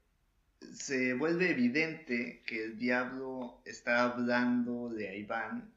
se 0.72 1.14
vuelve 1.14 1.50
evidente 1.50 2.42
que 2.44 2.64
el 2.64 2.76
diablo 2.76 3.62
está 3.64 4.02
hablando 4.02 4.88
de 4.88 5.16
Iván 5.16 5.72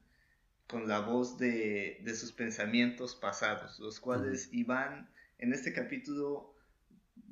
con 0.66 0.88
la 0.88 0.98
voz 0.98 1.38
de, 1.38 2.02
sus 2.16 2.32
pensamientos 2.32 3.14
pasados, 3.14 3.78
los 3.78 4.00
cuales 4.00 4.48
Iván 4.52 5.08
en 5.38 5.52
este 5.52 5.72
capítulo 5.72 6.53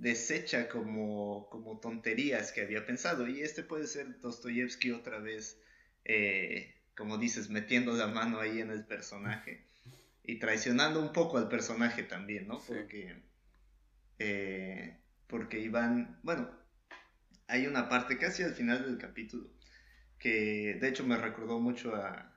desecha 0.02 0.68
como, 0.68 1.48
como 1.48 1.78
tonterías 1.78 2.50
que 2.50 2.62
había 2.62 2.84
pensado. 2.84 3.28
Y 3.28 3.40
este 3.40 3.62
puede 3.62 3.86
ser 3.86 4.18
Dostoyevsky 4.20 4.90
otra 4.90 5.18
vez, 5.20 5.60
eh, 6.04 6.74
como 6.96 7.18
dices, 7.18 7.50
metiendo 7.50 7.92
la 7.92 8.08
mano 8.08 8.40
ahí 8.40 8.60
en 8.60 8.70
el 8.70 8.84
personaje 8.84 9.64
y 10.24 10.40
traicionando 10.40 11.00
un 11.00 11.12
poco 11.12 11.38
al 11.38 11.48
personaje 11.48 12.02
también, 12.02 12.48
¿no? 12.48 12.60
Porque, 12.60 13.22
eh, 14.18 14.98
porque 15.28 15.60
Iván, 15.60 16.18
bueno, 16.24 16.50
hay 17.46 17.68
una 17.68 17.88
parte 17.88 18.18
casi 18.18 18.42
al 18.42 18.54
final 18.54 18.84
del 18.84 18.98
capítulo 18.98 19.50
que 20.18 20.78
de 20.80 20.88
hecho 20.88 21.04
me 21.04 21.16
recordó 21.16 21.60
mucho 21.60 21.94
a, 21.94 22.36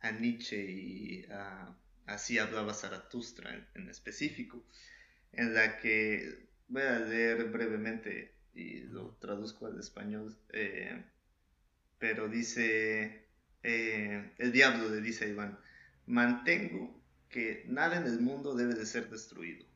a 0.00 0.10
Nietzsche 0.12 0.62
y 0.62 1.24
a, 1.30 1.74
así 2.06 2.38
hablaba 2.38 2.74
Zaratustra 2.74 3.68
en 3.74 3.88
específico 3.88 4.64
en 5.32 5.54
la 5.54 5.78
que 5.78 6.51
voy 6.72 6.82
a 6.82 6.98
leer 6.98 7.50
brevemente 7.50 8.32
y 8.54 8.80
lo 8.80 9.14
traduzco 9.20 9.66
al 9.66 9.78
español, 9.78 10.34
eh, 10.54 11.04
pero 11.98 12.28
dice, 12.28 13.26
eh, 13.62 14.32
el 14.38 14.52
diablo 14.52 14.88
le 14.88 15.02
dice 15.02 15.26
a 15.26 15.28
Iván, 15.28 15.58
mantengo 16.06 16.98
que 17.28 17.64
nada 17.68 17.98
en 17.98 18.04
el 18.04 18.20
mundo 18.20 18.54
debe 18.54 18.74
de 18.74 18.86
ser 18.86 19.10
destruido. 19.10 19.66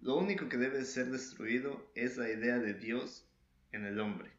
Lo 0.00 0.16
único 0.16 0.48
que 0.48 0.56
debe 0.56 0.78
de 0.78 0.84
ser 0.86 1.10
destruido 1.10 1.90
es 1.94 2.16
la 2.16 2.30
idea 2.30 2.58
de 2.58 2.72
Dios 2.72 3.26
en 3.72 3.84
el 3.84 4.00
hombre. 4.00 4.30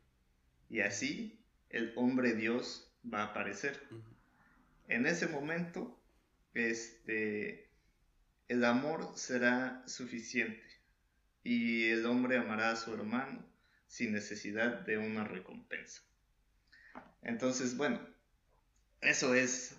Y 0.68 0.80
así 0.82 1.39
el 1.70 1.93
hombre 1.95 2.34
Dios 2.34 2.91
va 3.12 3.22
a 3.22 3.26
aparecer. 3.26 3.80
En 4.88 5.05
ese 5.05 5.28
momento, 5.28 5.99
este, 6.55 7.70
el 8.47 8.66
amor 8.66 9.12
será 9.16 9.84
suficiente 9.88 10.78
y 11.43 11.89
el 11.89 12.05
hombre 12.05 12.37
amará 12.37 12.71
a 12.71 12.75
su 12.75 12.93
hermano 12.93 13.45
sin 13.87 14.13
necesidad 14.13 14.81
de 14.81 14.97
una 14.97 15.23
recompensa. 15.23 16.01
Entonces, 17.21 17.75
bueno, 17.75 17.99
eso 19.01 19.33
es... 19.33 19.75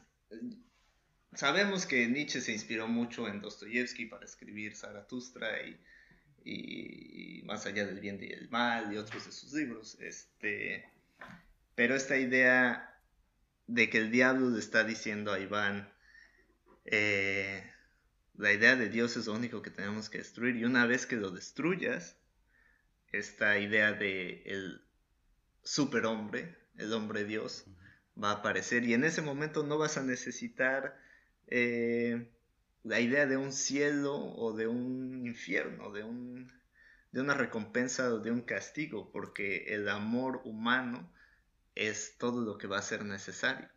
Sabemos 1.32 1.86
que 1.86 2.08
Nietzsche 2.08 2.40
se 2.40 2.52
inspiró 2.52 2.88
mucho 2.88 3.28
en 3.28 3.40
Dostoyevsky 3.40 4.06
para 4.06 4.24
escribir 4.24 4.74
Zaratustra 4.74 5.62
y, 5.62 5.80
y, 6.44 7.42
Más 7.44 7.66
allá 7.66 7.86
del 7.86 8.00
bien 8.00 8.18
y 8.20 8.32
el 8.32 8.48
mal 8.48 8.92
y 8.92 8.96
otros 8.96 9.26
de 9.26 9.32
sus 9.32 9.52
libros. 9.52 9.96
Este, 10.00 10.88
pero 11.76 11.94
esta 11.94 12.16
idea 12.16 12.98
de 13.68 13.88
que 13.88 13.98
el 13.98 14.10
diablo 14.10 14.50
le 14.50 14.58
está 14.58 14.82
diciendo 14.82 15.32
a 15.32 15.38
Iván, 15.38 15.88
eh, 16.84 17.69
la 18.40 18.52
idea 18.52 18.74
de 18.74 18.88
Dios 18.88 19.18
es 19.18 19.26
lo 19.26 19.34
único 19.34 19.60
que 19.60 19.70
tenemos 19.70 20.08
que 20.08 20.18
destruir 20.18 20.56
y 20.56 20.64
una 20.64 20.86
vez 20.86 21.04
que 21.04 21.16
lo 21.16 21.30
destruyas, 21.30 22.16
esta 23.12 23.58
idea 23.58 23.92
de 23.92 24.42
el 24.46 24.82
superhombre, 25.62 26.56
el 26.78 26.94
hombre 26.94 27.24
Dios, 27.24 27.66
va 28.22 28.30
a 28.30 28.34
aparecer 28.36 28.84
y 28.84 28.94
en 28.94 29.04
ese 29.04 29.20
momento 29.20 29.62
no 29.62 29.76
vas 29.76 29.98
a 29.98 30.02
necesitar 30.02 30.98
eh, 31.48 32.30
la 32.82 33.00
idea 33.00 33.26
de 33.26 33.36
un 33.36 33.52
cielo 33.52 34.16
o 34.16 34.56
de 34.56 34.66
un 34.66 35.26
infierno, 35.26 35.92
de, 35.92 36.02
un, 36.02 36.50
de 37.12 37.20
una 37.20 37.34
recompensa 37.34 38.10
o 38.14 38.20
de 38.20 38.30
un 38.30 38.40
castigo, 38.40 39.12
porque 39.12 39.74
el 39.74 39.86
amor 39.86 40.40
humano 40.44 41.12
es 41.74 42.16
todo 42.16 42.42
lo 42.42 42.56
que 42.56 42.68
va 42.68 42.78
a 42.78 42.82
ser 42.82 43.04
necesario. 43.04 43.68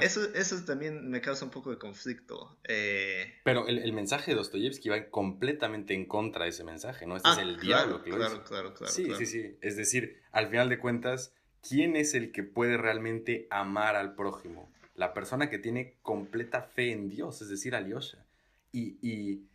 Eso, 0.00 0.32
eso 0.34 0.64
también 0.64 1.10
me 1.10 1.20
causa 1.20 1.44
un 1.44 1.50
poco 1.50 1.70
de 1.70 1.78
conflicto. 1.78 2.56
Eh. 2.64 3.34
Pero 3.44 3.66
el, 3.66 3.92
mensaje 3.92 4.30
de 4.30 4.36
Dostoyevsky 4.36 4.88
va 4.88 5.10
completamente 5.10 5.94
en 5.94 6.06
contra 6.06 6.44
de 6.44 6.50
ese 6.50 6.64
mensaje, 6.64 7.06
¿no? 7.06 7.16
Este 7.16 7.28
es 7.30 7.38
ah, 7.38 7.42
el 7.42 7.60
diablo 7.60 8.02
claro, 8.02 8.44
claro, 8.44 8.74
claro, 8.74 8.92
Sí, 8.92 9.12
sí, 9.18 9.26
sí. 9.26 9.56
Es 9.60 9.76
decir, 9.76 10.20
al 10.30 10.48
final 10.48 10.68
de 10.68 10.78
cuentas, 10.78 11.34
¿quién 11.66 11.96
es 11.96 12.14
el 12.14 12.32
que 12.32 12.42
puede 12.42 12.76
realmente 12.76 13.46
amar 13.50 13.96
al 13.96 14.14
prójimo? 14.14 14.72
La 14.94 15.14
persona 15.14 15.50
que 15.50 15.58
tiene 15.58 15.96
completa 16.02 16.62
fe 16.62 16.92
en 16.92 17.08
Dios, 17.08 17.42
es 17.42 17.48
decir, 17.48 17.74
Alyosha. 17.74 18.24
Y, 18.72 18.96
y, 19.02 19.46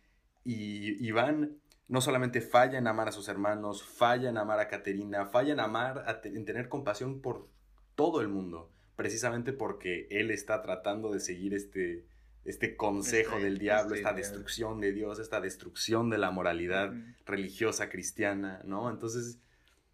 y 0.44 1.06
Iván 1.06 1.58
no 1.88 2.00
solamente 2.00 2.40
falla 2.40 2.78
en 2.78 2.86
amar 2.86 3.08
a 3.08 3.12
sus 3.12 3.28
hermanos, 3.28 3.82
falla 3.82 4.28
en 4.28 4.36
amar 4.36 4.60
a 4.60 4.68
Caterina, 4.68 5.26
falla 5.26 5.52
en 5.54 5.60
amar, 5.60 6.20
en 6.22 6.44
tener 6.44 6.68
compasión 6.68 7.20
por 7.20 7.48
todo 7.94 8.20
el 8.20 8.28
mundo 8.28 8.70
precisamente 8.98 9.52
porque 9.52 10.08
él 10.10 10.32
está 10.32 10.60
tratando 10.60 11.12
de 11.12 11.20
seguir 11.20 11.54
este, 11.54 12.04
este 12.44 12.74
consejo 12.74 13.36
este, 13.36 13.44
del 13.44 13.58
diablo, 13.58 13.94
este 13.94 13.98
esta 13.98 14.12
destrucción 14.12 14.80
de 14.80 14.90
Dios, 14.92 15.20
esta 15.20 15.40
destrucción 15.40 16.10
de 16.10 16.18
la 16.18 16.32
moralidad 16.32 16.92
religiosa 17.24 17.90
cristiana, 17.90 18.60
¿no? 18.64 18.90
Entonces, 18.90 19.38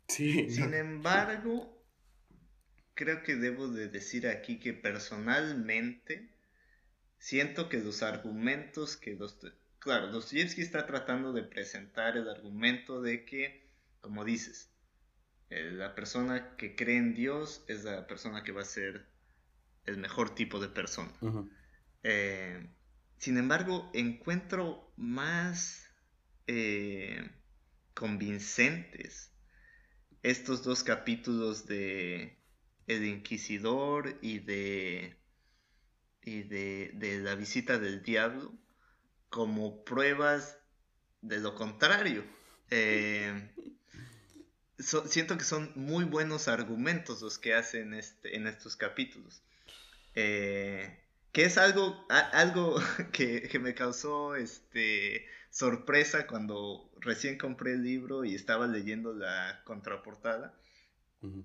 sí. 0.09 0.49
Sin 0.49 0.73
embargo, 0.75 1.85
creo 2.95 3.23
que 3.23 3.37
debo 3.37 3.69
de 3.69 3.89
decir 3.89 4.27
aquí 4.27 4.59
que 4.59 4.73
personalmente 4.73 6.35
siento 7.19 7.69
que 7.69 7.81
los 7.81 8.03
argumentos 8.03 8.97
que... 8.97 9.19
claro, 9.81 10.11
Dostoyevsky 10.13 10.63
está 10.63 10.87
tratando 10.87 11.35
de 11.35 11.43
presentar 11.43 12.17
el 12.17 12.27
argumento 12.27 13.03
de 13.03 13.27
que, 13.27 13.69
como 14.01 14.25
dices, 14.25 14.71
eh, 15.55 15.71
la 15.71 15.95
persona 15.95 16.57
que 16.57 16.75
cree 16.75 16.97
en 16.97 17.15
Dios 17.15 17.65
es 17.69 17.85
la 17.85 18.07
persona 18.07 18.43
que 18.43 18.53
va 18.53 18.63
a 18.63 18.65
ser 18.65 19.07
el 19.85 19.99
mejor 19.99 20.35
tipo 20.35 20.59
de 20.59 20.69
persona. 20.69 21.13
Eh, 22.03 22.69
sin 23.19 23.39
embargo, 23.39 23.91
encuentro 23.95 24.93
más 24.97 25.89
eh, 26.49 27.31
convincentes 27.95 29.33
estos 30.23 30.65
dos 30.65 30.83
capítulos 30.83 31.67
de 31.67 32.43
El 32.89 33.05
Inquisidor 33.05 34.19
y 34.23 34.41
de, 34.41 35.17
y 36.23 36.43
de, 36.43 36.91
de 36.95 37.21
la 37.21 37.37
visita 37.37 37.79
del 37.79 38.03
diablo 38.03 38.53
como 39.29 39.85
pruebas 39.85 40.59
de 41.21 41.39
lo 41.39 41.55
contrario. 41.55 42.25
Eh, 42.71 43.55
siento 44.79 45.39
que 45.39 45.45
son 45.45 45.73
muy 45.75 46.05
buenos 46.05 46.49
argumentos 46.49 47.23
los 47.23 47.39
que 47.39 47.55
hacen 47.55 47.95
este, 47.95 48.37
en 48.37 48.47
estos 48.47 48.77
capítulos. 48.77 49.43
Eh, 50.15 50.99
que 51.33 51.45
es 51.45 51.59
algo, 51.59 52.07
algo 52.09 52.77
que, 53.13 53.51
me 53.61 53.75
causó 53.75 54.37
este, 54.37 55.27
sorpresa 55.51 56.27
cuando 56.27 56.91
recién 57.01 57.39
compré 57.39 57.73
el 57.73 57.83
libro 57.83 58.25
y 58.25 58.35
estaba 58.35 58.67
leyendo 58.67 59.13
la 59.13 59.63
contraportada. 59.65 60.55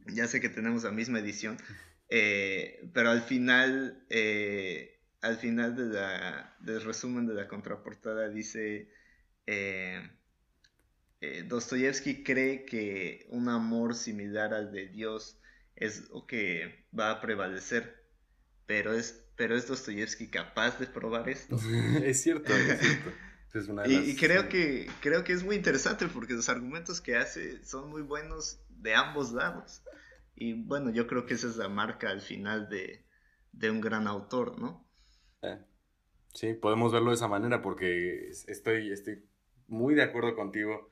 Ya 0.07 0.27
sé 0.27 0.41
que 0.41 0.49
tenemos 0.49 0.84
la 0.84 0.91
misma 0.91 1.19
edición, 1.19 1.57
eh, 2.09 2.88
pero 2.93 3.11
al 3.11 3.21
final, 3.21 4.03
eh, 4.09 4.99
al 5.21 5.38
final 5.38 5.75
de 5.75 5.86
la, 5.86 6.55
del 6.59 6.84
resumen 6.84 7.25
de 7.25 7.34
la 7.34 7.47
contraportada 7.47 8.27
dice 8.27 8.91
eh, 9.47 10.07
Dostoyevsky 11.22 12.24
cree 12.24 12.65
que 12.65 13.26
un 13.30 13.49
amor 13.49 13.93
similar 13.95 14.53
al 14.53 14.72
de 14.72 14.88
Dios 14.88 15.39
es 15.76 16.09
lo 16.09 16.26
que 16.26 16.86
va 16.97 17.11
a 17.11 17.22
prevalecer, 17.22 18.05
pero 18.65 18.93
es, 18.93 19.26
pero 19.36 19.55
es 19.55 19.67
Dostoyevsky 19.67 20.28
capaz 20.28 20.80
de 20.80 20.88
probar 20.88 21.30
esto. 21.30 21.57
es 22.03 22.22
cierto, 22.22 22.53
es 22.53 22.80
cierto. 23.51 23.89
y, 23.89 24.15
creo 24.15 24.47
que 24.47 24.89
creo 25.01 25.24
que 25.24 25.34
es 25.34 25.43
muy 25.43 25.55
interesante 25.55 26.07
porque 26.07 26.34
los 26.34 26.49
argumentos 26.49 27.01
que 27.01 27.17
hace 27.17 27.63
son 27.65 27.89
muy 27.89 28.01
buenos 28.01 28.61
de 28.70 28.95
ambos 28.95 29.32
lados. 29.32 29.82
Y 30.36 30.53
bueno, 30.53 30.89
yo 30.89 31.05
creo 31.07 31.26
que 31.26 31.34
esa 31.34 31.47
es 31.47 31.57
la 31.57 31.67
marca 31.67 32.09
al 32.09 32.22
final 32.22 32.70
de, 32.70 33.03
un 33.70 33.82
gran 33.82 34.07
autor, 34.07 34.57
¿no? 34.57 34.88
Eh, 35.41 35.59
sí, 36.34 36.53
podemos 36.53 36.93
verlo 36.93 37.09
de 37.09 37.15
esa 37.15 37.28
manera 37.28 37.61
porque 37.61 38.30
estoy, 38.30 38.91
estoy 38.91 39.26
muy 39.67 39.95
de 39.95 40.03
acuerdo 40.03 40.36
contigo 40.36 40.89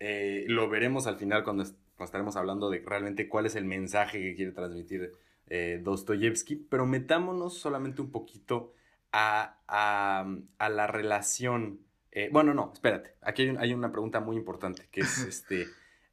eh, 0.00 0.44
lo 0.48 0.68
veremos 0.68 1.06
al 1.06 1.16
final 1.16 1.44
cuando, 1.44 1.64
estaremos 2.00 2.36
hablando 2.36 2.70
de 2.70 2.82
realmente 2.84 3.28
cuál 3.28 3.46
es 3.46 3.54
el 3.54 3.64
mensaje 3.64 4.20
que 4.20 4.34
quiere 4.34 4.52
transmitir 4.52 5.12
eh, 5.46 5.80
Dostoyevsky, 5.82 6.56
pero 6.56 6.86
metámonos 6.86 7.58
solamente 7.58 8.02
un 8.02 8.10
poquito 8.10 8.72
a, 9.12 9.56
la 10.58 10.86
relación. 10.86 11.80
Eh, 12.10 12.28
bueno, 12.32 12.54
no, 12.54 12.72
espérate, 12.72 13.14
aquí 13.20 13.54
hay, 13.58 13.72
una 13.72 13.92
pregunta 13.92 14.20
muy 14.20 14.36
importante, 14.36 14.88
que 14.90 15.02
es 15.02 15.18
este, 15.28 15.66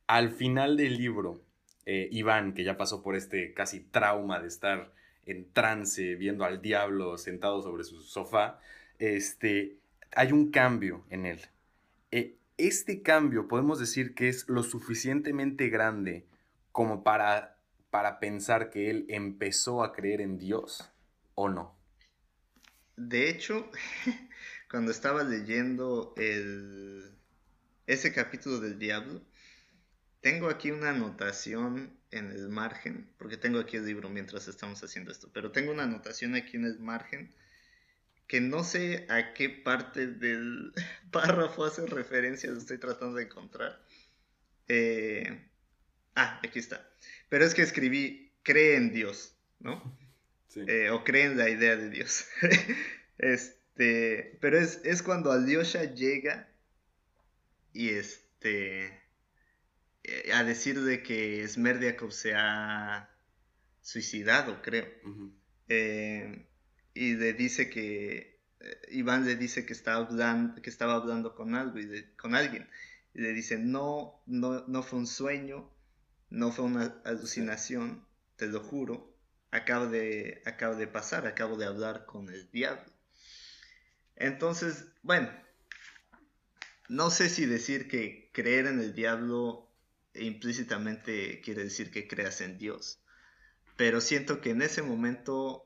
al 0.07 0.31
final 0.31 0.77
del 0.77 0.97
libro, 0.97 1.41
Iván, 1.85 2.53
que 2.53 2.63
ya 2.63 2.77
pasó 2.77 3.01
por 3.03 3.17
este 3.17 3.53
casi 3.53 3.81
trauma 3.81 4.39
de 4.39 4.47
estar 4.47 4.93
en 5.25 5.51
trance 5.51 6.15
viendo 6.15 6.45
al 6.45 6.61
diablo 6.61 7.17
sentado 7.17 7.61
sobre 7.61 7.83
su 7.83 8.01
sofá, 8.01 8.59
este, 8.97 9.77
hay 10.15 10.31
un 10.31 10.51
cambio 10.51 11.03
en 11.09 11.25
él 11.25 11.41
este 12.57 13.01
cambio 13.01 13.47
podemos 13.47 13.79
decir 13.79 14.13
que 14.13 14.29
es 14.29 14.47
lo 14.49 14.63
suficientemente 14.63 15.69
grande 15.69 16.25
como 16.71 17.03
para, 17.03 17.57
para 17.89 18.19
pensar 18.19 18.69
que 18.69 18.89
él 18.89 19.05
empezó 19.09 19.83
a 19.83 19.93
creer 19.93 20.21
en 20.21 20.37
Dios 20.37 20.91
o 21.35 21.49
no. 21.49 21.75
De 22.95 23.29
hecho, 23.29 23.69
cuando 24.69 24.91
estaba 24.91 25.23
leyendo 25.23 26.13
ese 27.87 28.13
capítulo 28.13 28.59
del 28.59 28.77
diablo, 28.77 29.21
tengo 30.21 30.49
aquí 30.49 30.71
una 30.71 30.91
anotación 30.91 31.97
en 32.11 32.29
el 32.31 32.49
margen, 32.49 33.09
porque 33.17 33.37
tengo 33.37 33.59
aquí 33.59 33.77
el 33.77 33.85
libro 33.85 34.09
mientras 34.09 34.47
estamos 34.47 34.83
haciendo 34.83 35.11
esto, 35.11 35.29
pero 35.33 35.51
tengo 35.51 35.71
una 35.71 35.83
anotación 35.83 36.35
aquí 36.35 36.57
en 36.57 36.65
el 36.65 36.79
margen 36.79 37.33
que 38.31 38.39
no 38.39 38.63
sé 38.63 39.05
a 39.09 39.33
qué 39.33 39.49
parte 39.49 40.07
del 40.07 40.71
párrafo 41.11 41.65
hace 41.65 41.85
referencia, 41.85 42.49
lo 42.49 42.59
estoy 42.59 42.77
tratando 42.77 43.17
de 43.17 43.23
encontrar. 43.23 43.77
Eh, 44.69 45.49
ah, 46.15 46.39
aquí 46.41 46.59
está. 46.59 46.89
Pero 47.27 47.43
es 47.43 47.53
que 47.53 47.61
escribí, 47.61 48.31
cree 48.41 48.77
en 48.77 48.93
Dios, 48.93 49.35
¿no? 49.59 49.83
Sí. 50.47 50.61
Eh, 50.65 50.91
o 50.91 51.03
cree 51.03 51.25
en 51.25 51.37
la 51.37 51.49
idea 51.49 51.75
de 51.75 51.89
Dios. 51.89 52.25
este, 53.17 54.37
pero 54.39 54.57
es, 54.57 54.79
es 54.85 55.03
cuando 55.03 55.33
Alyosha 55.33 55.93
llega 55.93 56.47
y 57.73 57.89
este 57.89 58.97
eh, 60.05 60.31
a 60.33 60.45
decir 60.45 60.79
de 60.79 61.03
que 61.03 61.45
Smerdiakov 61.45 62.13
se 62.13 62.33
ha 62.33 63.09
suicidado, 63.81 64.61
creo 64.61 64.87
y 66.93 67.15
le 67.15 67.33
dice 67.33 67.69
que 67.69 68.39
eh, 68.59 68.81
Iván 68.91 69.25
le 69.25 69.35
dice 69.35 69.65
que 69.65 69.73
estaba 69.73 70.05
hablando, 70.05 70.61
que 70.61 70.69
estaba 70.69 70.95
hablando 70.95 71.35
con 71.35 71.55
algo 71.55 71.79
y 71.79 72.03
con 72.17 72.35
alguien 72.35 72.69
y 73.13 73.21
le 73.21 73.33
dice 73.33 73.57
no, 73.57 74.21
no 74.25 74.65
no 74.67 74.83
fue 74.83 74.99
un 74.99 75.07
sueño 75.07 75.69
no 76.29 76.51
fue 76.51 76.65
una 76.65 77.01
alucinación 77.05 78.05
te 78.35 78.47
lo 78.47 78.61
juro 78.61 79.13
acabo 79.51 79.87
de 79.87 80.41
acabo 80.45 80.75
de 80.75 80.87
pasar 80.87 81.27
acabo 81.27 81.57
de 81.57 81.65
hablar 81.65 82.05
con 82.05 82.29
el 82.29 82.49
diablo 82.51 82.91
entonces 84.15 84.85
bueno 85.01 85.29
no 86.91 87.09
sé 87.09 87.29
si 87.29 87.45
decir 87.45 87.87
que 87.87 88.29
creer 88.33 88.67
en 88.67 88.79
el 88.79 88.93
diablo 88.93 89.71
implícitamente 90.13 91.41
quiere 91.41 91.63
decir 91.63 91.91
que 91.91 92.07
creas 92.07 92.41
en 92.41 92.57
Dios. 92.57 92.99
Pero 93.77 94.01
siento 94.01 94.41
que 94.41 94.49
en 94.51 94.61
ese 94.61 94.81
momento, 94.81 95.63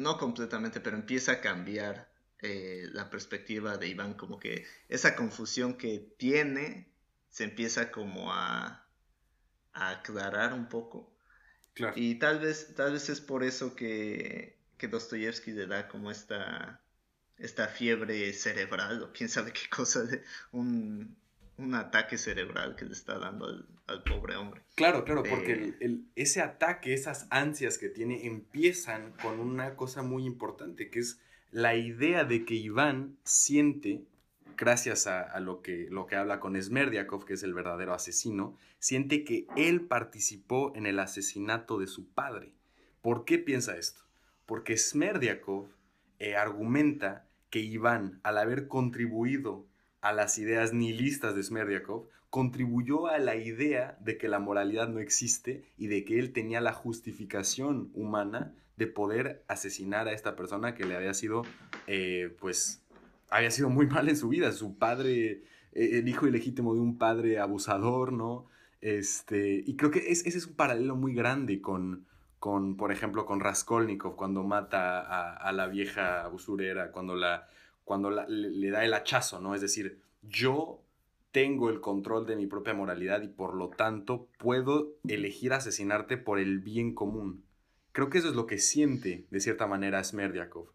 no 0.00 0.18
completamente, 0.18 0.80
pero 0.80 0.96
empieza 0.96 1.32
a 1.32 1.40
cambiar 1.40 2.10
eh, 2.40 2.88
la 2.92 3.10
perspectiva 3.10 3.76
de 3.76 3.88
Iván, 3.88 4.14
como 4.14 4.38
que 4.38 4.66
esa 4.88 5.14
confusión 5.14 5.74
que 5.74 6.14
tiene 6.18 6.90
se 7.28 7.44
empieza 7.44 7.90
como 7.90 8.32
a, 8.32 8.86
aclarar 9.72 10.52
un 10.54 10.68
poco. 10.68 11.14
Y 11.94 12.16
tal 12.16 12.40
vez, 12.40 12.74
tal 12.74 12.92
vez 12.92 13.08
es 13.08 13.20
por 13.20 13.44
eso 13.44 13.74
que, 13.74 14.58
que 14.76 14.88
Dostoyevsky 14.88 15.52
le 15.52 15.66
da 15.66 15.88
como 15.88 16.10
esta 16.10 16.82
esta 17.40 17.68
fiebre 17.68 18.32
cerebral 18.32 19.02
o 19.02 19.12
quién 19.12 19.28
sabe 19.28 19.52
qué 19.52 19.68
cosa, 19.70 20.02
de 20.02 20.22
un, 20.52 21.16
ataque 21.74 22.18
cerebral 22.18 22.76
que 22.76 22.84
le 22.84 22.92
está 22.92 23.18
dando 23.18 23.46
al, 23.86 24.02
pobre 24.04 24.36
hombre. 24.36 24.62
Claro, 24.74 25.04
claro, 25.04 25.22
porque 25.22 25.74
eh, 25.80 25.98
ese 26.14 26.40
ataque, 26.40 26.94
esas 26.94 27.26
ansias 27.30 27.78
que 27.78 27.88
tiene, 27.88 28.26
empiezan 28.26 29.12
con 29.22 29.40
una 29.40 29.76
cosa 29.76 30.02
muy 30.02 30.24
importante, 30.24 30.90
que 30.90 31.00
es 31.00 31.20
la 31.50 31.74
idea 31.74 32.24
de 32.24 32.44
que 32.44 32.54
Iván 32.54 33.18
siente, 33.24 34.04
gracias 34.56 35.06
a, 35.06 35.38
lo, 35.40 35.62
que, 35.62 35.88
lo 35.90 36.06
que 36.06 36.16
habla 36.16 36.38
con 36.38 36.60
Smerdiakov, 36.60 37.24
que 37.24 37.34
es 37.34 37.42
el 37.42 37.54
verdadero 37.54 37.94
asesino, 37.94 38.56
siente 38.78 39.24
que 39.24 39.46
él 39.56 39.82
participó 39.82 40.72
en 40.76 40.86
el 40.86 40.98
asesinato 40.98 41.78
de 41.78 41.86
su 41.86 42.08
padre. 42.08 42.52
¿Por 43.02 43.24
qué 43.24 43.38
piensa 43.38 43.76
esto? 43.76 44.02
Porque 44.46 44.76
Smerdiakov 44.76 45.68
eh, 46.18 46.36
argumenta 46.36 47.26
que 47.50 47.58
Iván, 47.58 48.20
al 48.22 48.38
haber 48.38 48.68
contribuido 48.68 49.66
a 50.00 50.12
las 50.12 50.38
ideas 50.38 50.72
nihilistas 50.72 51.34
de 51.34 51.42
Smerdiakov, 51.42 52.08
contribuyó 52.30 53.08
a 53.08 53.18
la 53.18 53.36
idea 53.36 53.98
de 54.00 54.16
que 54.16 54.28
la 54.28 54.38
moralidad 54.38 54.88
no 54.88 55.00
existe 55.00 55.64
y 55.76 55.88
de 55.88 56.04
que 56.04 56.18
él 56.18 56.32
tenía 56.32 56.60
la 56.60 56.72
justificación 56.72 57.90
humana 57.94 58.54
de 58.76 58.86
poder 58.86 59.44
asesinar 59.48 60.08
a 60.08 60.12
esta 60.12 60.36
persona 60.36 60.74
que 60.74 60.84
le 60.84 60.96
había 60.96 61.12
sido, 61.12 61.42
eh, 61.86 62.34
pues, 62.38 62.82
había 63.28 63.50
sido 63.50 63.68
muy 63.68 63.86
mal 63.86 64.08
en 64.08 64.16
su 64.16 64.28
vida. 64.28 64.52
Su 64.52 64.78
padre, 64.78 65.42
eh, 65.72 65.98
el 65.98 66.08
hijo 66.08 66.26
ilegítimo 66.26 66.74
de 66.74 66.80
un 66.80 66.96
padre 66.96 67.38
abusador, 67.38 68.12
¿no? 68.12 68.46
Este, 68.80 69.62
y 69.66 69.76
creo 69.76 69.90
que 69.90 70.10
ese 70.10 70.28
es 70.28 70.46
un 70.46 70.54
paralelo 70.54 70.96
muy 70.96 71.14
grande 71.14 71.60
con, 71.60 72.06
con, 72.38 72.76
por 72.76 72.90
ejemplo, 72.90 73.26
con 73.26 73.40
Raskolnikov 73.40 74.16
cuando 74.16 74.42
mata 74.42 75.00
a, 75.36 75.52
la 75.52 75.66
vieja 75.66 76.28
usurera, 76.32 76.90
cuando, 76.90 77.14
la, 77.14 77.46
cuando 77.90 78.12
le, 78.12 78.70
da 78.70 78.84
el 78.84 78.94
hachazo, 78.94 79.40
¿no? 79.40 79.52
Es 79.52 79.60
decir, 79.60 79.98
yo 80.22 80.80
tengo 81.32 81.70
el 81.70 81.80
control 81.80 82.24
de 82.24 82.36
mi 82.36 82.46
propia 82.46 82.72
moralidad 82.72 83.20
y 83.22 83.26
por 83.26 83.56
lo 83.56 83.70
tanto 83.70 84.28
puedo 84.38 84.92
elegir 85.08 85.52
asesinarte 85.52 86.16
por 86.16 86.38
el 86.38 86.60
bien 86.60 86.94
común. 86.94 87.42
Creo 87.90 88.08
que 88.08 88.18
eso 88.18 88.28
es 88.28 88.36
lo 88.36 88.46
que 88.46 88.58
siente, 88.58 89.26
de 89.28 89.40
cierta 89.40 89.66
manera, 89.66 90.04
Smerdiakov. 90.04 90.68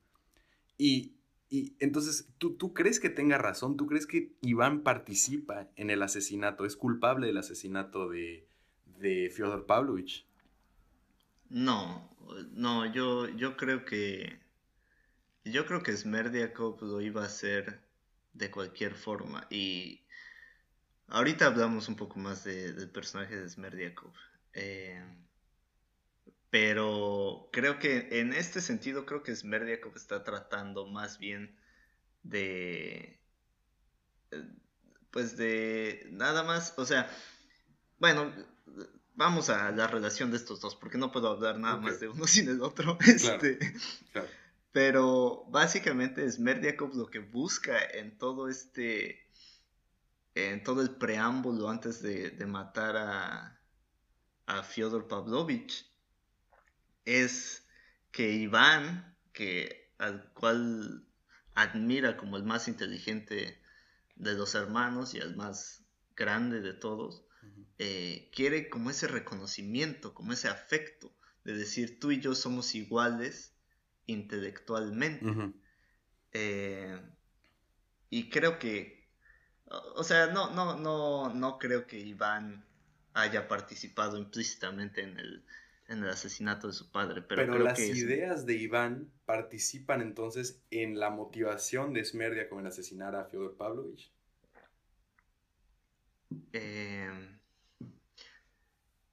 Y, 0.78 1.13
y 1.49 1.78
entonces, 1.80 2.28
¿tú, 2.38 2.57
¿tú 2.57 2.74
crees 2.74 2.99
que 2.99 3.09
tenga 3.09 3.38
razón? 3.38 3.78
¿Tú 3.78 3.88
crees 3.88 4.07
que 4.07 4.34
Iván 4.41 4.82
participa 4.82 5.70
en 5.78 5.91
el 5.91 6.03
asesinato? 6.03 6.66
¿Es 6.66 6.76
culpable 6.76 7.28
del 7.28 7.38
asesinato 7.38 8.09
de, 8.09 8.45
de 8.99 9.32
Fyodor 9.34 9.66
Pavlovich? 9.66 10.26
No, 11.49 12.13
no, 12.51 12.93
yo, 12.93 13.30
yo 13.30 13.55
creo 13.55 13.86
que. 13.86 14.43
Yo 15.46 15.66
creo 15.68 15.84
que 15.84 15.96
Smerdiakov 15.96 16.82
lo 16.82 17.02
iba 17.02 17.22
a 17.22 17.28
hacer 17.28 17.80
de 18.34 18.50
cualquier 18.50 18.96
forma. 18.96 19.46
Y 19.50 20.02
ahorita 21.08 21.46
hablamos 21.46 21.88
un 21.88 21.96
poco 21.96 22.20
más 22.20 22.43
del 22.43 22.89
personaje 22.89 23.36
de 23.36 23.48
Smerdiakov. 23.48 24.12
Eh, 24.54 25.02
pero 26.50 27.50
creo 27.52 27.78
que 27.80 28.20
en 28.20 28.34
este 28.34 28.60
sentido, 28.60 29.06
creo 29.06 29.22
que 29.22 29.36
Smerdiakov 29.36 29.96
está 29.96 30.24
tratando 30.24 30.88
más 30.88 31.20
bien 31.20 31.56
de. 32.24 33.20
Pues 35.12 35.38
de 35.38 36.08
nada 36.12 36.43
más. 36.43 36.74
O 36.78 36.86
sea, 36.86 37.08
bueno, 38.00 38.34
vamos 39.14 39.50
a 39.50 39.72
la 39.72 39.88
relación 39.88 40.32
de 40.32 40.38
estos 40.38 40.60
dos, 40.60 40.76
porque 40.76 40.98
no 40.98 41.12
puedo 41.12 41.30
hablar 41.30 41.60
nada 41.60 41.78
más 41.78 42.00
de 42.00 42.08
uno 42.08 42.26
sin 42.28 42.50
el 42.50 42.62
otro. 42.62 42.98
Este, 43.02 43.60
Pero 44.76 45.46
básicamente 45.48 46.26
es 46.26 46.38
Merdiakov 46.38 46.94
lo 46.96 47.06
que 47.06 47.20
busca 47.20 47.82
en 47.82 48.18
todo 48.18 48.50
este, 48.50 49.26
en 50.34 50.64
todo 50.64 50.82
el 50.82 50.98
preámbulo 50.98 51.70
antes 51.70 52.02
de, 52.02 52.46
matar 52.46 52.98
a, 52.98 53.58
a 54.48 54.64
Fyodor 54.64 55.08
Pavlovich, 55.08 55.90
es 57.06 57.66
que 58.12 58.34
Iván, 58.34 59.16
que, 59.32 59.94
al 59.98 60.34
cual 60.34 61.08
admira 61.54 62.18
como 62.18 62.36
el 62.36 62.44
más 62.44 62.68
inteligente 62.68 63.58
de 64.18 64.34
los 64.34 64.56
hermanos 64.56 65.14
y 65.14 65.20
el 65.20 65.38
más 65.38 65.86
grande 66.18 66.60
de 66.60 66.74
todos, 66.74 67.24
eh, 67.78 68.30
quiere 68.36 68.68
como 68.68 68.90
ese 68.90 69.08
reconocimiento, 69.08 70.14
como 70.14 70.34
ese 70.34 70.50
afecto 70.50 71.16
de 71.46 71.54
decir 71.56 71.98
tú 71.98 72.12
y 72.12 72.20
yo 72.20 72.36
somos 72.36 72.76
iguales 72.76 73.55
intelectualmente. 74.08 75.53
Eh, 76.32 76.99
y 78.10 78.30
creo 78.30 78.60
que, 78.60 79.08
o 79.95 80.03
sea, 80.03 80.28
no, 80.28 80.51
no, 80.51 80.78
no, 80.78 81.34
no 81.34 81.58
creo 81.58 81.88
que 81.88 81.99
Iván 81.99 82.66
haya 83.14 83.47
participado 83.47 84.18
implícitamente 84.18 85.01
en 85.01 85.18
el, 85.20 85.45
en 85.88 86.03
el 86.03 86.10
asesinato 86.10 86.68
de 86.68 86.74
su 86.74 86.91
padre. 86.91 87.22
Pero, 87.22 87.58
las 87.60 87.80
ideas 87.80 88.45
de 88.45 88.56
Iván 88.56 89.12
participan 89.26 90.01
entonces 90.01 90.62
en 90.72 90.99
la 90.99 91.10
motivación 91.10 91.93
de 91.93 92.03
Smerdia 92.03 92.49
como 92.49 92.62
en 92.62 92.68
asesinar 92.68 93.16
a 93.16 93.26
Fyodor 93.26 93.56
Pavlovich. 93.56 94.12
Eh, 96.51 97.36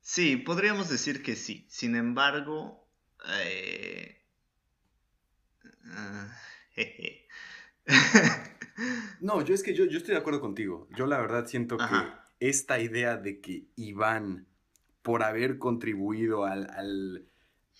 Sí, 0.02 0.36
podríamos 0.36 0.90
decir 0.90 1.22
que 1.22 1.36
sí. 1.36 1.64
Sin 1.70 1.96
embargo, 1.96 2.86
eh, 3.40 4.21
ah, 5.86 6.36
no, 9.20 9.42
yo 9.42 9.54
es 9.54 9.62
que 9.62 9.74
yo, 9.74 9.84
yo, 9.84 9.98
estoy 9.98 10.14
de 10.14 10.20
acuerdo 10.20 10.40
contigo. 10.40 10.88
Yo 10.96 11.06
la 11.06 11.20
verdad 11.20 11.46
siento 11.46 11.76
que 11.76 11.84
esta 12.40 12.80
idea 12.80 13.16
de 13.16 13.40
que 13.40 13.66
Iván, 13.76 14.46
por 15.02 15.22
haber 15.22 15.58
contribuido 15.58 16.44
al, 16.44 16.70
al, 16.70 17.26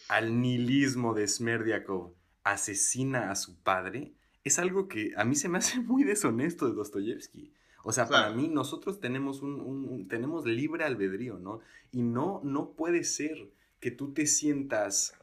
al 0.08 0.40
nihilismo 0.40 1.14
de 1.14 1.26
Smerdiakov, 1.28 2.14
asesina 2.44 3.30
a 3.30 3.36
su 3.36 3.56
padre, 3.62 4.14
es 4.44 4.58
algo 4.58 4.88
que 4.88 5.12
a 5.16 5.24
mí 5.24 5.34
se 5.34 5.48
me 5.48 5.58
hace 5.58 5.80
muy 5.80 6.04
deshonesto 6.04 6.66
de 6.66 6.74
Dostoyevsky. 6.74 7.52
O 7.84 7.92
sea, 7.92 8.06
para 8.06 8.30
mí 8.30 8.48
nosotros 8.48 9.00
tenemos 9.00 9.42
un, 9.42 10.06
tenemos 10.08 10.46
libre 10.46 10.84
albedrío, 10.84 11.38
¿no? 11.38 11.60
Y 11.90 12.02
no, 12.02 12.40
no 12.44 12.70
puede 12.72 13.02
ser 13.02 13.50
que 13.80 13.90
tú 13.90 14.12
te 14.12 14.26
sientas, 14.26 15.14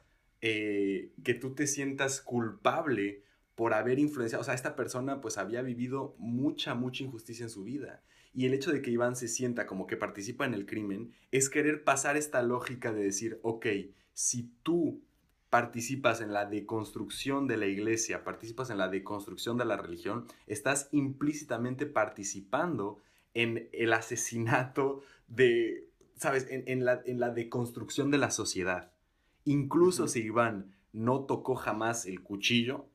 eh, 0.42 1.12
que 1.24 1.34
tú 1.34 1.54
te 1.54 1.68
sientas 1.68 2.22
culpable 2.22 3.24
por 3.56 3.74
haber 3.74 4.00
influenciado, 4.00 4.42
o 4.42 4.46
sea, 4.46 4.54
esta 4.54 4.76
persona 4.76 5.20
pues 5.20 5.38
había 5.38 5.62
vivido 5.62 6.16
mucha, 6.18 6.76
mucha 6.76 7.04
injusticia 7.04 7.44
en 7.44 7.50
su 7.50 7.64
vida. 7.64 8.04
Y 8.34 8.46
el 8.46 8.54
hecho 8.54 8.72
de 8.72 8.82
que 8.82 8.92
Iván 8.92 9.16
se 9.16 9.28
sienta 9.28 9.66
como 9.66 9.88
que 9.88 9.98
participa 9.98 10.46
en 10.46 10.54
el 10.54 10.66
crimen 10.66 11.12
es 11.32 11.50
querer 11.50 11.84
pasar 11.84 12.16
esta 12.16 12.42
lógica 12.42 12.94
de 12.94 13.04
decir, 13.04 13.40
ok, 13.42 13.66
si 14.14 14.54
tú 14.64 15.02
participas 15.50 16.22
en 16.22 16.32
la 16.32 16.46
deconstrucción 16.46 17.48
de 17.48 17.58
la 17.58 17.66
iglesia, 17.66 18.24
participas 18.24 18.70
en 18.70 18.78
la 18.78 18.88
deconstrucción 18.88 19.58
de 19.58 19.66
la 19.66 19.78
religión, 19.78 20.26
estás 20.46 20.90
implícitamente 20.92 21.86
participando 21.86 23.00
en 23.34 23.70
el 23.74 23.94
asesinato 23.94 25.02
de, 25.28 25.90
¿sabes? 26.16 26.48
En, 26.50 26.86
la, 26.86 27.02
en 27.06 27.20
la, 27.20 27.32
deconstrucción 27.32 28.12
de 28.12 28.18
la 28.20 28.32
sociedad. 28.32 28.92
Incluso 29.50 30.08
si 30.08 30.20
Iván 30.20 30.76
no 30.94 31.22
tocó 31.22 31.56
jamás 31.56 32.06
el 32.06 32.22
cuchillo, 32.22 32.88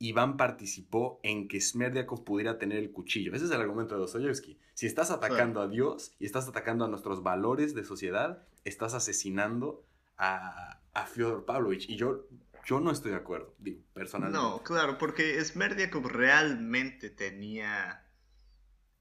Iván 0.00 0.36
participó 0.36 1.20
en 1.22 1.46
que 1.46 1.60
Smerdiakov 1.60 2.24
pudiera 2.24 2.58
tener 2.58 2.78
el 2.78 2.90
cuchillo. 2.90 3.32
Ese 3.32 3.44
es 3.44 3.52
el 3.52 3.60
argumento 3.60 3.94
de 3.94 4.00
Dostoyevsky. 4.00 4.58
Si 4.74 4.86
estás 4.86 5.12
atacando 5.12 5.60
a 5.60 5.68
Dios 5.68 6.16
y 6.18 6.26
estás 6.26 6.48
atacando 6.48 6.84
a 6.84 6.88
nuestros 6.88 7.22
valores 7.22 7.76
de 7.76 7.84
sociedad, 7.84 8.42
estás 8.64 8.94
asesinando 8.94 9.84
a, 10.16 10.80
a 10.94 11.06
Fyodor 11.06 11.44
Pavlovich. 11.44 11.88
Y 11.88 11.94
yo, 11.94 12.26
yo 12.66 12.80
no 12.80 12.90
estoy 12.90 13.12
de 13.12 13.18
acuerdo, 13.18 13.54
digo, 13.60 13.80
personalmente. 13.92 14.44
No, 14.44 14.64
claro, 14.64 14.98
porque 14.98 15.40
Smerdiakov 15.44 16.08
realmente 16.08 17.10
tenía 17.10 18.04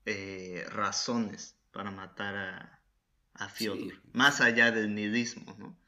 eh, 0.05 0.63
razones 0.69 1.57
para 1.71 1.89
matar 1.89 2.35
a, 2.35 2.81
a 3.33 3.49
Fyodor, 3.49 3.93
más 4.13 4.41
allá 4.41 4.69
del 4.69 4.93
nihilismo, 4.93 5.55
¿no? 5.57 5.78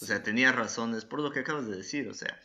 O 0.00 0.04
sea, 0.04 0.22
tenía 0.22 0.52
razones, 0.52 1.04
por 1.04 1.20
lo 1.20 1.30
que 1.30 1.40
acabas 1.40 1.66
de 1.66 1.76
decir, 1.76 2.08
o 2.08 2.14
sea, 2.14 2.38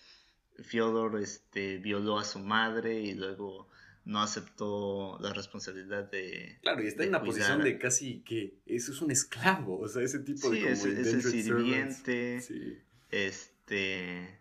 Fyodor 0.63 1.19
este, 1.21 1.77
violó 1.77 2.17
a 2.17 2.23
su 2.23 2.39
madre 2.39 3.01
y 3.01 3.13
luego 3.13 3.67
no 4.05 4.21
aceptó 4.21 5.17
la 5.19 5.33
responsabilidad 5.33 6.09
de. 6.09 6.59
Claro, 6.61 6.83
y 6.83 6.87
está 6.87 7.03
en 7.03 7.09
una 7.09 7.23
posición 7.23 7.61
de 7.61 7.77
casi 7.77 8.21
que 8.21 8.55
eso 8.65 8.91
es 8.91 9.01
un 9.01 9.11
esclavo, 9.11 9.79
o 9.79 9.87
sea, 9.87 10.01
ese 10.01 10.19
tipo 10.19 10.49
de 10.49 10.61
como 10.61 10.71
es, 10.71 10.85
es 10.85 11.31
sirviente. 11.31 12.41
Sí. 12.41 12.77
Este. 13.09 14.39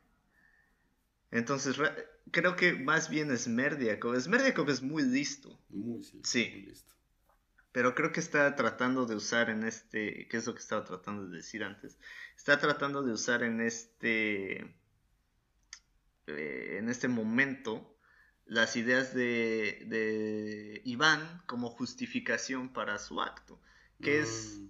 Entonces, 1.33 1.77
creo 2.31 2.57
que 2.57 2.73
más 2.73 3.11
bien 3.11 3.31
es 3.31 3.49
Merdiakov. 3.49 4.19
Smerdiakov 4.21 4.71
es 4.71 4.83
muy 4.83 5.03
listo. 5.03 5.61
Muy, 5.69 6.03
sí, 6.23 6.51
Muy 6.53 6.63
listo. 6.67 6.95
Pero 7.73 7.95
creo 7.95 8.13
que 8.13 8.21
está 8.21 8.57
tratando 8.57 9.07
de 9.07 9.15
usar 9.15 9.51
en 9.51 9.65
este. 9.65 10.27
¿Qué 10.29 10.37
es 10.37 10.47
lo 10.47 10.55
que 10.55 10.61
estaba 10.61 10.85
tratando 10.85 11.29
de 11.29 11.37
decir 11.37 11.63
antes? 11.63 11.99
Está 12.37 12.59
tratando 12.59 13.03
de 13.03 13.13
usar 13.13 13.43
en 13.43 13.61
este. 13.61 14.75
Eh, 16.27 16.77
en 16.79 16.89
este 16.89 17.09
momento 17.09 17.97
las 18.51 18.75
ideas 18.75 19.15
de, 19.15 19.85
de, 19.87 20.83
Iván 20.85 21.43
como 21.47 21.71
justificación 21.71 22.73
para 22.73 22.99
su 22.99 23.21
acto, 23.21 23.61
que 24.03 24.19
es, 24.19 24.59
mm. 24.59 24.69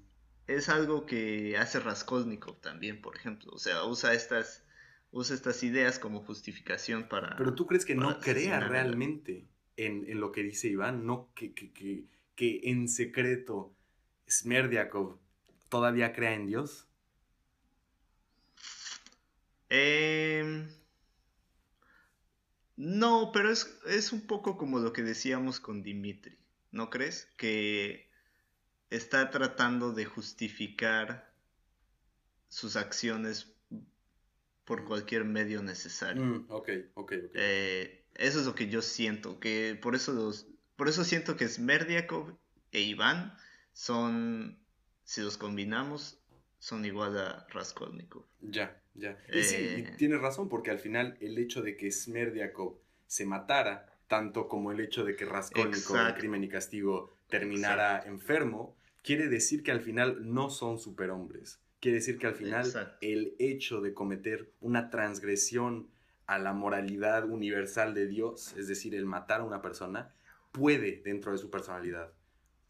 es 0.49 0.69
algo 0.69 1.07
que 1.07 1.57
hace 1.57 1.81
Raskolnikov 1.81 2.61
también, 2.61 3.01
por 3.01 3.17
ejemplo, 3.17 3.51
o 3.53 3.59
sea, 3.59 3.85
usa 3.85 4.13
estas, 4.13 4.67
usa 5.13 5.35
estas 5.35 5.63
ideas 5.63 5.99
como 5.99 6.21
justificación 6.21 7.09
para... 7.09 7.35
Pero 7.39 7.55
tú 7.55 7.67
crees 7.67 7.87
que 7.87 7.95
no 7.95 8.21
crea 8.21 8.61
realmente 8.61 9.49
en, 9.79 10.05
en, 10.11 10.21
lo 10.21 10.31
que 10.31 10.43
dice 10.43 10.69
Iván, 10.69 11.07
no 11.07 11.33
que, 11.35 11.55
que, 11.55 11.73
que, 11.73 12.05
que 12.35 12.61
en 12.65 12.89
secreto 12.89 13.75
Smerdiakov 14.29 15.19
todavía 15.69 16.13
crea 16.13 16.35
en 16.35 16.47
Dios? 16.47 16.87
Eh, 19.71 20.67
no, 22.77 23.31
pero 23.33 23.51
es, 23.51 24.13
un 24.13 24.27
poco 24.27 24.57
como 24.57 24.79
lo 24.79 24.93
que 24.93 25.03
decíamos 25.03 25.61
con 25.61 25.83
Dimitri, 25.83 26.39
¿no 26.73 26.91
crees? 26.91 27.29
Que 27.37 28.11
está 28.89 29.31
tratando 29.31 29.93
de 29.93 30.07
justificar 30.07 31.33
sus 32.49 32.77
acciones 32.77 33.55
por 34.65 34.87
cualquier 34.87 35.25
medio 35.25 35.63
necesario. 35.63 36.23
Mm, 36.23 36.47
ok, 36.49 36.69
ok, 36.95 37.13
ok. 37.27 37.31
Eh, 37.35 38.07
eso 38.15 38.41
es 38.41 38.47
lo 38.47 38.55
que 38.55 38.69
yo 38.69 38.83
siento, 38.83 39.39
que 39.39 39.79
por 39.81 39.95
eso 39.95 40.13
los, 40.13 40.49
por 40.81 40.89
eso 40.89 41.05
siento 41.05 41.37
que 41.37 41.47
Smerdiakov 41.47 42.39
e 42.73 42.81
Iván 42.81 43.35
son, 43.75 44.59
si 45.05 45.21
los 45.21 45.37
combinamos, 45.37 46.19
son 46.59 46.87
igual 46.87 47.19
a 47.19 47.47
Raskolnikov. 47.51 48.25
Ya, 48.41 48.81
ya. 48.95 49.19
Y 49.31 49.43
sí, 49.43 49.57
eh, 49.59 49.95
tienes 49.99 50.23
razón, 50.23 50.49
porque 50.49 50.71
al 50.71 50.79
final 50.79 51.19
el 51.21 51.37
hecho 51.37 51.61
de 51.61 51.77
que 51.77 51.93
Smerdiakov 51.93 52.79
se 53.07 53.27
matara, 53.27 53.93
tanto 54.09 54.49
como 54.49 54.73
el 54.73 54.81
hecho 54.81 55.05
de 55.05 55.17
que 55.17 55.27
Raskolnikov 55.27 55.99
en 55.99 56.15
Crimen 56.15 56.45
y 56.45 56.49
Castigo 56.49 57.15
terminara 57.29 58.03
enfermo, 58.07 58.75
quiere 59.05 59.29
decir 59.29 59.63
que 59.63 59.73
al 59.73 59.83
final 59.83 60.33
no 60.33 60.49
son 60.49 60.79
superhombres. 60.79 61.61
Quiere 61.81 61.97
decir 61.97 62.17
que 62.17 62.27
al 62.27 62.37
final 62.37 62.97
el 63.03 63.35
hecho 63.39 63.83
de 63.83 63.93
cometer 63.93 64.51
una 64.63 64.89
transgresión 64.89 65.91
a 66.25 66.39
la 66.39 66.55
moralidad 66.55 67.29
universal 67.29 67.93
de 67.93 68.07
Dios, 68.07 68.55
es 68.57 68.67
decir, 68.67 68.95
el 68.95 69.05
matar 69.05 69.43
a 69.43 69.45
una 69.45 69.61
persona, 69.61 70.15
puede 70.53 71.03
dentro 71.05 71.33
de 71.33 71.39
su 71.39 71.51
personalidad 71.51 72.13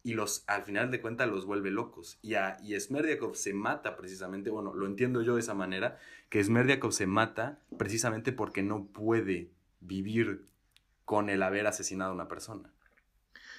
y 0.03 0.13
los, 0.13 0.43
al 0.47 0.63
final 0.63 0.89
de 0.89 1.01
cuentas 1.01 1.29
los 1.29 1.45
vuelve 1.45 1.69
locos. 1.69 2.17
Y, 2.21 2.35
a, 2.35 2.57
y 2.63 2.79
Smerdiakov 2.79 3.35
se 3.35 3.53
mata 3.53 3.95
precisamente, 3.95 4.49
bueno, 4.49 4.73
lo 4.73 4.85
entiendo 4.85 5.21
yo 5.21 5.35
de 5.35 5.41
esa 5.41 5.53
manera, 5.53 5.99
que 6.29 6.43
Smerdiakov 6.43 6.91
se 6.91 7.05
mata 7.05 7.59
precisamente 7.77 8.31
porque 8.31 8.63
no 8.63 8.85
puede 8.87 9.51
vivir 9.79 10.45
con 11.05 11.29
el 11.29 11.43
haber 11.43 11.67
asesinado 11.67 12.11
a 12.11 12.15
una 12.15 12.27
persona. 12.27 12.71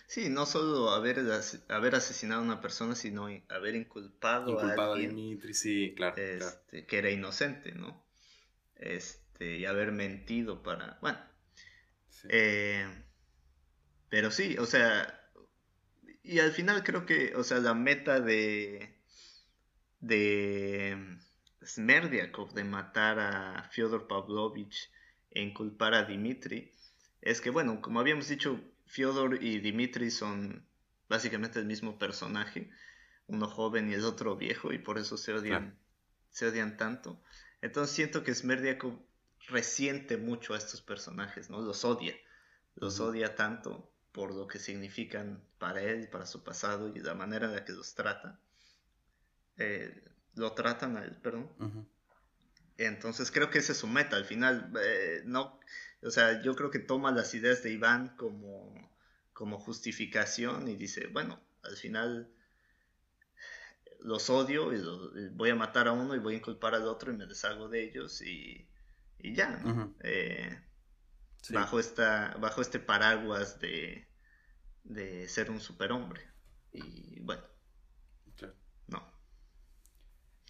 Sí, 0.06 0.28
no 0.28 0.46
solo 0.46 0.90
haber, 0.90 1.20
haber 1.68 1.94
asesinado 1.94 2.42
a 2.42 2.44
una 2.44 2.60
persona, 2.60 2.94
sino 2.94 3.28
haber 3.48 3.76
inculpado, 3.76 4.58
a, 4.58 4.72
alguien, 4.72 5.14
Dimitri, 5.14 5.54
sí, 5.54 5.94
claro, 5.96 6.16
este, 6.20 6.86
que 6.86 6.98
era 6.98 7.10
inocente, 7.10 7.72
¿no? 7.72 8.02
Este, 8.76 9.58
y 9.58 9.64
haber 9.64 9.92
mentido 9.92 10.62
para, 10.62 10.98
bueno. 11.00 11.18
Eh, 12.28 12.86
pero 14.12 14.30
sí, 14.30 14.58
o 14.58 14.66
sea, 14.66 15.26
y 16.22 16.38
al 16.40 16.52
final 16.52 16.84
creo 16.84 17.06
que, 17.06 17.34
o 17.34 17.42
sea, 17.42 17.60
la 17.60 17.72
meta 17.72 18.20
de, 18.20 18.94
de 20.00 21.18
Smerdiakov 21.64 22.52
de 22.52 22.62
matar 22.62 23.18
a 23.18 23.70
Fyodor 23.72 24.06
Pavlovich 24.08 24.90
e 25.30 25.40
inculpar 25.40 25.94
a 25.94 26.04
Dimitri 26.04 26.70
es 27.22 27.40
que, 27.40 27.48
bueno, 27.48 27.80
como 27.80 28.00
habíamos 28.00 28.28
dicho, 28.28 28.60
Fyodor 28.84 29.42
y 29.42 29.60
Dimitri 29.60 30.10
son 30.10 30.68
básicamente 31.08 31.58
el 31.58 31.64
mismo 31.64 31.98
personaje, 31.98 32.68
uno 33.28 33.48
joven 33.48 33.88
y 33.88 33.94
el 33.94 34.04
otro 34.04 34.36
viejo, 34.36 34.74
y 34.74 34.78
por 34.78 34.98
eso 34.98 35.16
se 35.16 35.32
odian, 35.32 35.78
se 36.28 36.48
odian 36.48 36.76
tanto. 36.76 37.18
Entonces 37.62 37.96
siento 37.96 38.24
que 38.24 38.34
Smerdiakov 38.34 38.92
resiente 39.48 40.18
mucho 40.18 40.52
a 40.52 40.58
estos 40.58 40.82
personajes, 40.82 41.48
¿no? 41.48 41.62
Los 41.62 41.86
odia, 41.86 42.14
los 42.74 43.00
odia 43.00 43.34
tanto 43.36 43.88
por 44.12 44.34
lo 44.34 44.46
que 44.46 44.58
significan 44.58 45.42
para 45.58 45.80
él, 45.82 46.08
para 46.08 46.26
su 46.26 46.44
pasado 46.44 46.88
y 46.94 47.00
la 47.00 47.14
manera 47.14 47.46
en 47.46 47.54
la 47.54 47.64
que 47.64 47.72
los 47.72 47.94
trata. 47.94 48.38
Eh, 49.56 50.02
lo 50.34 50.52
tratan 50.52 50.96
a 50.96 51.04
él, 51.04 51.16
perdón. 51.22 51.50
Entonces 52.76 53.30
creo 53.30 53.50
que 53.50 53.58
ese 53.58 53.72
es 53.72 53.78
su 53.78 53.86
meta. 53.86 54.16
Al 54.16 54.24
final, 54.24 54.72
eh, 54.82 55.22
no, 55.24 55.58
o 56.02 56.10
sea, 56.10 56.42
yo 56.42 56.54
creo 56.54 56.70
que 56.70 56.78
toma 56.78 57.10
las 57.10 57.34
ideas 57.34 57.62
de 57.62 57.72
Iván 57.72 58.16
como, 58.16 58.74
como 59.32 59.58
justificación 59.58 60.68
y 60.68 60.76
dice, 60.76 61.06
bueno, 61.06 61.40
al 61.62 61.76
final 61.76 62.30
los 64.00 64.28
odio 64.30 64.74
y, 64.74 65.28
voy 65.30 65.50
a 65.50 65.54
matar 65.54 65.88
a 65.88 65.92
uno 65.92 66.14
y 66.14 66.18
voy 66.18 66.34
a 66.34 66.38
inculpar 66.38 66.74
al 66.74 66.86
otro 66.88 67.12
y 67.12 67.16
me 67.16 67.26
deshago 67.26 67.68
de 67.68 67.84
ellos 67.84 68.20
y, 68.20 68.66
ya, 69.22 69.58
¿no? 69.58 69.94
Bajo, 71.50 71.78
esta, 71.78 72.36
bajo 72.40 72.60
este 72.60 72.78
paraguas 72.78 73.58
de, 73.58 74.06
de 74.84 75.28
ser 75.28 75.50
un 75.50 75.60
superhombre. 75.60 76.22
Y 76.72 77.20
bueno, 77.20 77.42
no. 78.88 79.02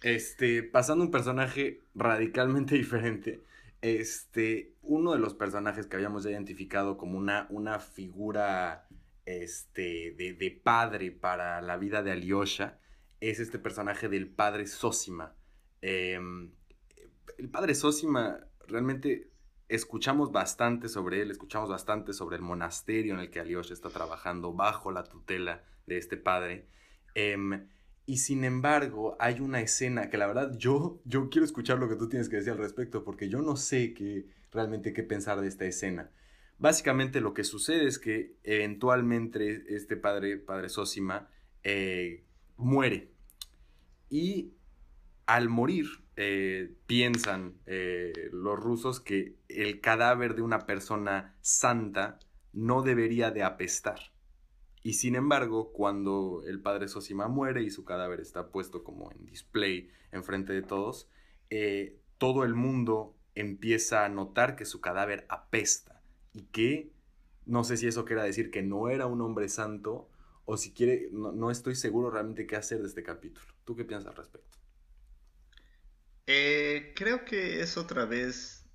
Este, 0.01 0.63
pasando 0.63 1.03
un 1.03 1.11
personaje 1.11 1.81
radicalmente 1.95 2.75
diferente. 2.75 3.43
Este, 3.81 4.75
uno 4.81 5.11
de 5.11 5.19
los 5.19 5.33
personajes 5.33 5.87
que 5.87 5.97
habíamos 5.97 6.25
identificado 6.25 6.97
como 6.97 7.17
una, 7.17 7.47
una 7.49 7.79
figura 7.79 8.87
este, 9.25 10.11
de, 10.17 10.61
padre 10.63 11.11
para 11.11 11.61
la 11.61 11.77
vida 11.77 12.01
de 12.01 12.11
Alyosha 12.11 12.79
es 13.19 13.39
este 13.39 13.59
personaje 13.59 14.07
del 14.07 14.29
padre 14.29 14.67
Sosima. 14.67 15.35
Em, 15.81 16.53
el 17.37 17.49
padre 17.49 17.75
Sosima 17.75 18.39
realmente 18.67 19.32
escuchamos 19.75 20.31
bastante 20.31 20.87
sobre 20.87 21.21
él, 21.21 21.31
escuchamos 21.31 21.69
bastante 21.69 22.13
sobre 22.13 22.35
el 22.35 22.43
monasterio 22.43 23.15
en 23.15 23.19
el 23.19 23.31
que 23.31 23.39
Alyosha 23.39 23.73
está 23.73 23.89
trabajando 23.89 24.53
bajo 24.53 24.91
la 24.91 25.03
tutela 25.03 25.63
de 25.87 25.97
este 25.97 26.15
padre. 26.15 26.67
Em, 27.15 27.67
y 28.05 28.17
sin 28.17 28.43
embargo, 28.43 29.17
hay 29.19 29.39
una 29.39 29.61
escena 29.61 30.09
que 30.09 30.17
la 30.17 30.27
verdad 30.27 30.55
yo, 30.57 31.01
yo 31.05 31.29
quiero 31.29 31.45
escuchar 31.45 31.79
lo 31.79 31.89
que 31.89 31.95
tú 31.95 32.07
tienes 32.07 32.29
que 32.29 32.35
decir 32.35 32.51
al 32.51 32.59
respecto, 32.59 33.03
porque 33.03 33.29
yo 33.29 33.41
no 33.41 33.55
sé 33.55 33.93
qué, 33.93 34.27
realmente 34.51 34.93
qué 34.93 35.01
pensar 35.01 35.41
de 35.41 35.47
esta 35.47 35.65
escena. 35.65 36.11
Básicamente 36.59 37.19
lo 37.19 37.33
que 37.33 37.43
sucede 37.43 37.87
es 37.87 37.97
que 37.97 38.35
eventualmente 38.43 39.65
este 39.75 39.97
padre, 39.97 40.37
padre 40.37 40.69
Sosima, 40.69 41.29
eh, 41.63 42.23
muere. 42.57 43.09
Y 44.09 44.53
al 45.25 45.49
morir, 45.49 46.02
eh, 46.15 46.75
piensan 46.85 47.55
eh, 47.65 48.13
los 48.31 48.59
rusos 48.59 48.99
que 48.99 49.35
el 49.49 49.81
cadáver 49.81 50.35
de 50.35 50.43
una 50.43 50.65
persona 50.65 51.35
santa 51.41 52.19
no 52.51 52.83
debería 52.83 53.31
de 53.31 53.43
apestar. 53.43 53.99
Y 54.83 54.93
sin 54.93 55.15
embargo, 55.15 55.71
cuando 55.71 56.43
el 56.45 56.61
padre 56.61 56.87
Sosima 56.87 57.27
muere 57.27 57.63
y 57.63 57.71
su 57.71 57.85
cadáver 57.85 58.19
está 58.19 58.49
puesto 58.49 58.83
como 58.83 59.11
en 59.11 59.25
display 59.25 59.89
enfrente 60.11 60.53
de 60.53 60.61
todos, 60.61 61.09
eh, 61.49 61.99
todo 62.17 62.43
el 62.43 62.53
mundo 62.53 63.15
empieza 63.33 64.05
a 64.05 64.09
notar 64.09 64.55
que 64.55 64.65
su 64.65 64.81
cadáver 64.81 65.25
apesta 65.29 66.01
y 66.33 66.43
que 66.43 66.91
no 67.45 67.63
sé 67.63 67.77
si 67.77 67.87
eso 67.87 68.05
quiere 68.05 68.23
decir 68.23 68.51
que 68.51 68.61
no 68.61 68.89
era 68.89 69.07
un 69.07 69.21
hombre 69.21 69.49
santo 69.49 70.09
o 70.45 70.57
si 70.57 70.73
quiere, 70.73 71.09
no, 71.11 71.31
no 71.31 71.49
estoy 71.49 71.75
seguro 71.75 72.11
realmente 72.11 72.45
qué 72.45 72.55
hacer 72.55 72.81
de 72.81 72.87
este 72.87 73.03
capítulo. 73.03 73.47
¿Tú 73.65 73.75
qué 73.75 73.85
piensas 73.85 74.09
al 74.09 74.17
respecto? 74.17 74.52
Eh, 76.27 76.93
creo 76.95 77.25
que 77.25 77.61
es 77.61 77.77
otra 77.77 78.05
vez. 78.05 78.65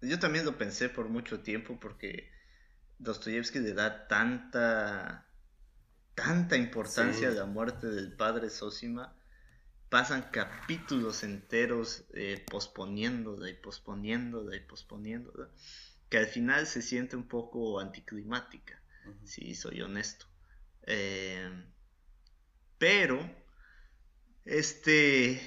Yo 0.00 0.18
también 0.18 0.44
lo 0.44 0.56
pensé 0.56 0.88
por 0.88 1.08
mucho 1.08 1.40
tiempo 1.40 1.78
porque 1.80 2.30
Dostoyevsky 2.98 3.58
le 3.58 3.74
da 3.74 4.06
tanta 4.08 5.28
tanta 6.14 6.56
importancia 6.56 7.28
a 7.28 7.32
la 7.32 7.46
muerte 7.46 7.86
del 7.86 8.12
padre 8.12 8.50
Sosima. 8.50 9.14
Pasan 9.88 10.30
capítulos 10.32 11.22
enteros 11.22 12.04
eh, 12.12 12.44
posponiéndola 12.50 13.48
y 13.48 13.54
posponiéndola 13.54 14.56
y 14.56 14.60
posponiéndola. 14.60 15.48
que 16.10 16.18
al 16.18 16.26
final 16.26 16.66
se 16.66 16.82
siente 16.82 17.16
un 17.16 17.28
poco 17.28 17.80
anticlimática, 17.80 18.82
si 19.24 19.54
soy 19.54 19.82
honesto. 19.82 20.26
Eh, 20.86 21.50
pero 22.78 23.18
este 24.44 25.40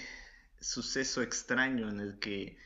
suceso 0.61 1.21
extraño 1.21 1.89
en 1.89 1.99
el 1.99 2.19
que 2.19 2.57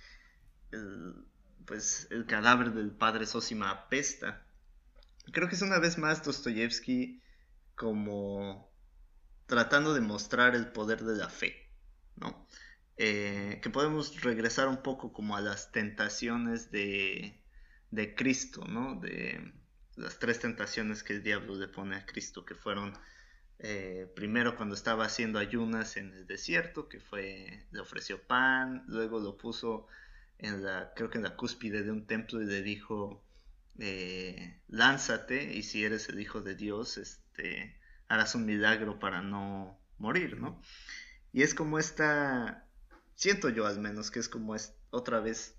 el, 0.71 1.25
pues, 1.65 2.07
el 2.11 2.25
cadáver 2.25 2.73
del 2.73 2.91
padre 2.91 3.25
Sosima 3.25 3.71
apesta, 3.71 4.45
creo 5.31 5.47
que 5.47 5.55
es 5.55 5.61
una 5.61 5.79
vez 5.79 5.97
más 5.97 6.23
Dostoyevsky 6.23 7.21
como 7.75 8.71
tratando 9.47 9.93
de 9.93 10.01
mostrar 10.01 10.55
el 10.55 10.71
poder 10.71 11.03
de 11.03 11.15
la 11.15 11.29
fe, 11.29 11.69
¿no? 12.15 12.47
Eh, 12.97 13.59
que 13.61 13.69
podemos 13.69 14.21
regresar 14.21 14.67
un 14.67 14.81
poco 14.81 15.11
como 15.11 15.35
a 15.35 15.41
las 15.41 15.71
tentaciones 15.71 16.71
de, 16.71 17.41
de 17.91 18.15
Cristo, 18.15 18.63
¿no? 18.67 18.99
De 18.99 19.53
las 19.95 20.19
tres 20.19 20.39
tentaciones 20.39 21.03
que 21.03 21.13
el 21.13 21.23
diablo 21.23 21.55
le 21.55 21.67
pone 21.67 21.95
a 21.95 22.05
Cristo, 22.05 22.45
que 22.45 22.55
fueron 22.55 22.93
eh, 23.59 24.11
primero 24.15 24.55
cuando 24.55 24.75
estaba 24.75 25.05
haciendo 25.05 25.39
ayunas 25.39 25.97
en 25.97 26.13
el 26.13 26.27
desierto, 26.27 26.89
que 26.89 26.99
fue, 26.99 27.65
le 27.71 27.79
ofreció 27.79 28.21
pan, 28.21 28.83
luego 28.87 29.19
lo 29.19 29.37
puso 29.37 29.87
en 30.37 30.63
la, 30.63 30.93
creo 30.95 31.09
que 31.09 31.17
en 31.17 31.23
la 31.23 31.35
cúspide 31.35 31.83
de 31.83 31.91
un 31.91 32.05
templo 32.05 32.41
y 32.41 32.45
le 32.45 32.61
dijo, 32.61 33.23
eh, 33.79 34.61
lánzate 34.67 35.53
y 35.53 35.63
si 35.63 35.83
eres 35.83 36.09
el 36.09 36.19
hijo 36.19 36.41
de 36.41 36.55
Dios, 36.55 36.97
este, 36.97 37.79
harás 38.07 38.35
un 38.35 38.45
milagro 38.45 38.99
para 38.99 39.21
no 39.21 39.79
morir, 39.97 40.39
¿no? 40.39 40.61
Y 41.31 41.43
es 41.43 41.53
como 41.53 41.79
esta, 41.79 42.67
siento 43.15 43.49
yo 43.49 43.65
al 43.65 43.79
menos 43.79 44.11
que 44.11 44.19
es 44.19 44.29
como 44.29 44.55
es, 44.55 44.73
otra 44.89 45.19
vez 45.19 45.55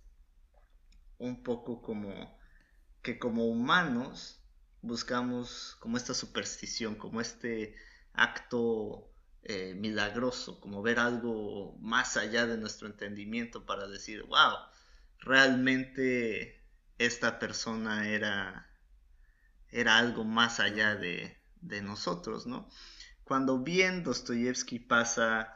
un 1.18 1.42
poco 1.42 1.82
como 1.82 2.38
que 3.02 3.18
como 3.18 3.46
humanos 3.46 4.42
buscamos 4.86 5.76
como 5.80 5.96
esta 5.96 6.14
superstición, 6.14 6.94
como 6.94 7.20
este 7.20 7.74
acto 8.14 9.10
eh, 9.42 9.74
milagroso, 9.74 10.60
como 10.60 10.82
ver 10.82 10.98
algo 10.98 11.76
más 11.80 12.16
allá 12.16 12.46
de 12.46 12.56
nuestro 12.58 12.88
entendimiento 12.88 13.64
para 13.66 13.86
decir, 13.86 14.22
wow, 14.24 14.56
realmente 15.20 16.60
esta 16.98 17.38
persona 17.38 18.08
era, 18.08 18.68
era 19.70 19.98
algo 19.98 20.24
más 20.24 20.60
allá 20.60 20.96
de, 20.96 21.36
de 21.60 21.82
nosotros, 21.82 22.46
¿no? 22.46 22.68
Cuando 23.24 23.58
bien 23.58 24.04
Dostoyevsky 24.04 24.78
pasa 24.78 25.52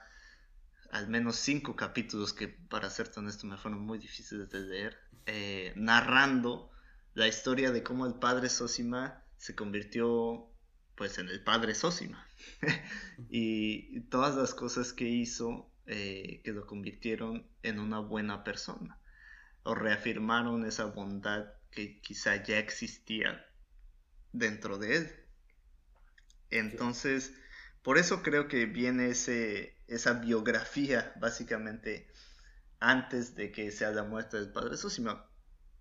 al 0.90 1.08
menos 1.08 1.36
cinco 1.36 1.76
capítulos 1.76 2.32
que, 2.32 2.48
para 2.48 2.90
ser 2.90 3.10
honesto, 3.16 3.46
me 3.46 3.56
fueron 3.56 3.80
muy 3.80 3.98
difíciles 3.98 4.50
de 4.50 4.60
leer, 4.60 4.98
eh, 5.26 5.72
narrando 5.76 6.70
la 7.14 7.28
historia 7.28 7.70
de 7.70 7.82
cómo 7.82 8.06
el 8.06 8.14
padre 8.14 8.48
Sosima 8.48 9.24
se 9.36 9.54
convirtió 9.54 10.46
pues 10.94 11.18
en 11.18 11.28
el 11.28 11.42
padre 11.42 11.74
Sosima 11.74 12.26
y 13.30 14.00
todas 14.02 14.36
las 14.36 14.54
cosas 14.54 14.92
que 14.92 15.08
hizo 15.08 15.70
eh, 15.86 16.40
que 16.44 16.52
lo 16.52 16.66
convirtieron 16.66 17.46
en 17.62 17.78
una 17.80 18.00
buena 18.00 18.44
persona 18.44 19.00
o 19.62 19.74
reafirmaron 19.74 20.64
esa 20.64 20.86
bondad 20.86 21.46
que 21.70 22.00
quizá 22.00 22.42
ya 22.42 22.58
existía 22.58 23.46
dentro 24.32 24.78
de 24.78 24.96
él. 24.96 25.10
Entonces, 26.50 27.32
por 27.82 27.98
eso 27.98 28.22
creo 28.22 28.48
que 28.48 28.66
viene 28.66 29.10
ese, 29.10 29.76
esa 29.86 30.14
biografía, 30.14 31.12
básicamente, 31.20 32.08
antes 32.78 33.34
de 33.34 33.52
que 33.52 33.70
sea 33.70 33.90
la 33.90 34.04
muerte 34.04 34.36
del 34.36 34.52
padre 34.52 34.76
Sosima. 34.76 35.29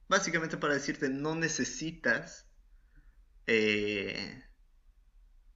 Básicamente 0.09 0.57
para 0.57 0.73
decirte, 0.73 1.07
no 1.07 1.35
necesitas 1.35 2.49
eh, 3.45 4.43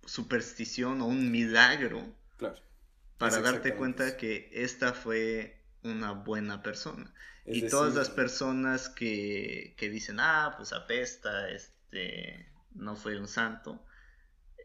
superstición 0.05 1.01
o 1.01 1.07
un 1.07 1.31
milagro 1.31 2.15
para 3.17 3.41
darte 3.41 3.75
cuenta 3.75 4.15
que 4.15 4.51
esta 4.53 4.93
fue 4.93 5.59
una 5.81 6.11
buena 6.11 6.61
persona. 6.61 7.11
y 7.45 7.67
todas 7.67 7.95
las 7.95 8.09
personas 8.09 8.89
que, 8.89 9.75
que, 9.77 9.89
dicen, 9.89 10.19
ah, 10.19 10.53
pues 10.55 10.71
apesta, 10.71 11.49
este, 11.49 12.53
no 12.73 12.95
fue 12.95 13.19
un 13.19 13.27
santo, 13.27 13.83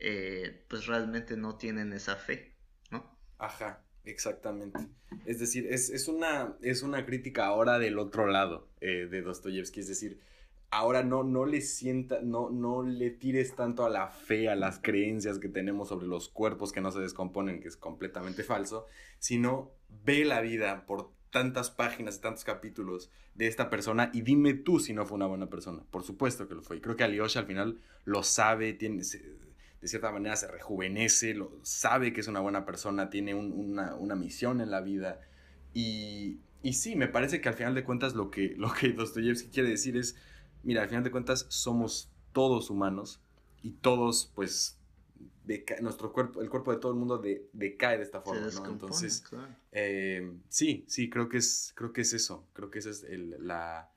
eh, 0.00 0.66
pues 0.68 0.86
realmente 0.86 1.36
no 1.36 1.56
tienen 1.56 1.92
esa 1.92 2.16
fe, 2.16 2.56
¿no? 2.90 3.18
Ajá, 3.38 3.82
exactamente. 4.10 4.78
Es 5.26 5.38
decir, 5.38 5.66
es, 5.70 6.08
una, 6.08 6.56
es 6.62 6.82
una 6.82 7.04
crítica 7.04 7.46
ahora 7.46 7.78
del 7.78 7.98
otro 7.98 8.26
lado 8.26 8.68
eh, 8.80 9.06
de 9.10 9.22
Dostoyevsky, 9.22 9.80
es 9.80 9.88
decir, 9.88 10.20
ahora 10.70 11.02
no, 11.02 11.24
no 11.24 11.46
le 11.46 11.60
sienta, 11.60 12.20
no, 12.22 12.50
no 12.50 12.82
le 12.82 13.10
tires 13.10 13.54
tanto 13.54 13.84
a 13.84 13.90
la 13.90 14.08
fe, 14.08 14.48
a 14.48 14.56
las 14.56 14.78
creencias 14.78 15.38
que 15.38 15.48
tenemos 15.48 15.88
sobre 15.88 16.06
los 16.06 16.28
cuerpos 16.28 16.72
que 16.72 16.80
no 16.80 16.90
se 16.90 17.00
descomponen, 17.00 17.60
que 17.60 17.68
es 17.68 17.76
completamente 17.76 18.42
falso, 18.42 18.86
sino 19.18 19.70
ve 20.04 20.24
la 20.24 20.40
vida 20.40 20.86
por 20.86 21.10
tantas 21.30 21.70
páginas 21.70 22.16
y 22.16 22.20
tantos 22.20 22.44
capítulos 22.44 23.10
de 23.34 23.46
esta 23.46 23.70
persona 23.70 24.10
y 24.12 24.22
dime 24.22 24.54
tú 24.54 24.80
si 24.80 24.92
no 24.92 25.06
fue 25.06 25.16
una 25.16 25.26
buena 25.26 25.48
persona. 25.48 25.84
Por 25.90 26.02
supuesto 26.02 26.48
que 26.48 26.54
lo 26.54 26.62
fue. 26.62 26.78
Y 26.78 26.80
creo 26.80 26.96
que 26.96 27.04
Alyosha 27.04 27.40
al 27.40 27.46
final 27.46 27.80
lo 28.04 28.22
sabe, 28.22 28.72
tiene, 28.72 29.02
de 29.80 29.88
cierta 29.88 30.10
manera 30.10 30.36
se 30.36 30.48
rejuvenece, 30.48 31.34
lo, 31.34 31.58
sabe 31.62 32.12
que 32.12 32.20
es 32.20 32.28
una 32.28 32.40
buena 32.40 32.64
persona, 32.64 33.10
tiene 33.10 33.34
una, 33.34 34.14
misión 34.16 34.60
en 34.60 34.70
la 34.70 34.80
vida. 34.80 35.20
Y, 35.72 36.40
y, 36.62 36.72
sí, 36.72 36.96
me 36.96 37.08
parece 37.08 37.40
que 37.40 37.48
al 37.48 37.54
final 37.54 37.74
de 37.74 37.84
cuentas 37.84 38.14
lo 38.14 38.30
que, 38.30 38.54
lo 38.56 38.72
que 38.72 38.92
Dostoyevsky 38.92 39.50
quiere 39.50 39.70
decir 39.70 39.96
es, 39.96 40.16
mira, 40.62 40.82
al 40.82 40.88
final 40.88 41.04
de 41.04 41.10
cuentas 41.10 41.46
somos 41.48 42.10
todos 42.32 42.70
humanos 42.70 43.22
y 43.62 43.72
todos, 43.72 44.32
pues, 44.34 44.78
nuestro 45.80 46.12
cuerpo, 46.12 46.42
el 46.42 46.50
cuerpo 46.50 46.72
de 46.72 46.78
todo 46.78 46.92
el 46.92 46.98
mundo 46.98 47.22
decae 47.52 47.96
de 47.96 48.02
esta 48.02 48.20
forma, 48.20 48.48
¿no? 48.50 48.66
Entonces, 48.66 49.24
eh, 49.72 50.30
sí, 50.48 50.84
sí, 50.88 51.08
creo 51.08 51.28
que 51.28 51.38
es, 51.38 51.72
creo 51.74 51.92
que 51.92 52.02
es 52.02 52.12
eso, 52.12 52.46
creo 52.52 52.70
que 52.70 52.80
esa 52.80 52.90
es 52.90 53.04
la, 53.08 53.90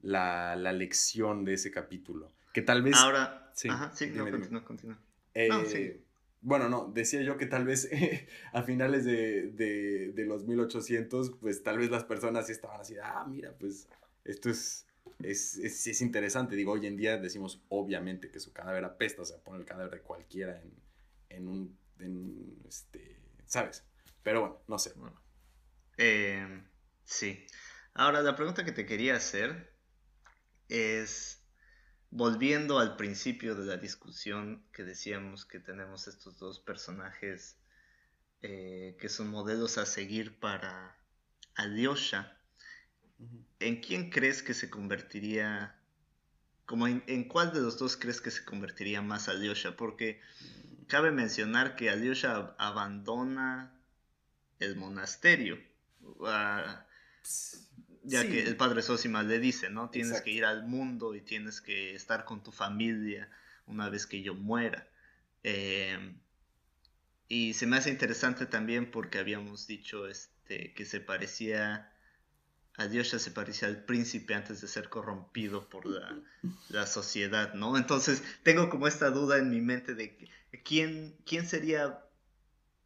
la, 0.00 0.56
la, 0.56 0.72
lección 0.72 1.44
de 1.44 1.54
ese 1.54 1.70
capítulo. 1.70 2.30
Que 2.52 2.62
tal 2.62 2.82
vez... 2.82 2.96
Ahora, 2.96 3.50
sí, 3.54 3.68
ajá, 3.68 3.90
sí, 3.94 4.10
no, 4.14 4.30
continúa, 4.30 4.64
continúa. 4.64 4.98
Eh, 5.34 6.00
bueno, 6.40 6.68
no, 6.68 6.90
decía 6.92 7.22
yo 7.22 7.38
que 7.38 7.46
tal 7.46 7.64
vez 7.64 7.88
a 8.52 8.62
finales 8.62 9.04
de, 9.04 10.12
los 10.26 10.44
1800, 10.44 11.30
pues 11.40 11.62
tal 11.62 11.78
vez 11.78 11.90
las 11.90 12.04
personas 12.04 12.46
sí 12.46 12.52
estaban 12.52 12.80
así, 12.80 12.96
ah, 13.02 13.24
mira, 13.28 13.54
pues 13.58 13.88
esto 14.24 14.50
es, 14.50 14.86
es, 15.22 15.56
es, 15.58 16.02
interesante. 16.02 16.56
Digo, 16.56 16.72
hoy 16.72 16.86
en 16.86 16.96
día 16.96 17.16
decimos 17.18 17.62
obviamente 17.68 18.30
que 18.30 18.40
su 18.40 18.52
cadáver 18.52 18.84
apesta, 18.84 19.22
o 19.22 19.24
sea, 19.24 19.38
pone 19.38 19.60
el 19.60 19.64
cadáver 19.64 19.90
de 19.92 20.00
cualquiera 20.00 20.60
en, 21.28 21.48
un, 21.48 21.78
este, 22.68 23.16
¿sabes? 23.46 23.84
Pero 24.22 24.40
bueno, 24.40 24.62
no 24.68 24.78
sé. 24.78 24.92
Bueno. 24.96 25.20
Eh, 25.96 26.62
sí. 27.04 27.46
Ahora, 27.94 28.22
la 28.22 28.36
pregunta 28.36 28.64
que 28.64 28.72
te 28.72 28.86
quería 28.86 29.16
hacer 29.16 29.72
es, 30.68 31.41
volviendo 32.12 32.78
al 32.78 32.96
principio 32.96 33.54
de 33.54 33.64
la 33.64 33.78
discusión 33.78 34.62
que 34.72 34.84
decíamos 34.84 35.46
que 35.46 35.58
tenemos 35.58 36.08
estos 36.08 36.38
dos 36.38 36.60
personajes 36.60 37.56
eh, 38.42 38.98
que 39.00 39.08
son 39.08 39.30
modelos 39.30 39.78
a 39.78 39.86
seguir 39.86 40.38
para 40.38 40.94
Alyosha, 41.54 42.36
¿en 43.60 43.80
quién 43.80 44.10
crees 44.10 44.42
que 44.42 44.52
se 44.52 44.68
convertiría, 44.68 45.74
como 46.66 46.86
en, 46.86 47.28
cuál 47.28 47.54
de 47.54 47.60
los 47.60 47.78
dos 47.78 47.96
crees 47.96 48.20
que 48.20 48.30
se 48.30 48.44
convertiría 48.44 49.00
más 49.00 49.28
Alyosha? 49.28 49.74
Porque 49.76 50.20
cabe 50.88 51.12
mencionar 51.12 51.76
que 51.76 51.88
Alyosha 51.88 52.54
abandona 52.58 53.72
el 54.60 54.76
monasterio. 54.76 55.58
Uh, 56.02 56.76
ya 58.04 58.22
que 58.26 58.42
el 58.42 58.56
padre 58.56 58.82
Sosima 58.82 59.22
le 59.22 59.38
dice, 59.38 59.70
¿no? 59.70 59.90
Tienes 59.90 60.20
que 60.22 60.30
ir 60.30 60.44
al 60.44 60.66
mundo 60.66 61.14
y 61.14 61.20
tienes 61.20 61.60
que 61.60 61.94
estar 61.94 62.24
con 62.24 62.42
tu 62.42 62.52
familia 62.52 63.28
una 63.66 63.88
vez 63.88 64.06
que 64.06 64.22
yo 64.22 64.34
muera. 64.34 64.88
Eh, 65.42 66.14
y 67.28 67.54
se 67.54 67.66
me 67.66 67.76
hace 67.76 67.90
interesante 67.90 68.46
también 68.46 68.90
porque 68.90 69.18
habíamos 69.18 69.66
dicho 69.66 70.06
este, 70.06 70.72
que 70.74 70.84
se 70.84 71.00
parecía 71.00 71.92
a 72.76 72.86
Dios 72.86 73.10
ya 73.10 73.18
se 73.18 73.30
parecía 73.30 73.68
al 73.68 73.84
príncipe 73.84 74.34
antes 74.34 74.60
de 74.60 74.68
ser 74.68 74.88
corrompido 74.88 75.68
por 75.68 75.86
la, 75.86 76.18
la, 76.68 76.86
sociedad, 76.86 77.54
¿no? 77.54 77.76
Entonces 77.76 78.22
tengo 78.42 78.70
como 78.70 78.86
esta 78.86 79.10
duda 79.10 79.38
en 79.38 79.50
mi 79.50 79.60
mente 79.60 79.94
de 79.94 80.16
quién, 80.64 81.16
quién 81.26 81.46
sería, 81.46 82.02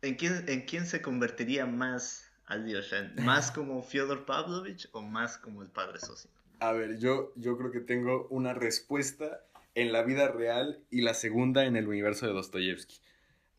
en 0.02 0.16
quién, 0.16 0.44
en 0.48 0.62
quién 0.62 0.86
se 0.86 1.02
convertiría 1.02 1.66
más 1.66 2.25
Alyosha? 2.46 3.12
¿Más 3.22 3.50
como 3.50 3.82
Fyodor 3.82 4.24
Pavlovich 4.24 4.88
o 4.92 5.02
más 5.02 5.38
como 5.38 5.62
el 5.62 5.68
padre 5.68 5.98
Sosima? 6.00 6.34
A 6.60 6.72
ver, 6.72 6.98
yo, 6.98 7.32
yo 7.36 7.58
creo 7.58 7.70
que 7.70 7.80
tengo 7.80 8.26
una 8.30 8.54
respuesta 8.54 9.44
en 9.74 9.92
la 9.92 10.02
vida 10.02 10.28
real 10.28 10.80
y 10.90 11.02
la 11.02 11.14
segunda 11.14 11.66
en 11.66 11.76
el 11.76 11.86
universo 11.86 12.26
de 12.26 12.32
Dostoyevsky. 12.32 12.96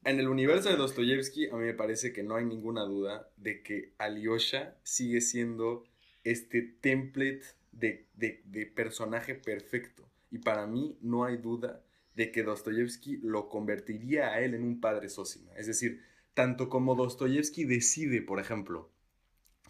En 0.04 0.20
el 0.20 0.30
universo 0.30 0.70
de 0.70 0.78
Dostoyevsky, 0.78 1.50
a 1.50 1.56
mí 1.56 1.66
me 1.66 1.74
parece 1.74 2.14
que 2.14 2.24
no 2.24 2.36
hay 2.36 2.46
ninguna 2.46 2.84
duda 2.84 3.30
de 3.38 3.62
que 3.62 3.94
Alyosha 3.98 4.76
sigue 4.84 5.22
siendo 5.22 5.84
este 6.24 6.62
template 6.62 7.44
de, 7.72 8.08
de, 8.16 8.66
personaje 8.66 9.36
perfecto. 9.36 10.10
Y 10.32 10.40
para 10.40 10.66
mí 10.66 10.98
no 11.02 11.26
hay 11.26 11.38
duda 11.38 11.84
de 12.16 12.32
que 12.32 12.44
Dostoyevsky 12.44 13.18
lo 13.18 13.50
convertiría 13.50 14.30
a 14.30 14.42
él 14.42 14.54
en 14.54 14.64
un 14.64 14.80
padre 14.80 15.10
Sósima. 15.10 15.52
Es 15.56 15.68
decir, 15.68 16.02
tanto 16.38 16.70
como 16.70 16.94
Dostoyevsky 16.94 17.64
decide, 17.64 18.22
por 18.22 18.40
ejemplo, 18.40 18.92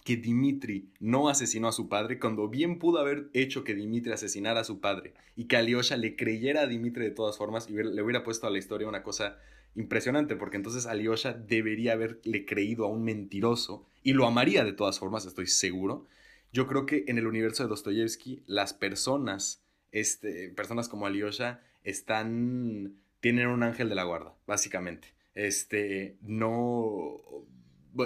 que 0.04 0.18
Dimitri 0.18 0.92
no 1.00 1.30
asesinó 1.30 1.70
a 1.70 1.72
su 1.72 1.88
padre, 1.88 2.20
cuando 2.20 2.50
bien 2.50 2.78
pudo 2.78 3.00
haber 3.00 3.30
hecho 3.32 3.64
que 3.64 3.74
Dimitri 3.74 4.12
asesinara 4.12 4.60
a 4.60 4.66
su 4.66 4.82
padre 4.82 5.14
y 5.38 5.46
que 5.46 5.56
Alyosha 5.56 5.96
le 5.96 6.18
creyera 6.18 6.64
a 6.64 6.68
Dimitri 6.68 7.06
de 7.06 7.12
todas 7.12 7.38
formas 7.38 7.70
y 7.70 7.72
le 7.72 8.02
hubiera 8.02 8.26
puesto 8.26 8.48
a 8.48 8.50
la 8.50 8.58
historia 8.58 8.90
una 8.90 9.02
cosa 9.02 9.40
impresionante, 9.76 10.36
porque 10.36 10.58
entonces 10.58 10.88
Alyosha 10.88 11.32
debería 11.32 11.94
haberle 11.94 12.46
creído 12.46 12.84
a 12.84 12.90
un 12.90 13.06
mentiroso 13.06 13.88
y 14.04 14.12
lo 14.12 14.28
amaría 14.28 14.66
de 14.66 14.74
todas 14.74 15.00
formas, 15.00 15.26
estoy 15.26 15.48
seguro. 15.48 16.06
Yo 16.52 16.68
creo 16.68 16.86
que 16.86 17.06
en 17.08 17.18
el 17.18 17.28
universo 17.28 17.64
de 17.64 17.70
Dostoyevsky 17.70 18.44
las 18.46 18.74
personas, 18.74 19.64
este, 19.94 20.50
personas 20.50 20.90
como 20.90 21.06
Alyosha, 21.06 21.62
están, 21.86 22.98
tienen 23.22 23.48
un 23.48 23.64
ángel 23.64 23.88
de 23.88 23.96
la 23.96 24.04
guarda, 24.04 24.36
básicamente. 24.46 25.16
Este, 25.38 26.18
no, 26.24 27.22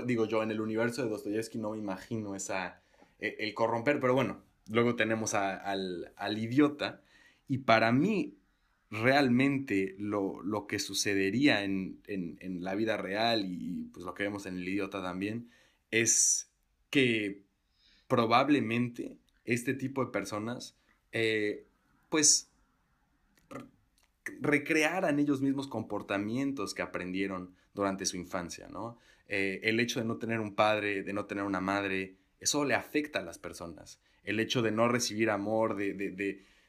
digo 0.06 0.26
yo, 0.26 0.44
en 0.44 0.52
el 0.52 0.60
universo 0.60 1.02
de 1.02 1.08
Dostoyevsky 1.08 1.60
no 1.60 1.72
me 1.72 1.78
imagino 1.78 2.36
esa, 2.36 2.82
e, 3.20 3.38
el 3.40 3.54
corromper, 3.54 4.02
pero 4.02 4.14
bueno, 4.14 4.44
luego 4.68 4.98
tenemos 4.98 5.34
al, 5.34 6.12
idiota 6.38 7.02
y 7.48 7.60
para 7.60 7.94
mí 7.94 8.36
realmente 8.90 9.96
lo, 9.98 10.68
que 10.68 10.78
sucedería 10.78 11.64
en, 11.64 12.02
la 12.60 12.76
vida 12.76 12.98
real 12.98 13.46
y 13.46 13.86
pues 13.94 14.06
lo 14.06 14.14
que 14.14 14.24
vemos 14.24 14.46
en 14.46 14.58
el 14.58 14.68
idiota 14.68 15.02
también 15.02 15.50
es 15.90 16.52
que 16.90 17.44
probablemente 18.10 19.16
este 19.46 19.74
tipo 19.74 20.04
de 20.04 20.12
personas 20.12 20.76
eh, 21.14 21.66
pues 22.10 22.51
recrearan 24.40 25.20
ellos 25.20 25.42
mismos 25.42 25.68
comportamientos 25.68 26.74
que 26.74 26.82
aprendieron 26.82 27.56
durante 27.74 28.06
su 28.06 28.18
infancia, 28.18 28.68
¿no? 28.70 28.98
Eh, 29.28 29.62
el 29.64 29.80
hecho 29.80 30.00
de 30.00 30.06
no 30.06 30.18
tener 30.18 30.40
un 30.40 30.56
padre, 30.56 31.04
de 31.04 31.14
no 31.14 31.26
tener 31.26 31.46
una 31.46 31.62
madre, 31.62 32.18
eso 32.40 32.66
le 32.66 32.74
afecta 32.74 33.20
a 33.20 33.24
las 33.24 33.38
personas. 33.38 34.02
El 34.24 34.40
hecho 34.40 34.62
de 34.62 34.72
no 34.72 34.88
recibir 34.88 35.30
amor, 35.30 35.76
de, 35.76 35.94
de, 35.94 36.12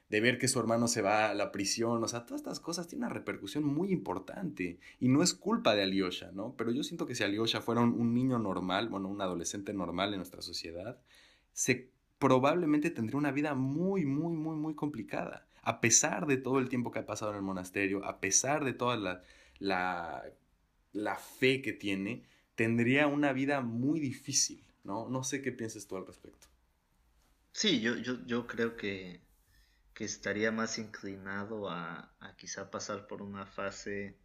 de, 0.09 0.21
ver 0.21 0.39
que 0.39 0.47
su 0.47 0.61
hermano 0.61 0.87
se 0.87 1.03
va 1.03 1.31
a 1.31 1.35
la 1.35 1.51
prisión, 1.51 2.05
o 2.05 2.09
sea, 2.09 2.25
todas 2.25 2.41
estas 2.41 2.61
cosas 2.61 2.87
tienen 2.87 3.07
una 3.07 3.15
repercusión 3.15 3.65
muy 3.65 3.91
importante. 3.91 4.79
Y 5.01 5.09
no 5.09 5.23
es 5.23 5.35
culpa 5.35 5.75
de 5.75 5.83
Alyosha, 5.83 6.31
¿no? 6.33 6.55
Pero 6.57 6.71
yo 6.71 6.85
siento 6.85 7.07
que 7.07 7.15
si 7.15 7.25
Alyosha 7.25 7.61
fuera 7.61 7.81
un, 7.81 8.15
niño 8.15 8.39
normal, 8.39 8.89
bueno, 8.89 9.09
un 9.09 9.21
adolescente 9.21 9.73
normal 9.73 10.13
en 10.13 10.19
nuestra 10.19 10.41
sociedad, 10.41 11.01
probablemente 12.19 12.91
tendría 12.91 13.19
una 13.19 13.33
vida 13.33 13.55
muy, 13.55 14.05
muy, 14.07 14.37
muy, 14.37 14.55
muy 14.55 14.75
complicada. 14.77 15.49
A 15.63 15.81
pesar 15.81 16.27
de 16.27 16.37
todo 16.37 16.59
el 16.59 16.69
tiempo 16.69 16.91
que 16.91 16.99
ha 17.01 17.07
pasado 17.07 17.31
en 17.33 17.39
el 17.39 17.43
monasterio, 17.43 18.05
a 18.05 18.21
pesar 18.21 18.65
de 18.65 18.73
toda 18.73 18.97
la, 18.97 19.23
la, 19.59 20.25
la 20.93 21.17
fe 21.17 21.63
que 21.63 21.73
tiene, 21.73 22.25
tendría 22.55 23.07
una 23.07 23.33
vida 23.33 23.61
muy 23.61 24.01
difícil, 24.01 24.65
¿no? 24.85 25.09
No 25.09 25.25
sé 25.25 25.41
qué 25.43 25.53
piensas 25.53 25.87
tú 25.87 25.97
al 25.97 26.07
respecto. 26.07 26.49
Sí, 27.53 27.81
yo, 27.81 27.97
yo, 27.97 28.25
yo 28.27 28.47
creo 28.47 28.77
que, 28.77 29.21
que 29.95 30.05
estaría 30.05 30.51
más 30.53 30.79
inclinado 30.79 31.69
a, 31.71 32.13
a, 32.21 32.37
quizá 32.37 32.71
pasar 32.71 33.07
por 33.07 33.23
una 33.23 33.47
fase 33.47 34.17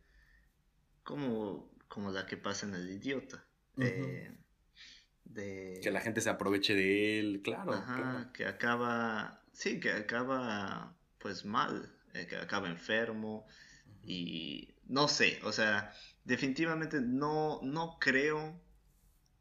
como, 1.04 1.70
como 1.88 2.12
la 2.12 2.26
que 2.26 2.38
pasa 2.38 2.66
en 2.66 2.76
el 2.76 2.90
idiota. 2.90 3.46
Eh, 3.80 4.32
de... 5.26 5.80
Que 5.84 5.92
la 5.92 6.02
gente 6.02 6.22
se 6.22 6.30
aproveche 6.30 6.74
de 6.74 7.20
él, 7.20 7.42
claro, 7.44 7.74
Ajá, 7.74 8.32
que 8.34 8.46
acaba, 8.46 9.44
sí, 9.54 9.80
que 9.80 9.92
acaba 9.92 10.97
pues 11.20 11.46
mal, 11.46 11.94
eh, 12.14 12.28
que 12.28 12.38
acaba 12.38 12.68
enfermo 12.68 13.48
y 14.04 14.76
no 14.86 15.08
sé, 15.08 15.40
o 15.44 15.52
sea, 15.52 15.94
definitivamente 16.24 17.02
no, 17.02 17.60
no 17.64 17.98
creo 18.00 18.60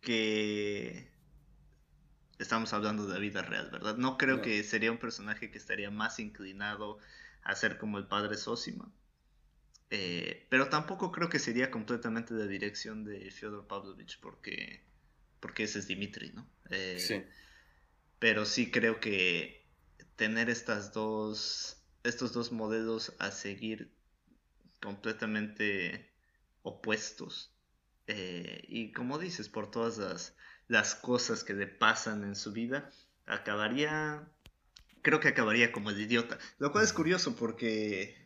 que 0.00 1.10
estamos 2.38 2.72
hablando 2.72 3.06
de 3.06 3.14
la 3.14 3.20
vida 3.20 3.42
real, 3.42 3.70
¿verdad? 3.70 3.96
No 3.96 4.18
creo 4.18 4.42
que 4.42 4.62
sería 4.62 4.92
un 4.92 4.98
personaje 4.98 5.50
que 5.50 5.58
estaría 5.58 5.90
más 5.90 6.18
inclinado 6.18 6.98
a 7.42 7.54
ser 7.54 7.78
como 7.78 7.98
el 7.98 8.06
padre 8.06 8.36
Sosima. 8.36 8.92
Eh, 9.90 10.46
pero 10.50 10.68
tampoco 10.68 11.12
creo 11.12 11.28
que 11.28 11.38
sería 11.38 11.70
completamente 11.70 12.34
de 12.34 12.48
dirección 12.48 13.04
de 13.04 13.30
Fyodor 13.30 13.68
Pavlovich 13.68 14.18
porque, 14.20 14.82
porque 15.38 15.62
ese 15.62 15.78
es 15.78 15.86
Dimitri, 15.86 16.32
¿no? 16.32 16.48
Eh, 16.70 16.98
sí. 16.98 17.22
Pero 18.18 18.44
sí 18.44 18.70
creo 18.70 18.98
que 18.98 19.65
tener 20.16 20.50
estas 20.50 20.92
dos, 20.92 21.76
estos 22.02 22.32
dos 22.32 22.50
modelos 22.52 23.12
a 23.18 23.30
seguir 23.30 23.92
completamente 24.80 26.10
opuestos. 26.62 27.52
Eh, 28.06 28.64
y 28.68 28.92
como 28.92 29.18
dices, 29.18 29.48
por 29.48 29.70
todas 29.70 29.98
las, 29.98 30.34
las, 30.68 30.94
cosas 30.94 31.44
que 31.44 31.54
le 31.54 31.66
pasan 31.66 32.24
en 32.24 32.36
su 32.36 32.52
vida, 32.52 32.90
acabaría, 33.26 34.28
creo 35.02 35.20
que 35.20 35.28
acabaría 35.28 35.72
como 35.72 35.90
el 35.90 36.00
idiota. 36.00 36.38
Lo 36.58 36.72
cual 36.72 36.84
es 36.84 36.92
curioso 36.92 37.36
porque, 37.36 38.16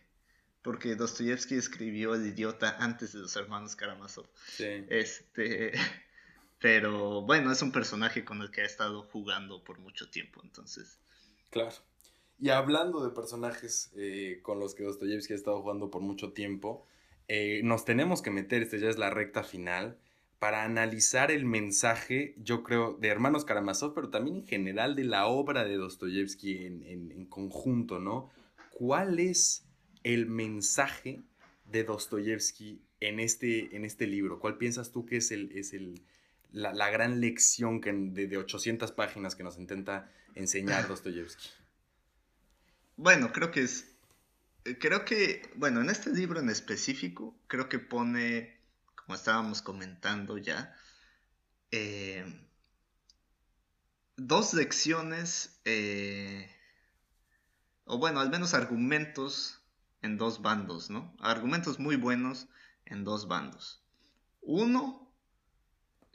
porque 0.62 0.97
Dostoyevsky 0.97 1.55
escribió 1.55 2.14
El 2.14 2.26
idiota 2.26 2.76
antes 2.78 3.12
de 3.12 3.20
los 3.20 3.34
hermanos 3.36 3.74
Karamazov. 3.74 4.28
Este, 4.59 5.72
pero 6.61 7.22
bueno, 7.22 7.51
es 7.51 7.62
un 7.62 7.72
personaje 7.72 8.24
con 8.24 8.43
el 8.43 8.51
que 8.51 8.61
ha 8.61 8.66
estado 8.66 9.03
jugando 9.05 9.64
por 9.64 9.78
mucho 9.78 10.11
tiempo, 10.11 10.43
entonces. 10.45 10.99
Claro. 11.51 11.72
Y 12.38 12.48
hablando 12.48 13.05
de 13.05 13.11
personajes 13.11 13.92
eh, 13.96 14.40
con 14.42 14.61
los 14.61 14.74
que 14.74 14.84
Dostoyevsky 14.84 15.34
ha 15.34 15.36
estado 15.36 15.61
jugando 15.61 15.90
por 15.90 16.01
mucho 16.01 16.32
tiempo, 16.32 16.86
eh, 17.28 17.61
nos 17.64 17.84
tenemos 17.84 18.22
que 18.22 18.30
meter, 18.30 18.62
esta 18.62 18.78
ya 18.78 18.88
es 18.88 18.98
la 18.98 19.11
recta 19.11 19.42
final, 19.42 19.98
para 20.40 20.64
analizar 20.64 21.30
el 21.30 21.44
mensaje, 21.44 22.34
yo 22.38 22.62
creo, 22.62 22.94
de 22.94 23.09
Hermanos 23.09 23.44
Karamazov, 23.44 23.92
pero 23.92 24.09
también 24.09 24.38
en 24.38 24.46
general 24.46 24.96
de 24.96 25.05
la 25.05 25.26
obra 25.26 25.64
de 25.64 25.76
Dostoyevsky 25.76 26.64
en, 26.64 27.26
conjunto, 27.26 27.98
¿no? 27.98 28.30
¿Cuál 28.70 29.18
es 29.18 29.66
el 30.03 30.26
mensaje 30.26 31.20
de 31.66 31.84
Dostoyevsky 31.84 32.80
en 33.01 33.20
este, 33.20 33.76
en 33.76 33.84
este 33.84 34.07
libro? 34.07 34.40
¿Cuál 34.40 34.57
piensas 34.57 34.92
tú 34.92 35.05
que 35.05 35.18
es, 35.18 35.30
el, 35.30 35.53
es 35.53 35.74
el, 35.74 36.01
la, 36.53 36.90
gran 36.90 37.20
lección 37.20 37.80
que 37.80 37.92
de, 37.92 38.26
de 38.26 38.36
800 38.36 38.92
páginas 38.92 39.34
que 39.34 39.42
nos 39.42 39.59
intenta 39.59 40.11
enseñar 40.34 40.86
Dostoyevsky? 40.89 41.51
Bueno, 42.97 43.32
creo 43.32 43.51
que 43.51 43.62
es 43.62 43.90
eh, 44.64 44.78
creo 44.78 45.05
que, 45.05 45.51
bueno, 45.56 45.81
en 45.81 45.90
este 45.90 46.10
libro 46.10 46.40
en 46.40 46.51
específico, 46.51 47.39
creo 47.47 47.68
que 47.68 47.78
pone, 47.78 48.60
como 48.94 49.14
estábamos 49.14 49.62
comentando 49.62 50.36
ya, 50.39 50.77
eh, 51.70 52.24
dos 54.16 54.52
lecciones, 54.55 55.60
eh, 55.64 56.51
o 57.85 57.98
bueno, 57.98 58.20
al 58.20 58.31
menos 58.31 58.55
argumentos 58.55 59.62
en 60.02 60.18
dos 60.18 60.43
bandos, 60.43 60.90
¿no? 60.90 61.14
Argumentos 61.20 61.78
muy 61.78 61.97
buenos 61.97 62.48
en 62.85 63.05
dos 63.05 63.28
bandos. 63.28 63.82
Uno, 64.43 65.10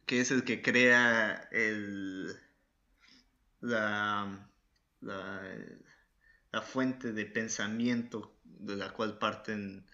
que 0.06 0.22
es 0.22 0.32
el 0.32 0.44
que 0.44 0.62
crea 0.62 1.48
el, 1.52 2.36
la, 3.62 4.50
la, 5.02 5.58
la 6.52 6.62
fuente 6.62 7.12
de 7.12 7.26
pensamiento 7.26 8.38
de 8.44 8.76
la 8.76 8.94
cual 8.94 9.18
parten 9.18 9.86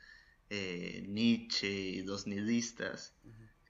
eh, 0.50 1.06
Nietzsche 1.08 1.70
y 1.70 2.02
los 2.04 2.28
nihilistas, 2.28 3.16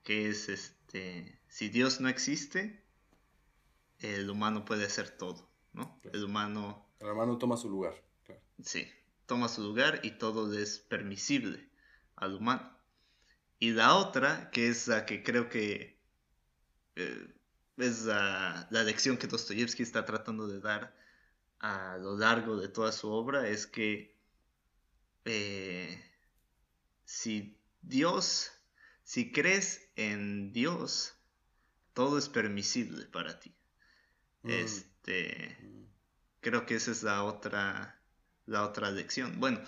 que 0.04 0.30
es 0.30 0.50
este, 0.50 1.40
si 1.48 1.70
Dios 1.70 2.02
no 2.02 2.10
existe, 2.10 2.84
el 4.00 4.30
humano 4.30 4.66
puede 4.66 4.86
hacer 4.86 5.10
todo, 5.10 5.48
¿no? 5.74 6.02
El 6.12 6.24
humano... 6.24 6.88
El 7.00 7.10
humano 7.10 7.38
toma 7.38 7.56
su 7.56 7.70
lugar. 7.70 7.94
Sí, 8.64 8.88
toma 9.28 9.48
su 9.48 9.62
lugar 9.62 10.00
y 10.04 10.12
todo 10.12 10.52
es 10.58 10.80
permisible 10.80 11.70
al 12.16 12.36
humano. 12.36 12.78
Y 13.60 13.72
la 13.72 13.96
otra, 13.96 14.50
que 14.50 14.68
es 14.70 14.88
la 14.88 15.06
que 15.06 15.24
creo 15.24 15.50
que 15.50 16.01
eh, 16.96 17.34
es 17.78 18.04
la, 18.04 18.68
la, 18.70 18.84
lección 18.84 19.18
que 19.18 19.28
Dostoyevsky 19.28 19.84
está 19.84 20.06
tratando 20.06 20.48
de 20.48 20.60
dar 20.60 20.96
a 21.60 21.98
lo 21.98 22.18
largo 22.18 22.58
de 22.58 22.68
toda 22.68 22.92
su 22.92 23.10
obra, 23.10 23.48
es 23.48 23.68
que 23.68 24.16
eh, 25.26 26.04
si 27.06 27.58
Dios, 27.82 28.52
si 29.04 29.32
crees 29.32 29.90
en 29.96 30.54
Dios, 30.54 31.14
todo 31.94 32.18
es 32.18 32.30
permisible 32.30 33.06
para 33.06 33.40
ti. 33.40 33.54
Mm. 34.44 34.50
Este, 34.50 35.58
mm. 35.62 35.86
creo 36.42 36.66
que 36.66 36.76
esa 36.76 36.92
es 36.92 37.04
la 37.04 37.24
otra, 37.24 38.02
la 38.46 38.64
otra 38.64 38.92
lección. 38.92 39.40
Bueno, 39.40 39.62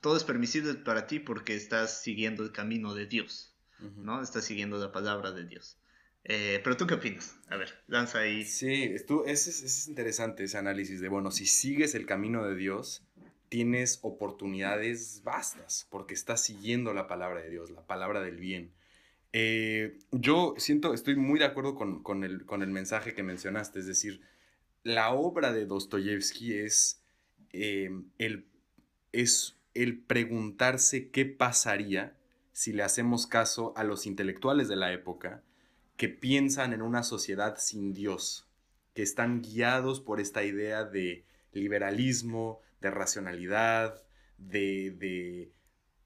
todo 0.00 0.16
es 0.16 0.24
permisible 0.24 0.74
para 0.74 1.06
ti 1.06 1.18
porque 1.18 1.56
estás 1.56 2.02
siguiendo 2.02 2.44
el 2.44 2.52
camino 2.52 2.94
de 2.94 3.06
Dios, 3.06 3.54
¿no? 3.96 4.22
Estás 4.22 4.44
siguiendo 4.44 4.78
la 4.78 4.92
palabra 4.92 5.32
de 5.32 5.44
Dios. 5.44 5.76
Eh, 6.24 6.60
pero 6.62 6.76
tú 6.76 6.86
qué 6.86 6.94
opinas? 6.94 7.36
A 7.48 7.56
ver, 7.56 7.70
lanza 7.88 8.20
ahí. 8.20 8.44
Sí, 8.44 8.94
tú, 9.06 9.24
ese, 9.26 9.50
es, 9.50 9.62
es 9.62 9.88
interesante 9.88 10.44
ese 10.44 10.58
análisis 10.58 11.00
de, 11.00 11.08
bueno, 11.08 11.30
si 11.30 11.46
sigues 11.46 11.94
el 11.94 12.06
camino 12.06 12.44
de 12.44 12.54
Dios, 12.54 13.02
tienes 13.48 13.98
oportunidades 14.02 15.22
vastas, 15.24 15.86
porque 15.90 16.14
estás 16.14 16.42
siguiendo 16.42 16.94
la 16.94 17.06
palabra 17.06 17.42
de 17.42 17.50
Dios, 17.50 17.70
la 17.70 17.86
palabra 17.86 18.22
del 18.22 18.38
bien. 18.38 18.72
Eh, 19.32 19.98
yo 20.10 20.54
siento, 20.58 20.94
estoy 20.94 21.16
muy 21.16 21.38
de 21.38 21.46
acuerdo 21.46 21.74
con, 21.74 22.24
el, 22.24 22.44
con 22.46 22.62
el 22.62 22.70
mensaje 22.70 23.14
que 23.14 23.22
mencionaste, 23.22 23.80
es 23.80 23.86
decir, 23.86 24.20
la 24.84 25.12
obra 25.12 25.52
de 25.52 25.66
Dostoyevsky 25.66 26.54
es, 26.54 27.02
eh, 27.52 27.90
el, 28.18 28.46
es 29.12 29.56
el 29.74 29.98
preguntarse 29.98 31.10
qué 31.10 31.24
pasaría 31.24 32.16
si 32.52 32.72
le 32.72 32.82
hacemos 32.82 33.26
caso 33.26 33.72
a 33.76 33.84
los 33.84 34.06
intelectuales 34.06 34.68
de 34.68 34.76
la 34.76 34.92
época 34.92 35.42
que 35.96 36.08
piensan 36.08 36.72
en 36.72 36.82
una 36.82 37.02
sociedad 37.02 37.56
sin 37.58 37.92
Dios, 37.92 38.48
que 38.94 39.02
están 39.02 39.42
guiados 39.42 40.00
por 40.00 40.20
esta 40.20 40.44
idea 40.44 40.84
de 40.84 41.24
liberalismo, 41.52 42.60
de 42.80 42.90
racionalidad, 42.90 44.02
de, 44.38 45.50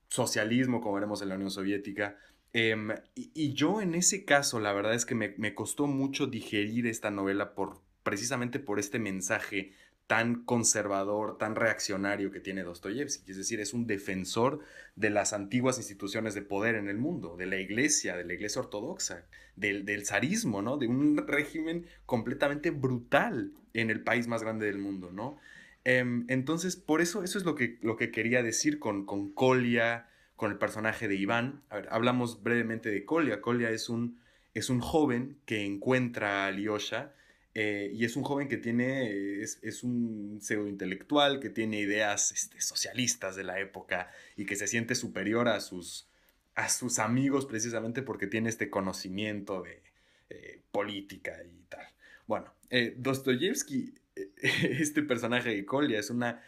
socialismo, 0.08 0.80
como 0.80 0.94
veremos 0.94 1.22
en 1.22 1.28
la 1.30 1.34
Unión 1.34 1.50
Soviética. 1.50 2.16
Em, 2.52 2.90
y, 3.14 3.52
yo 3.52 3.80
en 3.80 3.94
ese 3.94 4.24
caso, 4.24 4.60
la 4.60 4.72
verdad 4.72 4.94
es 4.94 5.04
que 5.04 5.14
me, 5.14 5.34
me 5.36 5.54
costó 5.54 5.86
mucho 5.86 6.26
digerir 6.26 6.86
esta 6.86 7.10
novela 7.10 7.54
por, 7.54 7.80
precisamente 8.02 8.58
por 8.60 8.78
este 8.78 8.98
mensaje 8.98 9.72
tan 10.06 10.44
conservador, 10.44 11.36
tan 11.38 11.56
reaccionario 11.56 12.30
que 12.30 12.40
tiene 12.40 12.62
Dostoyevsky. 12.62 13.30
Es 13.30 13.36
decir, 13.36 13.60
es 13.60 13.74
un 13.74 13.86
defensor 13.86 14.60
de 14.94 15.10
las 15.10 15.32
antiguas 15.32 15.78
instituciones 15.78 16.34
de 16.34 16.42
poder 16.42 16.76
en 16.76 16.88
el 16.88 16.96
mundo, 16.96 17.36
de 17.36 17.46
la 17.46 17.56
iglesia, 17.56 18.16
de 18.16 18.24
la 18.24 18.34
iglesia 18.34 18.60
ortodoxa, 18.60 19.26
del, 19.56 19.84
del 19.84 20.06
zarismo, 20.06 20.62
¿no? 20.62 20.76
De 20.76 20.86
un 20.86 21.26
régimen 21.26 21.86
completamente 22.06 22.70
brutal 22.70 23.52
en 23.74 23.90
el 23.90 24.02
país 24.02 24.28
más 24.28 24.42
grande 24.42 24.66
del 24.66 24.78
mundo, 24.78 25.10
¿no? 25.12 25.38
Em, 25.84 26.24
entonces, 26.28 26.76
por 26.76 27.00
eso, 27.00 27.22
eso 27.22 27.38
es 27.38 27.44
lo 27.44 27.54
que, 27.54 27.78
lo 27.82 27.96
que 27.96 28.10
quería 28.10 28.42
decir 28.42 28.78
con, 28.78 29.06
con 29.06 29.32
Kolia, 29.32 30.08
con 30.36 30.52
el 30.52 30.58
personaje 30.58 31.08
de 31.08 31.16
Iván. 31.16 31.62
Hablamos 31.90 32.42
brevemente 32.42 32.90
de 32.90 33.04
Kolia. 33.04 33.40
Kolia 33.40 33.70
es 33.70 33.88
un, 33.88 34.20
es 34.54 34.70
un 34.70 34.80
joven 34.80 35.38
que 35.46 35.64
encuentra 35.64 36.44
a 36.44 36.46
Alyosha 36.48 37.12
eh, 37.58 37.90
y 37.90 38.04
es 38.04 38.16
un 38.16 38.22
joven 38.22 38.48
que 38.48 38.58
tiene, 38.58 39.40
es, 39.40 39.82
un 39.82 40.40
pseudo 40.42 40.68
intelectual, 40.68 41.40
que 41.40 41.48
tiene 41.48 41.80
ideas 41.80 42.30
este, 42.30 42.60
socialistas 42.60 43.34
de 43.34 43.44
la 43.44 43.58
época 43.60 44.10
y 44.36 44.44
que 44.44 44.56
se 44.56 44.66
siente 44.66 44.94
superior 44.94 45.48
a 45.48 45.60
sus, 45.60 46.06
a 46.54 46.68
sus 46.68 46.98
amigos 46.98 47.46
precisamente 47.46 48.02
porque 48.02 48.26
tiene 48.26 48.50
este 48.50 48.68
conocimiento 48.68 49.62
de 49.62 49.82
eh, 50.28 50.60
política 50.70 51.32
y 51.44 51.62
tal. 51.70 51.86
Bueno, 52.26 52.52
eh, 52.68 52.94
Dostoyevsky, 52.98 53.94
este 54.42 55.02
personaje 55.02 55.48
de 55.48 55.64
Kolia 55.64 55.98
es 55.98 56.10
una 56.10 56.42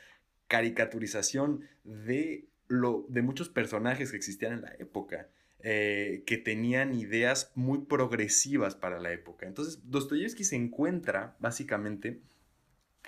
caricaturización 0.46 1.66
de, 1.84 2.48
lo, 2.66 3.06
de 3.08 3.22
muchos 3.22 3.48
personajes 3.48 4.10
que 4.10 4.18
existían 4.18 4.52
en 4.52 4.60
la 4.60 4.74
época. 4.78 5.30
Eh, 5.60 6.22
que 6.24 6.38
tenían 6.38 6.94
ideas 6.94 7.50
muy 7.56 7.80
progresivas 7.80 8.76
para 8.76 9.00
la 9.00 9.12
época. 9.12 9.44
Entonces, 9.44 9.80
Dostoyevsky 9.90 10.44
se 10.44 10.54
encuentra, 10.54 11.36
básicamente, 11.40 12.20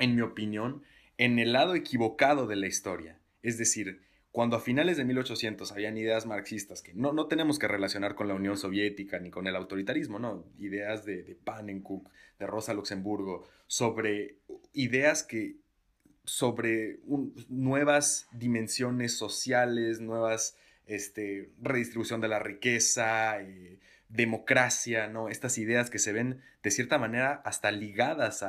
en 0.00 0.16
mi 0.16 0.22
opinión, 0.22 0.82
en 1.16 1.38
el 1.38 1.52
lado 1.52 1.76
equivocado 1.76 2.48
de 2.48 2.56
la 2.56 2.66
historia. 2.66 3.20
Es 3.42 3.56
decir, 3.56 4.02
cuando 4.32 4.56
a 4.56 4.60
finales 4.60 4.96
de 4.96 5.04
1800 5.04 5.70
habían 5.70 5.96
ideas 5.96 6.26
marxistas 6.26 6.82
que 6.82 6.92
no, 6.92 7.12
no 7.12 7.26
tenemos 7.26 7.60
que 7.60 7.68
relacionar 7.68 8.16
con 8.16 8.26
la 8.26 8.34
Unión 8.34 8.56
Soviética 8.56 9.20
ni 9.20 9.30
con 9.30 9.46
el 9.46 9.54
autoritarismo, 9.54 10.18
no, 10.18 10.44
ideas 10.58 11.04
de, 11.04 11.22
de 11.22 11.36
de 12.38 12.46
Rosa 12.46 12.74
Luxemburgo, 12.74 13.46
sobre 13.68 14.38
ideas 14.72 15.22
que 15.22 15.56
sobre 16.24 17.00
nuevas 17.48 18.28
dimensiones 18.32 19.16
sociales, 19.16 20.00
nuevas 20.00 20.56
este, 20.86 21.50
redistribución 21.60 22.20
de 22.20 22.28
la 22.28 22.38
riqueza, 22.38 23.40
eh, 23.40 23.78
democracia, 24.08 25.08
¿no? 25.08 25.28
Estas 25.28 25.56
ideas 25.58 25.88
que 25.88 25.98
se 25.98 26.12
ven 26.12 26.40
de 26.62 26.70
cierta 26.70 26.98
manera 26.98 27.40
hasta 27.44 27.70
ligadas 27.70 28.44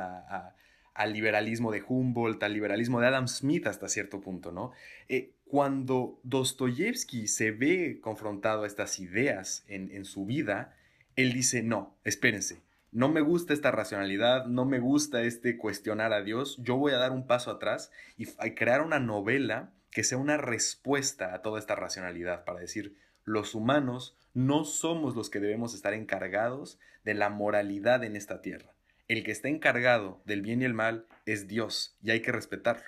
al 0.94 1.12
liberalismo 1.12 1.70
de 1.70 1.82
Humboldt, 1.86 2.42
al 2.42 2.52
liberalismo 2.52 3.00
de 3.00 3.06
Adam 3.06 3.28
Smith 3.28 3.66
hasta 3.66 3.88
cierto 3.88 4.20
punto, 4.20 4.52
¿no? 4.52 4.72
Eh, 5.08 5.30
cuando 5.46 6.18
Dostoyevsky 6.24 7.28
se 7.28 7.50
ve 7.50 8.00
confrontado 8.00 8.64
a 8.64 8.66
estas 8.66 8.98
ideas 8.98 9.64
en, 9.68 10.04
su 10.04 10.24
vida, 10.24 10.74
él 11.14 11.32
dice, 11.34 11.62
no, 11.62 11.94
espérense, 12.04 12.62
no 12.90 13.10
me 13.10 13.20
gusta 13.20 13.52
esta 13.52 13.70
racionalidad, 13.70 14.46
no 14.46 14.64
me 14.64 14.78
gusta 14.78 15.22
este 15.22 15.58
cuestionar 15.58 16.12
a 16.14 16.22
Dios, 16.22 16.56
yo 16.62 16.76
voy 16.76 16.92
a 16.92 16.96
dar 16.96 17.12
un 17.12 17.26
paso 17.26 17.50
atrás 17.50 17.90
y 18.16 18.26
crear 18.54 18.80
una 18.80 18.98
novela 18.98 19.72
que 19.92 20.02
sea 20.02 20.18
una 20.18 20.38
respuesta 20.38 21.34
a 21.34 21.42
toda 21.42 21.60
esta 21.60 21.76
racionalidad 21.76 22.44
para 22.44 22.60
decir, 22.60 22.96
los 23.24 23.54
humanos 23.54 24.16
no 24.34 24.64
somos 24.64 25.14
los 25.14 25.30
que 25.30 25.38
debemos 25.38 25.74
estar 25.74 25.92
encargados 25.92 26.80
de 27.04 27.14
la 27.14 27.28
moralidad 27.28 28.02
en 28.02 28.16
esta 28.16 28.40
tierra. 28.40 28.74
El 29.06 29.22
que 29.22 29.30
está 29.30 29.48
encargado 29.48 30.22
del 30.24 30.42
bien 30.42 30.62
y 30.62 30.64
el 30.64 30.74
mal 30.74 31.06
es 31.26 31.46
Dios 31.46 31.96
y 32.02 32.10
hay 32.10 32.22
que 32.22 32.32
respetarlo. 32.32 32.86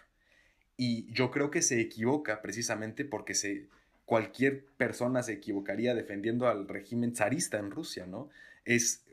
Y 0.77 1.13
yo 1.13 1.31
creo 1.31 1.51
que 1.51 1.63
se 1.63 1.81
equivoca 1.81 2.41
precisamente 2.43 3.05
porque 3.05 3.35
cualquier 4.07 4.65
persona 4.77 5.23
se 5.23 5.35
equivocaría 5.35 5.95
defendiendo 5.95 6.49
al 6.49 6.67
régimen 6.67 7.15
zarista 7.15 7.59
en 7.59 7.71
Rusia, 7.71 8.07
¿no? 8.07 8.31
Es 8.65 9.05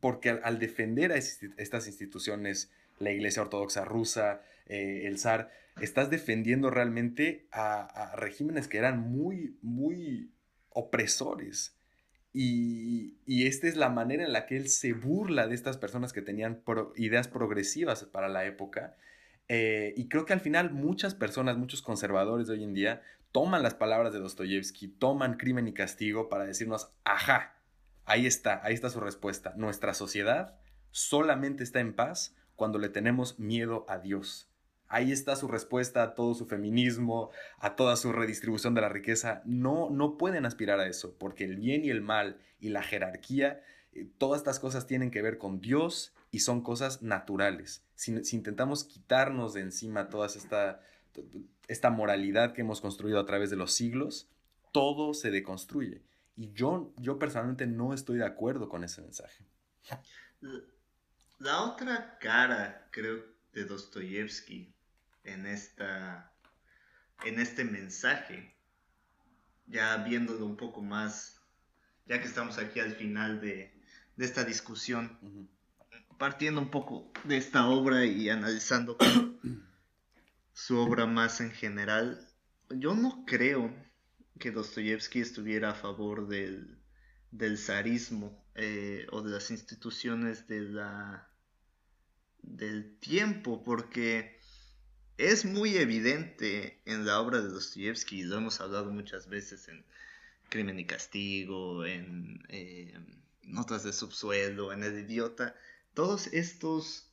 porque 0.00 0.30
al, 0.30 0.58
defender 0.58 1.12
a 1.12 1.16
estas 1.16 1.86
instituciones, 1.86 2.70
la 2.98 3.10
Iglesia 3.10 3.42
Ortodoxa 3.42 3.84
rusa, 3.84 4.42
eh, 4.66 5.02
el 5.04 5.18
zar, 5.18 5.50
estás 5.80 6.10
defendiendo 6.10 6.70
realmente 6.70 7.46
a, 7.52 8.12
regímenes 8.16 8.68
que 8.68 8.78
eran 8.78 9.00
muy, 9.10 9.56
muy 9.62 10.30
opresores. 10.70 11.76
Y, 12.34 13.16
esta 13.26 13.66
es 13.66 13.76
la 13.76 13.88
manera 13.88 14.24
en 14.24 14.32
la 14.32 14.46
que 14.46 14.56
él 14.56 14.68
se 14.68 14.92
burla 14.92 15.46
de 15.46 15.54
estas 15.54 15.76
personas 15.76 16.12
que 16.12 16.22
tenían 16.22 16.62
ideas 16.96 17.28
progresivas 17.28 18.04
para 18.04 18.28
la 18.28 18.44
época. 18.44 18.96
Eh, 19.48 19.92
y 19.96 20.08
creo 20.08 20.24
que 20.24 20.32
al 20.32 20.40
final 20.40 20.70
muchas 20.72 21.14
personas, 21.14 21.56
muchos 21.56 21.82
conservadores 21.82 22.46
de 22.46 22.54
hoy 22.54 22.64
en 22.64 22.74
día, 22.74 23.02
toman 23.32 23.62
las 23.62 23.74
palabras 23.74 24.12
de 24.12 24.20
Dostoyevsky, 24.20 24.88
toman 24.88 25.36
crimen 25.36 25.66
y 25.66 25.72
castigo 25.72 26.28
para 26.28 26.44
decirnos, 26.44 26.90
ajá, 27.04 27.56
ahí 28.04 28.26
está, 28.26 28.60
ahí 28.62 28.74
está 28.74 28.90
su 28.90 29.00
respuesta. 29.00 29.54
Nuestra 29.56 29.94
sociedad 29.94 30.58
solamente 30.90 31.64
está 31.64 31.80
en 31.80 31.94
paz 31.94 32.36
cuando 32.56 32.78
le 32.78 32.88
tenemos 32.88 33.38
miedo 33.38 33.84
a 33.88 33.98
Dios. 33.98 34.51
Ahí 34.92 35.10
está 35.10 35.36
su 35.36 35.48
respuesta 35.48 36.02
a 36.02 36.14
todo 36.14 36.34
su 36.34 36.44
feminismo, 36.44 37.30
a 37.56 37.76
toda 37.76 37.96
su 37.96 38.12
redistribución 38.12 38.74
de 38.74 38.82
la 38.82 38.90
riqueza. 38.90 39.40
No, 39.46 39.88
no 39.88 40.18
pueden 40.18 40.44
aspirar 40.44 40.80
a 40.80 40.86
eso, 40.86 41.16
porque 41.18 41.44
el 41.44 41.56
bien 41.56 41.82
y 41.82 41.88
el 41.88 42.02
mal 42.02 42.38
y 42.60 42.68
la 42.68 42.82
jerarquía, 42.82 43.62
eh, 43.94 44.06
todas 44.18 44.42
estas 44.42 44.60
cosas 44.60 44.86
tienen 44.86 45.10
que 45.10 45.22
ver 45.22 45.38
con 45.38 45.62
Dios 45.62 46.12
y 46.30 46.40
son 46.40 46.60
cosas 46.60 47.00
naturales. 47.00 47.86
Si, 47.94 48.12
intentamos 48.36 48.84
quitarnos 48.84 49.54
de 49.54 49.62
encima 49.62 50.10
toda 50.10 50.26
esta, 50.26 50.82
esta 51.68 51.88
moralidad 51.88 52.52
que 52.52 52.60
hemos 52.60 52.82
construido 52.82 53.18
a 53.18 53.24
través 53.24 53.48
de 53.48 53.56
los 53.56 53.72
siglos, 53.72 54.28
todo 54.72 55.14
se 55.14 55.30
deconstruye. 55.30 56.02
Y 56.36 56.52
yo, 56.52 56.92
yo 56.98 57.18
personalmente 57.18 57.66
no 57.66 57.94
estoy 57.94 58.18
de 58.18 58.26
acuerdo 58.26 58.68
con 58.68 58.84
ese 58.84 59.00
mensaje. 59.00 59.46
La 61.38 61.62
otra 61.62 62.18
cara, 62.20 62.88
creo, 62.90 63.24
de 63.54 63.64
Dostoyevsky 63.64 64.74
en, 65.24 65.46
esta, 65.46 66.32
en 67.24 67.40
este 67.40 67.64
mensaje, 67.64 68.54
ya 69.66 69.96
viéndolo 69.98 70.46
un 70.46 70.56
poco 70.56 70.82
más, 70.82 71.40
ya 72.06 72.20
que 72.20 72.26
estamos 72.26 72.58
aquí 72.58 72.80
al 72.80 72.94
final 72.94 73.40
de, 73.40 73.72
esta 74.18 74.44
discusión, 74.44 75.18
partiendo 76.18 76.60
un 76.60 76.70
poco 76.70 77.10
de 77.24 77.36
esta 77.36 77.66
obra 77.66 78.04
y 78.04 78.28
analizando 78.28 78.96
su 80.52 80.78
obra 80.78 81.06
más 81.06 81.40
en 81.40 81.50
general, 81.50 82.28
yo 82.70 82.94
no 82.94 83.24
creo 83.26 83.74
que 84.38 84.52
Dostoyevsky 84.52 85.20
estuviera 85.20 85.70
a 85.70 85.74
favor 85.74 86.28
del, 86.28 86.78
del 87.32 87.58
zarismo 87.58 88.44
eh, 88.54 89.06
o 89.10 89.22
de 89.22 89.30
las 89.30 89.50
instituciones 89.50 90.46
de 90.46 90.60
la, 90.60 91.28
del 92.42 92.98
tiempo, 92.98 93.62
porque 93.62 94.41
es 95.30 95.44
muy 95.44 95.76
evidente 95.76 96.80
en 96.84 97.06
la 97.06 97.20
obra 97.20 97.40
de 97.40 97.48
Dostoyevsky, 97.48 98.24
lo 98.24 98.38
hemos 98.38 98.60
hablado 98.60 98.90
muchas 98.90 99.28
veces 99.28 99.68
en 99.68 99.84
Crimen 100.48 100.80
y 100.80 100.84
Castigo, 100.84 101.86
en 101.86 102.44
eh, 102.48 102.92
Notas 103.42 103.84
de 103.84 103.92
Subsuelo, 103.92 104.72
en 104.72 104.82
El 104.82 104.98
Idiota, 104.98 105.54
todos 105.94 106.26
estos 106.28 107.08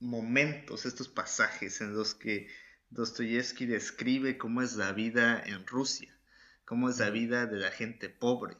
momentos, 0.00 0.86
estos 0.86 1.08
pasajes 1.08 1.80
en 1.80 1.94
los 1.94 2.14
que 2.14 2.48
Dostoyevsky 2.90 3.66
describe 3.66 4.36
cómo 4.36 4.62
es 4.62 4.74
la 4.74 4.92
vida 4.92 5.40
en 5.44 5.66
Rusia, 5.66 6.12
cómo 6.64 6.88
es 6.90 6.98
la 6.98 7.10
vida 7.10 7.46
de 7.46 7.58
la 7.58 7.70
gente 7.70 8.08
pobre, 8.08 8.56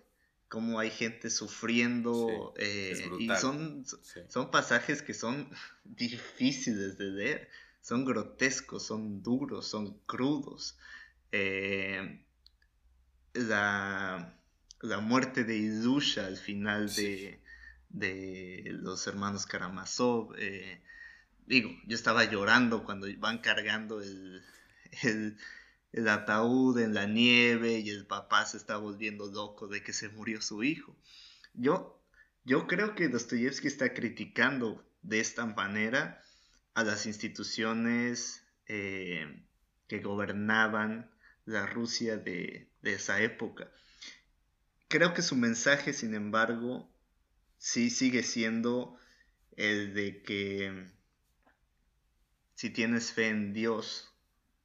cómo 0.49 0.79
hay 0.79 0.91
gente 0.91 1.31
sufriendo. 1.31 2.55
Eh, 2.57 3.11
y 3.19 3.29
son, 3.37 3.85
son 4.29 4.51
pasajes 4.51 5.03
que 5.03 5.15
son 5.15 5.51
difíciles 5.85 6.99
de 6.99 7.05
leer, 7.05 7.49
son 7.89 8.05
grotescos, 8.05 8.85
son 8.85 9.23
duros, 9.23 9.67
son 9.67 9.99
crudos. 10.05 10.77
Eh, 11.33 12.23
la, 13.33 14.35
muerte 15.01 15.45
de 15.45 15.57
Idusha 15.57 16.27
al 16.27 16.37
final 16.37 16.95
de, 16.95 17.41
los 18.73 19.07
hermanos 19.07 19.47
Karamazov. 19.47 20.35
Eh, 20.37 20.83
digo, 21.47 21.71
yo 21.87 21.97
estaba 21.97 22.25
llorando 22.25 22.85
cuando 22.85 23.07
van 23.17 23.39
cargando 23.39 24.03
el, 24.03 24.45
el 25.93 26.09
ataúd 26.09 26.79
en 26.81 26.93
la 26.93 27.07
nieve 27.07 27.79
y 27.79 27.89
el 27.89 28.07
papá 28.07 28.45
se 28.45 28.59
está 28.59 28.77
volviendo 28.77 29.29
loco 29.29 29.67
de 29.67 29.83
que 29.83 29.95
se 29.95 30.11
murió 30.11 30.43
su 30.43 30.63
hijo. 30.63 30.95
Yo, 31.55 31.99
yo 32.45 32.67
creo 32.67 32.95
que 32.95 33.09
Dostoyevsky 33.09 33.67
está 33.67 33.95
criticando 33.95 34.87
de 35.01 35.21
esta 35.21 35.47
manera 35.47 36.23
a 36.79 36.85
las 36.85 37.07
instituciones 37.07 38.45
eh, 38.67 39.43
que 39.89 39.99
gobernaban 39.99 41.11
la 41.45 41.67
Rusia 41.67 42.17
de, 42.17 42.71
de 42.83 42.95
esa 42.95 43.21
época. 43.21 43.69
Creo 44.87 45.13
que 45.13 45.23
su 45.23 45.35
mensaje, 45.35 45.93
sin 45.93 46.15
embargo, 46.15 46.89
sí 47.57 47.91
sigue 47.91 48.23
siendo 48.23 48.97
el 49.57 49.93
de 49.93 50.23
que 50.23 50.87
si 52.55 52.71
tienes 52.71 53.11
fe 53.13 53.27
en 53.27 53.53
Dios, 53.53 54.15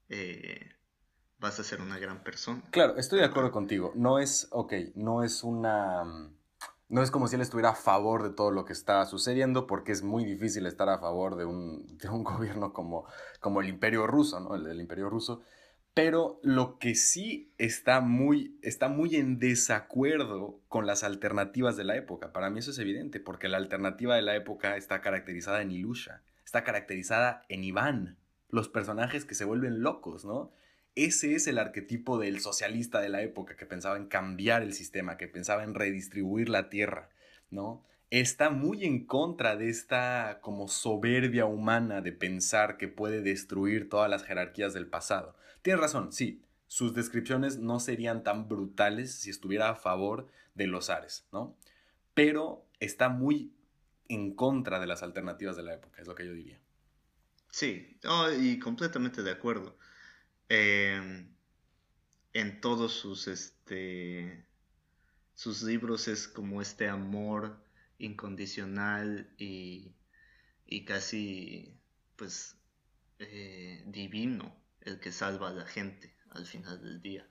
eh, 0.09 0.69
vas 1.39 1.59
a 1.59 1.63
ser 1.63 1.81
una 1.81 1.97
gran 1.97 2.23
persona. 2.23 2.61
Claro, 2.69 2.95
estoy 2.97 3.21
de 3.21 3.25
acuerdo 3.25 3.51
contigo. 3.51 3.91
No 3.95 4.19
es, 4.19 4.47
ok, 4.51 4.73
no 4.93 5.23
es 5.23 5.43
una... 5.43 6.31
No 6.93 7.01
es 7.01 7.09
como 7.09 7.27
si 7.27 7.37
él 7.37 7.41
estuviera 7.41 7.69
a 7.69 7.75
favor 7.75 8.21
de 8.21 8.29
todo 8.29 8.51
lo 8.51 8.65
que 8.65 8.73
está 8.73 9.03
sucediendo, 9.07 9.65
porque 9.65 9.91
es 9.91 10.03
muy 10.03 10.25
difícil 10.25 10.67
estar 10.67 10.89
a 10.89 10.99
favor 10.99 11.35
de 11.35 11.43
un, 11.43 11.97
gobierno 12.23 12.71
como, 12.71 13.07
como 13.39 13.61
el 13.61 13.67
imperio 13.67 14.05
ruso, 14.05 14.39
¿no? 14.39 14.53
El 14.53 14.79
imperio 14.79 15.09
ruso. 15.09 15.41
Pero 15.95 16.39
lo 16.43 16.77
que 16.77 16.93
sí 16.93 17.51
está 17.57 17.99
muy, 17.99 18.59
está 18.61 18.89
muy 18.89 19.15
en 19.15 19.39
desacuerdo 19.39 20.61
con 20.67 20.85
las 20.85 21.03
alternativas 21.03 21.77
de 21.77 21.83
la 21.83 21.95
época. 21.95 22.31
Para 22.31 22.51
mí 22.51 22.59
eso 22.59 22.69
es 22.69 22.77
evidente, 22.77 23.19
porque 23.19 23.47
la 23.47 23.57
alternativa 23.57 24.15
de 24.15 24.21
la 24.21 24.35
época 24.35 24.77
está 24.77 25.01
caracterizada 25.01 25.63
en 25.63 25.71
Ilusha, 25.71 26.21
está 26.45 26.63
caracterizada 26.63 27.43
en 27.49 27.63
Iván, 27.63 28.19
los 28.49 28.69
personajes 28.69 29.25
que 29.25 29.33
se 29.33 29.45
vuelven 29.45 29.81
locos, 29.81 30.25
¿no? 30.25 30.51
Ese 30.95 31.35
es 31.35 31.47
el 31.47 31.57
arquetipo 31.57 32.19
del 32.19 32.39
socialista 32.39 33.01
de 33.01 33.09
la 33.09 33.21
época 33.21 33.55
que 33.55 33.65
pensaba 33.65 33.97
en 33.97 34.07
cambiar 34.07 34.61
el 34.61 34.73
sistema, 34.73 35.17
que 35.17 35.27
pensaba 35.27 35.63
en 35.63 35.73
redistribuir 35.73 36.49
la 36.49 36.69
tierra, 36.69 37.09
¿no? 37.49 37.83
Está 38.11 38.51
muy 38.51 38.85
en 38.85 39.07
contra 39.07 39.55
de 39.55 39.69
esta 39.69 40.39
como 40.41 40.67
soberbia 40.67 41.45
humana 41.45 42.01
de 42.01 42.11
pensar 42.11 42.77
que 42.77 42.87
puede 42.87 43.21
destruir 43.21 43.89
todas 43.89 44.07
las 44.07 44.23
jerarquías 44.23 44.75
del 44.75 44.85
pasado. 44.85 45.35
Tienes 45.63 45.81
razón, 45.81 46.13
sí, 46.13 46.43
sus 46.67 46.93
descripciones 46.93 47.57
no 47.57 47.79
serían 47.79 48.23
tan 48.23 48.47
brutales 48.47 49.15
si 49.15 49.31
estuviera 49.31 49.69
a 49.69 49.75
favor 49.75 50.27
de 50.53 50.67
los 50.67 50.91
Ares, 50.91 51.27
¿no? 51.31 51.57
Pero 52.13 52.67
está 52.79 53.09
muy 53.09 53.51
en 54.09 54.35
contra 54.35 54.79
de 54.79 54.85
las 54.85 55.01
alternativas 55.01 55.55
de 55.55 55.63
la 55.63 55.73
época, 55.73 56.01
es 56.01 56.07
lo 56.07 56.13
que 56.13 56.27
yo 56.27 56.33
diría. 56.33 56.59
Sí, 57.49 57.99
y 58.39 58.59
completamente 58.59 59.23
de 59.23 59.31
acuerdo. 59.31 59.77
Em, 60.55 61.27
en 62.33 62.61
todos 62.61 62.93
sus, 62.93 63.27
este, 63.27 64.45
sus 65.33 65.63
libros 65.63 66.07
es 66.07 66.27
como 66.27 66.61
este 66.61 66.87
amor 66.87 67.59
incondicional 67.97 69.33
y, 69.39 69.95
casi 70.85 71.75
pues 72.15 72.55
eh, 73.17 73.83
divino 73.87 74.55
el 74.81 74.99
que 74.99 75.11
salva 75.11 75.49
a 75.49 75.53
la 75.53 75.65
gente 75.65 76.15
al 76.29 76.45
final 76.45 76.79
del 76.83 77.01
día. 77.01 77.27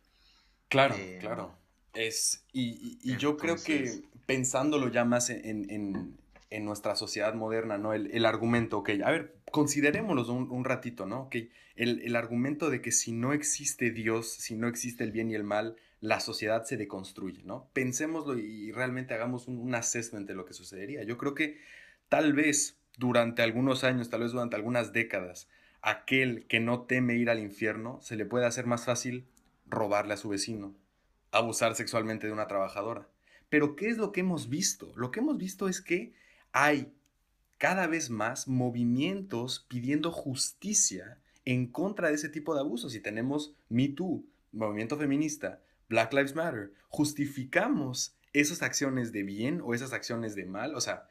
Claro, 0.68 0.96
em, 0.96 1.20
claro. 1.20 1.56
Es, 1.94 2.44
y, 2.52 3.16
yo 3.18 3.36
creo 3.36 3.54
que 3.54 4.02
pensándolo 4.26 4.90
ya 4.90 5.04
más 5.04 5.30
en, 5.30 6.18
nuestra 6.60 6.96
sociedad 6.96 7.34
moderna, 7.34 7.78
¿no? 7.78 7.94
El, 7.94 8.10
el, 8.12 8.26
argumento, 8.26 8.78
ok, 8.78 8.90
a 9.04 9.10
ver, 9.10 9.34
considerémoslo 9.50 10.32
un, 10.32 10.50
un 10.50 10.64
ratito, 10.64 11.06
¿no? 11.06 11.22
Ok, 11.22 11.36
el, 11.76 12.16
argumento 12.16 12.70
de 12.70 12.80
que 12.80 12.92
si 12.92 13.12
no 13.12 13.32
existe 13.32 13.90
Dios, 13.90 14.32
si 14.32 14.56
no 14.56 14.68
existe 14.68 15.04
el 15.04 15.12
bien 15.12 15.30
y 15.30 15.34
el 15.34 15.44
mal, 15.44 15.76
la 16.00 16.20
sociedad 16.20 16.64
se 16.64 16.76
deconstruye, 16.76 17.42
¿no? 17.44 17.68
Pensémoslo 17.72 18.38
y 18.38 18.72
realmente 18.72 19.14
hagamos 19.14 19.48
un, 19.48 19.58
un 19.58 19.74
assessment 19.74 20.26
de 20.26 20.34
lo 20.34 20.44
que 20.44 20.52
sucedería. 20.52 21.02
Yo 21.04 21.16
creo 21.16 21.34
que 21.34 21.58
tal 22.08 22.32
vez 22.32 22.78
durante 22.98 23.42
algunos 23.42 23.84
años, 23.84 24.10
tal 24.10 24.20
vez 24.20 24.32
durante 24.32 24.56
algunas 24.56 24.92
décadas, 24.92 25.48
aquel 25.80 26.46
que 26.46 26.60
no 26.60 26.82
teme 26.82 27.16
ir 27.16 27.30
al 27.30 27.40
infierno, 27.40 28.00
se 28.02 28.16
le 28.16 28.26
puede 28.26 28.46
hacer 28.46 28.66
más 28.66 28.84
fácil 28.84 29.26
robarle 29.66 30.14
a 30.14 30.18
su 30.18 30.28
vecino, 30.28 30.74
abusar 31.30 31.74
sexualmente 31.74 32.26
de 32.26 32.32
una 32.32 32.46
trabajadora. 32.46 33.08
Pero 33.48 33.76
¿qué 33.76 33.88
es 33.88 33.98
lo 33.98 34.12
que 34.12 34.20
hemos 34.20 34.48
visto? 34.48 34.92
Lo 34.96 35.10
que 35.10 35.20
hemos 35.20 35.38
visto 35.38 35.68
es 35.68 35.80
que 35.80 36.14
hay 36.52 36.92
cada 37.58 37.86
vez 37.86 38.10
más 38.10 38.48
movimientos 38.48 39.64
pidiendo 39.68 40.10
justicia 40.10 41.18
en 41.44 41.66
contra 41.66 42.08
de 42.08 42.14
ese 42.14 42.28
tipo 42.28 42.54
de 42.54 42.60
abusos. 42.60 42.94
Y 42.94 43.00
tenemos 43.00 43.54
Me 43.68 43.88
Too, 43.88 44.24
movimiento 44.52 44.96
feminista, 44.96 45.60
Black 45.88 46.12
Lives 46.12 46.34
Matter, 46.34 46.72
justificamos 46.88 48.16
esas 48.32 48.62
acciones 48.62 49.12
de 49.12 49.22
bien 49.22 49.60
o 49.62 49.74
esas 49.74 49.92
acciones 49.92 50.34
de 50.34 50.44
mal, 50.44 50.74
o 50.74 50.80
sea, 50.80 51.08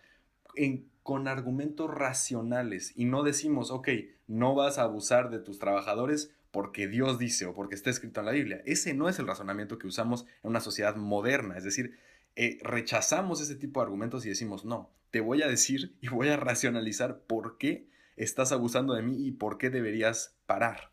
con 1.04 1.28
argumentos 1.28 1.90
racionales 1.90 2.94
y 2.96 3.06
no 3.06 3.24
decimos, 3.24 3.72
ok, 3.72 3.90
no 4.28 4.56
vas 4.56 4.78
a 4.78 4.84
abusar 4.84 5.30
de 5.30 5.40
tus 5.40 5.60
trabajadores 5.60 6.32
porque 6.52 6.88
Dios 6.88 7.18
dice 7.18 7.46
o 7.46 7.54
porque 7.54 7.76
está 7.76 7.90
escrito 7.90 8.20
en 8.20 8.26
la 8.26 8.34
Biblia. 8.34 8.62
Ese 8.66 8.94
no 8.94 9.08
es 9.08 9.20
el 9.20 9.28
razonamiento 9.28 9.78
que 9.78 9.88
usamos 9.88 10.26
en 10.44 10.50
una 10.50 10.60
sociedad 10.60 10.96
moderna, 10.96 11.58
es 11.58 11.64
decir, 11.64 11.98
eh, 12.36 12.60
rechazamos 12.62 13.42
ese 13.42 13.56
tipo 13.56 13.80
de 13.80 13.86
argumentos 13.86 14.26
y 14.26 14.30
decimos, 14.30 14.66
no, 14.66 14.90
te 15.12 15.20
voy 15.20 15.42
a 15.42 15.48
decir 15.48 15.96
y 16.02 16.08
voy 16.08 16.30
a 16.30 16.38
racionalizar 16.38 17.22
por 17.26 17.58
qué 17.58 17.90
estás 18.16 18.52
abusando 18.52 18.94
de 18.94 19.04
mí 19.04 19.28
y 19.28 19.32
por 19.32 19.58
qué 19.58 19.70
deberías 19.70 20.38
parar. 20.46 20.92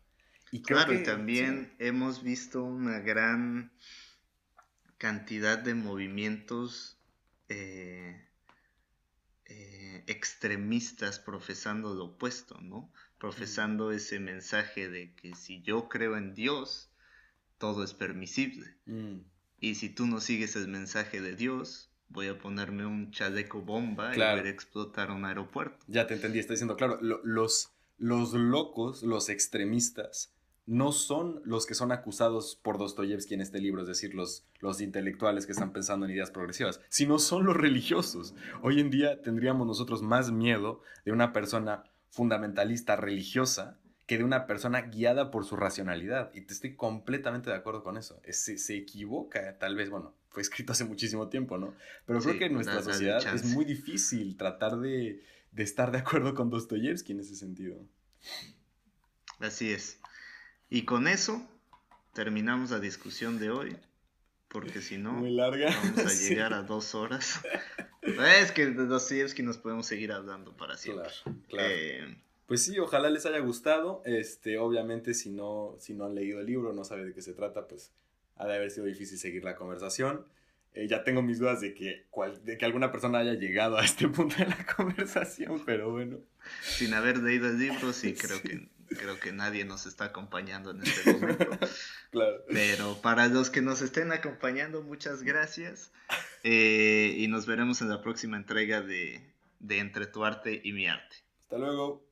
Y 0.51 0.61
claro, 0.61 0.93
y 0.93 1.03
también 1.03 1.73
hemos 1.79 2.23
visto 2.23 2.63
una 2.63 2.99
gran 2.99 3.71
cantidad 4.97 5.57
de 5.57 5.75
movimientos 5.75 6.99
eh, 7.47 8.27
eh, 9.45 10.03
extremistas 10.07 11.19
profesando 11.19 11.93
lo 11.93 12.05
opuesto, 12.05 12.59
¿no? 12.61 12.91
Profesando 13.19 13.89
mm. 13.89 13.93
ese 13.93 14.19
mensaje 14.19 14.89
de 14.89 15.13
que 15.15 15.35
si 15.35 15.61
yo 15.61 15.87
creo 15.87 16.17
en 16.17 16.33
Dios, 16.33 16.91
todo 17.57 17.83
es 17.83 17.93
permisible. 17.93 18.75
Mm. 18.85 19.19
Y 19.59 19.75
si 19.75 19.89
tú 19.89 20.07
no 20.07 20.19
sigues 20.19 20.55
el 20.55 20.67
mensaje 20.67 21.21
de 21.21 21.35
Dios, 21.35 21.88
voy 22.09 22.27
a 22.27 22.37
ponerme 22.37 22.85
un 22.85 23.11
chaleco 23.11 23.61
bomba 23.61 24.15
y 24.15 24.19
ver 24.19 24.47
explotar 24.47 25.11
un 25.11 25.25
aeropuerto. 25.25 25.77
Ya 25.87 26.07
te 26.07 26.15
entendí, 26.15 26.39
está 26.39 26.53
diciendo, 26.53 26.75
claro, 26.75 26.99
los, 27.01 27.71
los 27.97 28.33
locos, 28.33 29.03
los 29.03 29.29
extremistas, 29.29 30.33
no 30.65 30.91
son 30.91 31.41
los 31.45 31.65
que 31.65 31.73
son 31.73 31.91
acusados 31.91 32.55
por 32.61 32.77
Dostoyevsky 32.77 33.33
en 33.33 33.41
este 33.41 33.59
libro, 33.59 33.81
es 33.81 33.87
decir, 33.87 34.13
los, 34.13 34.45
los 34.59 34.81
intelectuales 34.81 35.47
que 35.47 35.51
están 35.51 35.73
pensando 35.73 36.05
en 36.05 36.11
ideas 36.11 36.29
progresivas, 36.29 36.79
sino 36.89 37.17
son 37.17 37.45
los 37.45 37.57
religiosos. 37.57 38.35
Hoy 38.61 38.79
en 38.79 38.91
día 38.91 39.21
tendríamos 39.23 39.65
nosotros 39.65 40.03
más 40.03 40.31
miedo 40.31 40.81
de 41.05 41.11
una 41.11 41.33
persona 41.33 41.85
fundamentalista 42.11 42.95
religiosa 42.95 43.79
que 44.05 44.19
de 44.19 44.23
una 44.23 44.45
persona 44.45 44.81
guiada 44.81 45.31
por 45.31 45.45
su 45.45 45.55
racionalidad. 45.55 46.31
Y 46.35 46.41
te 46.41 46.53
estoy 46.53 46.75
completamente 46.75 47.49
de 47.49 47.55
acuerdo 47.55 47.83
con 47.83 47.97
eso. 47.97 48.19
Se, 48.29 48.57
se 48.59 48.75
equivoca, 48.75 49.57
tal 49.57 49.75
vez, 49.75 49.89
bueno, 49.89 50.13
fue 50.29 50.41
escrito 50.41 50.71
hace 50.73 50.85
muchísimo 50.85 51.27
tiempo, 51.29 51.57
¿no? 51.57 51.75
Pero 52.05 52.19
creo 52.19 52.37
que 52.37 52.45
en 52.45 52.53
nuestra 52.53 52.81
sociedad 52.81 53.21
es 53.33 53.45
muy 53.45 53.65
difícil 53.65 54.37
tratar 54.37 54.77
de, 54.79 55.23
de 55.51 55.63
estar 55.63 55.91
de 55.91 55.99
acuerdo 55.99 56.33
con 56.35 56.49
Dostoyevsky 56.49 57.13
en 57.13 57.19
ese 57.19 57.35
sentido. 57.35 57.77
Así 59.39 59.71
es. 59.71 59.99
Y 60.69 60.83
con 60.83 61.07
eso 61.07 61.47
terminamos 62.13 62.71
la 62.71 62.79
discusión 62.79 63.39
de 63.39 63.49
hoy. 63.49 63.77
Porque 64.49 64.81
si 64.81 64.97
no, 64.97 65.13
Muy 65.13 65.31
larga. 65.31 65.69
vamos 65.95 65.99
a 65.99 66.13
llegar 66.27 66.53
a 66.53 66.63
dos 66.63 66.95
horas. 66.95 67.39
es 68.01 68.51
que 68.51 68.65
de 68.65 68.85
Dostoyevsky 68.87 69.43
nos 69.43 69.59
podemos 69.59 69.85
seguir 69.85 70.11
hablando 70.11 70.57
para 70.57 70.75
siempre. 70.75 71.07
Claro, 71.23 71.39
claro. 71.47 71.69
Eh, 71.71 72.17
pues 72.47 72.63
sí, 72.63 72.79
ojalá 72.79 73.11
les 73.11 73.27
haya 73.27 73.37
gustado. 73.39 74.01
Este, 74.05 74.57
obviamente, 74.57 75.13
si 75.13 75.29
no, 75.29 75.75
si 75.77 75.93
no 75.93 76.05
han 76.05 76.15
leído 76.15 76.39
el 76.39 76.47
libro, 76.47 76.73
no 76.73 76.83
saben 76.83 77.05
de 77.07 77.13
qué 77.13 77.21
se 77.21 77.33
trata, 77.33 77.67
pues 77.67 77.91
ha 78.39 78.47
de 78.47 78.55
haber 78.55 78.71
sido 78.71 78.85
difícil 78.85 79.19
seguir 79.19 79.43
la 79.43 79.55
conversación. 79.55 80.25
Eh, 80.73 80.87
ya 80.87 81.03
tengo 81.03 81.21
mis 81.21 81.39
dudas 81.39 81.61
de 81.61 81.73
que, 81.73 82.07
de 82.43 82.57
que 82.57 82.65
alguna 82.65 82.91
persona 82.91 83.19
haya 83.19 83.33
llegado 83.33 83.77
a 83.77 83.83
este 83.83 84.07
punto 84.09 84.35
de 84.37 84.47
la 84.47 84.65
conversación, 84.65 85.63
pero 85.65 85.91
bueno. 85.91 86.17
Sin 86.61 86.93
haber 86.93 87.17
leído 87.17 87.47
el 87.47 87.59
libro, 87.59 87.91
sí, 87.91 88.13
creo 88.19 88.41
que, 88.41 88.69
creo 88.87 89.19
que 89.19 89.33
nadie 89.33 89.65
nos 89.65 89.85
está 89.85 90.05
acompañando 90.05 90.71
en 90.71 90.83
este 90.83 91.13
momento. 91.13 91.49
claro. 92.11 92.43
Pero 92.47 93.01
para 93.01 93.27
los 93.27 93.49
que 93.49 93.61
nos 93.61 93.81
estén 93.81 94.11
acompañando, 94.11 94.81
muchas 94.81 95.23
gracias. 95.23 95.91
Eh, 96.43 97.15
y 97.17 97.27
nos 97.27 97.45
veremos 97.45 97.81
en 97.81 97.89
la 97.89 98.01
próxima 98.01 98.37
entrega 98.37 98.81
de, 98.81 99.21
de 99.59 99.79
Entre 99.79 100.07
tu 100.07 100.23
arte 100.23 100.61
y 100.63 100.71
mi 100.71 100.87
arte. 100.87 101.17
Hasta 101.43 101.57
luego. 101.57 102.08